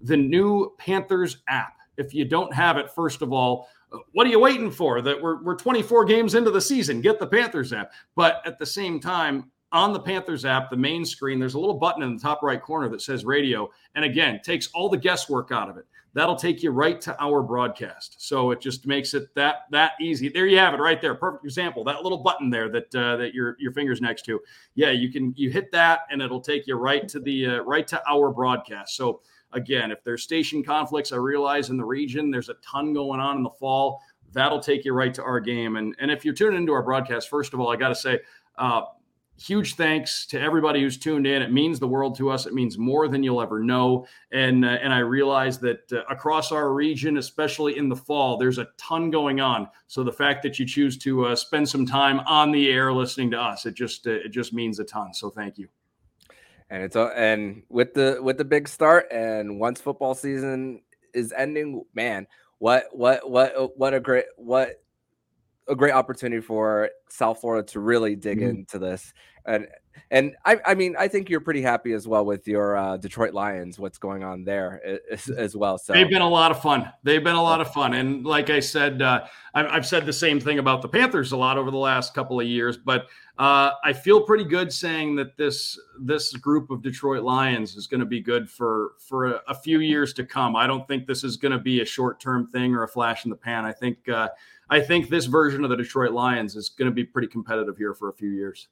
the 0.00 0.16
new 0.16 0.74
Panthers 0.78 1.38
app. 1.48 1.74
If 1.96 2.12
you 2.12 2.24
don't 2.24 2.52
have 2.52 2.76
it, 2.76 2.90
first 2.90 3.22
of 3.22 3.32
all, 3.32 3.68
what 4.12 4.26
are 4.26 4.30
you 4.30 4.40
waiting 4.40 4.72
for? 4.72 5.00
That 5.00 5.22
we're, 5.22 5.40
we're 5.44 5.54
24 5.54 6.04
games 6.06 6.34
into 6.34 6.50
the 6.50 6.60
season. 6.60 7.00
Get 7.00 7.20
the 7.20 7.26
Panthers 7.28 7.72
app. 7.72 7.92
But 8.16 8.42
at 8.44 8.58
the 8.58 8.66
same 8.66 8.98
time, 8.98 9.48
on 9.70 9.92
the 9.92 10.00
Panthers 10.00 10.44
app, 10.44 10.70
the 10.70 10.76
main 10.76 11.04
screen, 11.04 11.38
there's 11.38 11.54
a 11.54 11.60
little 11.60 11.78
button 11.78 12.02
in 12.02 12.16
the 12.16 12.20
top 12.20 12.42
right 12.42 12.60
corner 12.60 12.88
that 12.88 13.00
says 13.00 13.24
radio. 13.24 13.70
And 13.94 14.04
again, 14.04 14.40
takes 14.42 14.66
all 14.74 14.88
the 14.88 14.96
guesswork 14.96 15.52
out 15.52 15.70
of 15.70 15.76
it. 15.76 15.86
That'll 16.14 16.36
take 16.36 16.62
you 16.62 16.70
right 16.70 17.00
to 17.02 17.20
our 17.20 17.42
broadcast. 17.42 18.22
So 18.22 18.52
it 18.52 18.60
just 18.60 18.86
makes 18.86 19.14
it 19.14 19.34
that 19.34 19.64
that 19.70 19.92
easy. 20.00 20.28
There 20.28 20.46
you 20.46 20.58
have 20.58 20.72
it, 20.72 20.78
right 20.78 21.00
there. 21.00 21.16
Perfect 21.16 21.44
example. 21.44 21.82
That 21.82 22.02
little 22.02 22.18
button 22.18 22.50
there 22.50 22.68
that 22.68 22.94
uh, 22.94 23.16
that 23.16 23.34
your 23.34 23.56
your 23.58 23.72
fingers 23.72 24.00
next 24.00 24.22
to. 24.26 24.40
Yeah, 24.76 24.92
you 24.92 25.10
can 25.10 25.34
you 25.36 25.50
hit 25.50 25.72
that, 25.72 26.02
and 26.10 26.22
it'll 26.22 26.40
take 26.40 26.68
you 26.68 26.76
right 26.76 27.08
to 27.08 27.18
the 27.18 27.46
uh, 27.46 27.58
right 27.62 27.86
to 27.88 28.00
our 28.08 28.30
broadcast. 28.30 28.96
So 28.96 29.22
again, 29.52 29.90
if 29.90 30.04
there's 30.04 30.22
station 30.22 30.62
conflicts, 30.62 31.10
I 31.10 31.16
realize 31.16 31.70
in 31.70 31.76
the 31.76 31.84
region 31.84 32.30
there's 32.30 32.48
a 32.48 32.54
ton 32.64 32.92
going 32.94 33.18
on 33.18 33.36
in 33.36 33.42
the 33.42 33.50
fall. 33.50 34.00
That'll 34.32 34.60
take 34.60 34.84
you 34.84 34.92
right 34.92 35.12
to 35.14 35.22
our 35.22 35.40
game. 35.40 35.74
And 35.76 35.96
and 35.98 36.12
if 36.12 36.24
you're 36.24 36.34
tuning 36.34 36.60
into 36.60 36.72
our 36.72 36.82
broadcast, 36.84 37.28
first 37.28 37.54
of 37.54 37.60
all, 37.60 37.72
I 37.72 37.76
got 37.76 37.88
to 37.88 37.94
say. 37.96 38.20
Uh, 38.56 38.82
huge 39.38 39.74
thanks 39.74 40.26
to 40.26 40.40
everybody 40.40 40.80
who's 40.80 40.96
tuned 40.96 41.26
in. 41.26 41.42
It 41.42 41.52
means 41.52 41.78
the 41.78 41.88
world 41.88 42.16
to 42.16 42.30
us. 42.30 42.46
It 42.46 42.54
means 42.54 42.78
more 42.78 43.08
than 43.08 43.22
you'll 43.22 43.42
ever 43.42 43.62
know. 43.62 44.06
And 44.32 44.64
uh, 44.64 44.78
and 44.82 44.92
I 44.92 44.98
realize 44.98 45.58
that 45.60 45.92
uh, 45.92 46.02
across 46.10 46.52
our 46.52 46.72
region, 46.72 47.18
especially 47.18 47.76
in 47.76 47.88
the 47.88 47.96
fall, 47.96 48.36
there's 48.36 48.58
a 48.58 48.68
ton 48.76 49.10
going 49.10 49.40
on. 49.40 49.68
So 49.86 50.04
the 50.04 50.12
fact 50.12 50.42
that 50.44 50.58
you 50.58 50.66
choose 50.66 50.96
to 50.98 51.26
uh, 51.26 51.36
spend 51.36 51.68
some 51.68 51.86
time 51.86 52.20
on 52.20 52.52
the 52.52 52.70
air 52.70 52.92
listening 52.92 53.30
to 53.32 53.40
us, 53.40 53.66
it 53.66 53.74
just 53.74 54.06
uh, 54.06 54.12
it 54.12 54.30
just 54.30 54.52
means 54.52 54.78
a 54.78 54.84
ton. 54.84 55.12
So 55.12 55.30
thank 55.30 55.58
you. 55.58 55.68
And 56.70 56.82
it's 56.82 56.96
and 56.96 57.62
with 57.68 57.94
the 57.94 58.18
with 58.22 58.38
the 58.38 58.44
big 58.44 58.68
start 58.68 59.12
and 59.12 59.58
once 59.60 59.80
football 59.80 60.14
season 60.14 60.82
is 61.12 61.32
ending, 61.36 61.84
man, 61.94 62.26
what 62.58 62.86
what 62.92 63.28
what 63.28 63.78
what 63.78 63.94
a 63.94 64.00
great 64.00 64.24
what 64.36 64.83
a 65.68 65.74
great 65.74 65.92
opportunity 65.92 66.40
for 66.42 66.90
South 67.08 67.40
Florida 67.40 67.66
to 67.72 67.80
really 67.80 68.16
dig 68.16 68.38
mm-hmm. 68.38 68.50
into 68.50 68.78
this. 68.78 69.12
And 69.46 69.68
and 70.10 70.34
I, 70.44 70.58
I 70.66 70.74
mean 70.74 70.96
I 70.98 71.08
think 71.08 71.30
you're 71.30 71.40
pretty 71.40 71.62
happy 71.62 71.92
as 71.92 72.08
well 72.08 72.24
with 72.24 72.48
your 72.48 72.76
uh, 72.76 72.96
Detroit 72.96 73.34
Lions. 73.34 73.78
What's 73.78 73.98
going 73.98 74.24
on 74.24 74.44
there 74.44 74.80
as, 75.10 75.28
as, 75.28 75.56
well? 75.56 75.78
So 75.78 75.92
they've 75.92 76.08
been 76.08 76.22
a 76.22 76.28
lot 76.28 76.50
of 76.50 76.60
fun. 76.60 76.90
They've 77.02 77.22
been 77.22 77.36
a 77.36 77.42
lot 77.42 77.60
of 77.60 77.72
fun. 77.72 77.94
And 77.94 78.24
like 78.24 78.50
I 78.50 78.60
said, 78.60 79.02
uh, 79.02 79.26
I've 79.54 79.86
said 79.86 80.06
the 80.06 80.12
same 80.12 80.40
thing 80.40 80.58
about 80.58 80.82
the 80.82 80.88
Panthers 80.88 81.32
a 81.32 81.36
lot 81.36 81.58
over 81.58 81.70
the 81.70 81.76
last 81.76 82.14
couple 82.14 82.40
of 82.40 82.46
years. 82.46 82.76
But 82.76 83.06
uh, 83.38 83.72
I 83.84 83.92
feel 83.92 84.22
pretty 84.22 84.44
good 84.44 84.72
saying 84.72 85.16
that 85.16 85.36
this 85.36 85.78
this 86.00 86.32
group 86.32 86.70
of 86.70 86.82
Detroit 86.82 87.22
Lions 87.22 87.76
is 87.76 87.86
going 87.86 88.00
to 88.00 88.06
be 88.06 88.20
good 88.20 88.48
for 88.48 88.92
for 88.98 89.26
a, 89.26 89.42
a, 89.48 89.54
few 89.54 89.80
years 89.80 90.12
to 90.14 90.24
come. 90.24 90.54
I 90.54 90.66
don't 90.66 90.86
think 90.86 91.06
this 91.06 91.24
is 91.24 91.36
going 91.36 91.52
to 91.52 91.58
be 91.58 91.80
a 91.80 91.84
short 91.84 92.20
term 92.20 92.46
thing 92.46 92.74
or 92.74 92.84
a 92.84 92.88
flash 92.88 93.24
in 93.24 93.30
the 93.30 93.36
pan. 93.36 93.64
I 93.64 93.72
think 93.72 94.08
uh, 94.08 94.28
I 94.70 94.80
think 94.80 95.08
this 95.08 95.26
version 95.26 95.64
of 95.64 95.70
the 95.70 95.76
Detroit 95.76 96.12
Lions 96.12 96.56
is 96.56 96.68
going 96.68 96.90
to 96.90 96.94
be 96.94 97.04
pretty 97.04 97.28
competitive 97.28 97.76
here 97.76 97.94
for 97.94 98.08
a 98.08 98.12
few 98.12 98.30
years. 98.30 98.68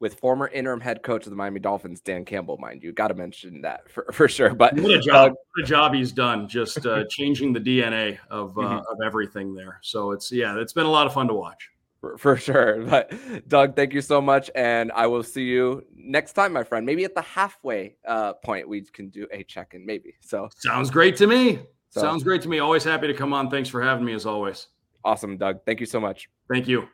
With 0.00 0.18
former 0.18 0.48
interim 0.48 0.80
head 0.80 1.02
coach 1.02 1.24
of 1.24 1.30
the 1.30 1.36
Miami 1.36 1.60
Dolphins, 1.60 2.00
Dan 2.00 2.24
Campbell, 2.24 2.58
mind 2.58 2.82
you, 2.82 2.92
got 2.92 3.08
to 3.08 3.14
mention 3.14 3.62
that 3.62 3.88
for, 3.88 4.06
for 4.12 4.28
sure. 4.28 4.54
But 4.54 4.74
what 4.78 4.90
a 4.90 5.00
job! 5.00 5.32
Uh, 5.32 5.34
what 5.54 5.64
a 5.64 5.66
job 5.66 5.94
he's 5.94 6.12
done, 6.12 6.48
just 6.48 6.84
uh, 6.84 7.04
changing 7.10 7.52
the 7.52 7.60
DNA 7.60 8.18
of 8.28 8.58
uh, 8.58 8.62
mm-hmm. 8.62 8.78
of 8.78 8.98
everything 9.04 9.54
there. 9.54 9.78
So 9.82 10.10
it's 10.10 10.32
yeah, 10.32 10.58
it's 10.58 10.72
been 10.72 10.86
a 10.86 10.90
lot 10.90 11.06
of 11.06 11.14
fun 11.14 11.28
to 11.28 11.34
watch 11.34 11.70
for, 12.04 12.18
for 12.18 12.36
sure. 12.36 12.84
But 12.94 13.12
Doug, 13.48 13.76
thank 13.76 13.94
you 13.94 14.02
so 14.02 14.20
much, 14.20 14.50
and 14.54 14.92
I 14.92 15.06
will 15.06 15.22
see 15.22 15.44
you 15.44 15.84
next 15.96 16.34
time, 16.34 16.52
my 16.52 16.64
friend. 16.64 16.84
Maybe 16.84 17.04
at 17.04 17.14
the 17.14 17.22
halfway 17.22 17.96
uh, 18.06 18.34
point, 18.34 18.68
we 18.68 18.82
can 18.82 19.08
do 19.08 19.26
a 19.32 19.42
check 19.44 19.74
in, 19.74 19.86
maybe. 19.86 20.14
So 20.20 20.48
sounds 20.56 20.90
great 20.90 21.16
to 21.16 21.26
me. 21.26 21.60
So, 21.90 22.00
sounds 22.00 22.24
great 22.24 22.42
to 22.42 22.48
me. 22.48 22.58
Always 22.58 22.84
happy 22.84 23.06
to 23.06 23.14
come 23.14 23.32
on. 23.32 23.48
Thanks 23.48 23.68
for 23.68 23.80
having 23.80 24.04
me, 24.04 24.12
as 24.14 24.26
always. 24.26 24.66
Awesome, 25.04 25.36
Doug. 25.36 25.64
Thank 25.66 25.80
you 25.80 25.86
so 25.86 26.00
much. 26.00 26.28
Thank 26.50 26.66
you. 26.66 26.88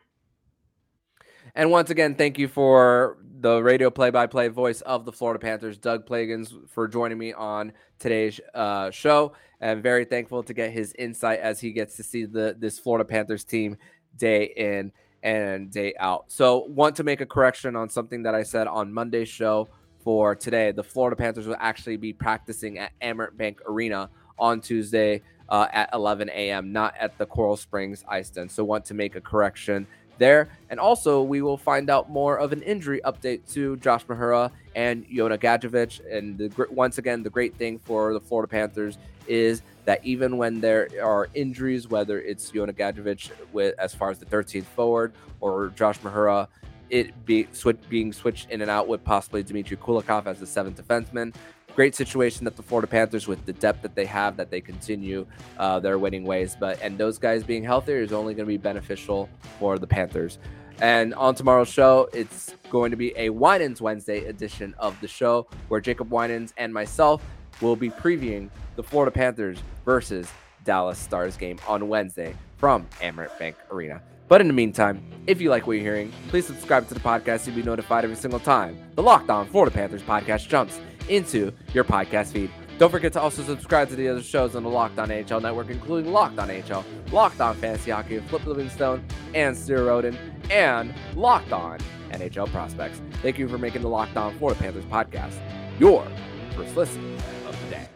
And 1.55 1.71
once 1.71 1.89
again, 1.89 2.15
thank 2.15 2.37
you 2.37 2.47
for 2.47 3.17
the 3.41 3.61
radio 3.61 3.89
play-by-play 3.89 4.49
voice 4.49 4.81
of 4.81 5.05
the 5.05 5.11
Florida 5.11 5.39
Panthers, 5.39 5.77
Doug 5.77 6.05
Plagens, 6.05 6.53
for 6.69 6.87
joining 6.87 7.17
me 7.17 7.33
on 7.33 7.73
today's 7.99 8.39
uh, 8.53 8.91
show. 8.91 9.33
I'm 9.61 9.81
very 9.81 10.05
thankful 10.05 10.43
to 10.43 10.53
get 10.53 10.71
his 10.71 10.93
insight 10.93 11.39
as 11.39 11.59
he 11.59 11.71
gets 11.71 11.95
to 11.97 12.03
see 12.03 12.25
the 12.25 12.55
this 12.57 12.79
Florida 12.79 13.05
Panthers 13.05 13.43
team 13.43 13.77
day 14.17 14.53
in 14.55 14.91
and 15.23 15.71
day 15.71 15.93
out. 15.99 16.25
So, 16.31 16.65
want 16.69 16.95
to 16.97 17.03
make 17.03 17.21
a 17.21 17.25
correction 17.25 17.75
on 17.75 17.89
something 17.89 18.23
that 18.23 18.33
I 18.33 18.43
said 18.43 18.67
on 18.67 18.91
Monday's 18.91 19.29
show 19.29 19.69
for 20.03 20.35
today. 20.35 20.71
The 20.71 20.83
Florida 20.83 21.15
Panthers 21.15 21.47
will 21.47 21.57
actually 21.59 21.97
be 21.97 22.13
practicing 22.13 22.79
at 22.79 22.91
Amerant 23.01 23.37
Bank 23.37 23.61
Arena 23.67 24.09
on 24.41 24.59
Tuesday 24.59 25.21
uh, 25.47 25.67
at 25.71 25.89
11 25.93 26.29
a.m., 26.29 26.73
not 26.73 26.93
at 26.99 27.17
the 27.17 27.25
Coral 27.25 27.55
Springs 27.55 28.03
Ice 28.09 28.29
Den. 28.29 28.49
So, 28.49 28.65
want 28.65 28.83
to 28.85 28.93
make 28.93 29.15
a 29.15 29.21
correction 29.21 29.87
there. 30.17 30.49
And 30.69 30.79
also, 30.79 31.21
we 31.21 31.41
will 31.41 31.57
find 31.57 31.89
out 31.89 32.09
more 32.09 32.37
of 32.37 32.51
an 32.51 32.61
injury 32.63 33.01
update 33.05 33.49
to 33.53 33.77
Josh 33.77 34.05
Mahura 34.05 34.51
and 34.75 35.05
Jonah 35.09 35.37
Gadjovich. 35.37 36.01
And 36.11 36.37
the, 36.37 36.67
once 36.69 36.97
again, 36.97 37.23
the 37.23 37.29
great 37.29 37.55
thing 37.55 37.79
for 37.79 38.13
the 38.13 38.19
Florida 38.19 38.49
Panthers 38.49 38.97
is 39.27 39.61
that 39.85 40.03
even 40.05 40.37
when 40.37 40.61
there 40.61 40.89
are 41.01 41.29
injuries, 41.33 41.87
whether 41.87 42.19
it's 42.19 42.49
Jonah 42.49 42.73
Gadjovich 42.73 43.31
with 43.51 43.77
as 43.79 43.93
far 43.93 44.11
as 44.11 44.19
the 44.19 44.25
13th 44.25 44.65
forward 44.65 45.13
or 45.39 45.69
Josh 45.75 45.99
Mahura, 45.99 46.47
it 46.89 47.25
be 47.25 47.47
being 47.89 48.11
switched 48.13 48.49
in 48.51 48.61
and 48.61 48.69
out 48.69 48.87
with 48.87 49.03
possibly 49.03 49.41
Dmitry 49.43 49.77
Kulikov 49.77 50.27
as 50.27 50.39
the 50.39 50.45
seventh 50.45 50.85
defenseman 50.85 51.33
great 51.75 51.95
situation 51.95 52.45
that 52.45 52.55
the 52.55 52.63
Florida 52.63 52.87
Panthers, 52.87 53.27
with 53.27 53.45
the 53.45 53.53
depth 53.53 53.81
that 53.81 53.95
they 53.95 54.05
have, 54.05 54.37
that 54.37 54.49
they 54.49 54.61
continue 54.61 55.25
uh, 55.57 55.79
their 55.79 55.97
winning 55.97 56.23
ways. 56.23 56.55
But 56.59 56.81
and 56.81 56.97
those 56.97 57.17
guys 57.17 57.43
being 57.43 57.63
healthier 57.63 57.97
is 57.97 58.11
only 58.11 58.33
going 58.33 58.45
to 58.45 58.51
be 58.51 58.57
beneficial 58.57 59.29
for 59.59 59.77
the 59.79 59.87
Panthers. 59.87 60.39
And 60.81 61.13
on 61.13 61.35
tomorrow's 61.35 61.69
show, 61.69 62.09
it's 62.11 62.55
going 62.71 62.89
to 62.89 62.97
be 62.97 63.13
a 63.15 63.29
Winans 63.29 63.81
Wednesday 63.81 64.25
edition 64.25 64.73
of 64.79 64.99
the 64.99 65.07
show 65.07 65.47
where 65.67 65.79
Jacob 65.79 66.09
Winans 66.11 66.53
and 66.57 66.73
myself 66.73 67.23
will 67.61 67.75
be 67.75 67.89
previewing 67.89 68.49
the 68.75 68.83
Florida 68.83 69.11
Panthers 69.11 69.59
versus 69.85 70.27
Dallas 70.63 70.97
Stars 70.97 71.37
game 71.37 71.59
on 71.67 71.87
Wednesday 71.87 72.35
from 72.57 72.87
Amerant 72.99 73.37
Bank 73.37 73.55
Arena. 73.69 74.01
But 74.31 74.39
in 74.39 74.47
the 74.47 74.53
meantime, 74.53 75.03
if 75.27 75.41
you 75.41 75.49
like 75.49 75.67
what 75.67 75.73
you're 75.73 75.83
hearing, 75.83 76.09
please 76.29 76.45
subscribe 76.47 76.87
to 76.87 76.93
the 76.93 77.01
podcast 77.01 77.43
to 77.43 77.51
be 77.51 77.61
notified 77.61 78.05
every 78.05 78.15
single 78.15 78.39
time 78.39 78.77
the 78.95 79.03
Locked 79.03 79.29
On 79.29 79.45
Florida 79.45 79.75
Panthers 79.75 80.01
podcast 80.01 80.47
jumps 80.47 80.79
into 81.09 81.51
your 81.73 81.83
podcast 81.83 82.31
feed. 82.31 82.49
Don't 82.77 82.89
forget 82.89 83.11
to 83.11 83.19
also 83.19 83.43
subscribe 83.43 83.89
to 83.89 83.97
the 83.97 84.07
other 84.07 84.23
shows 84.23 84.55
on 84.55 84.63
the 84.63 84.69
Locked 84.69 84.99
On 84.99 85.09
NHL 85.09 85.41
network, 85.41 85.69
including 85.69 86.13
Locked 86.13 86.39
On 86.39 86.47
NHL, 86.47 86.85
Locked 87.11 87.41
On 87.41 87.53
Fantasy 87.57 87.91
Hockey 87.91 88.19
Flip 88.21 88.45
Livingstone 88.45 89.03
and 89.35 89.57
Steer 89.57 89.87
Roden, 89.87 90.17
and 90.49 90.93
Locked 91.13 91.51
On 91.51 91.77
NHL 92.11 92.49
Prospects. 92.53 93.01
Thank 93.21 93.37
you 93.37 93.49
for 93.49 93.57
making 93.57 93.81
the 93.81 93.89
Locked 93.89 94.15
On 94.15 94.33
Florida 94.37 94.57
Panthers 94.57 94.85
podcast 94.85 95.35
your 95.77 96.07
first 96.55 96.77
listen 96.77 97.17
of 97.49 97.61
the 97.65 97.69
day. 97.69 97.89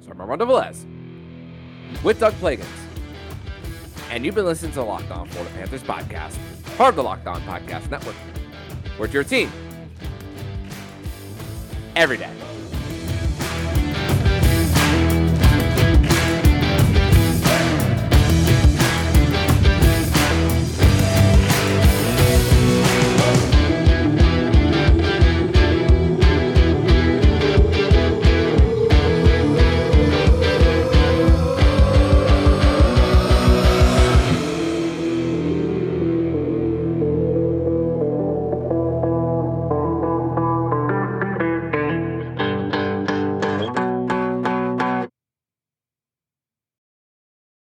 So 0.00 0.10
I'm 0.10 0.20
Armando 0.20 0.46
Velez 0.46 0.84
with 2.02 2.18
Doug 2.18 2.34
Plagens. 2.40 2.89
And 4.10 4.26
you've 4.26 4.34
been 4.34 4.44
listening 4.44 4.72
to 4.72 4.82
Locked 4.82 5.10
On 5.12 5.28
Florida 5.28 5.54
Panthers 5.54 5.84
podcast, 5.84 6.36
part 6.76 6.90
of 6.90 6.96
the 6.96 7.02
Locked 7.04 7.28
On 7.28 7.40
Podcast 7.42 7.88
Network. 7.90 8.16
We're 8.98 9.06
your 9.06 9.22
team 9.22 9.50
every 11.94 12.16
day. 12.16 12.32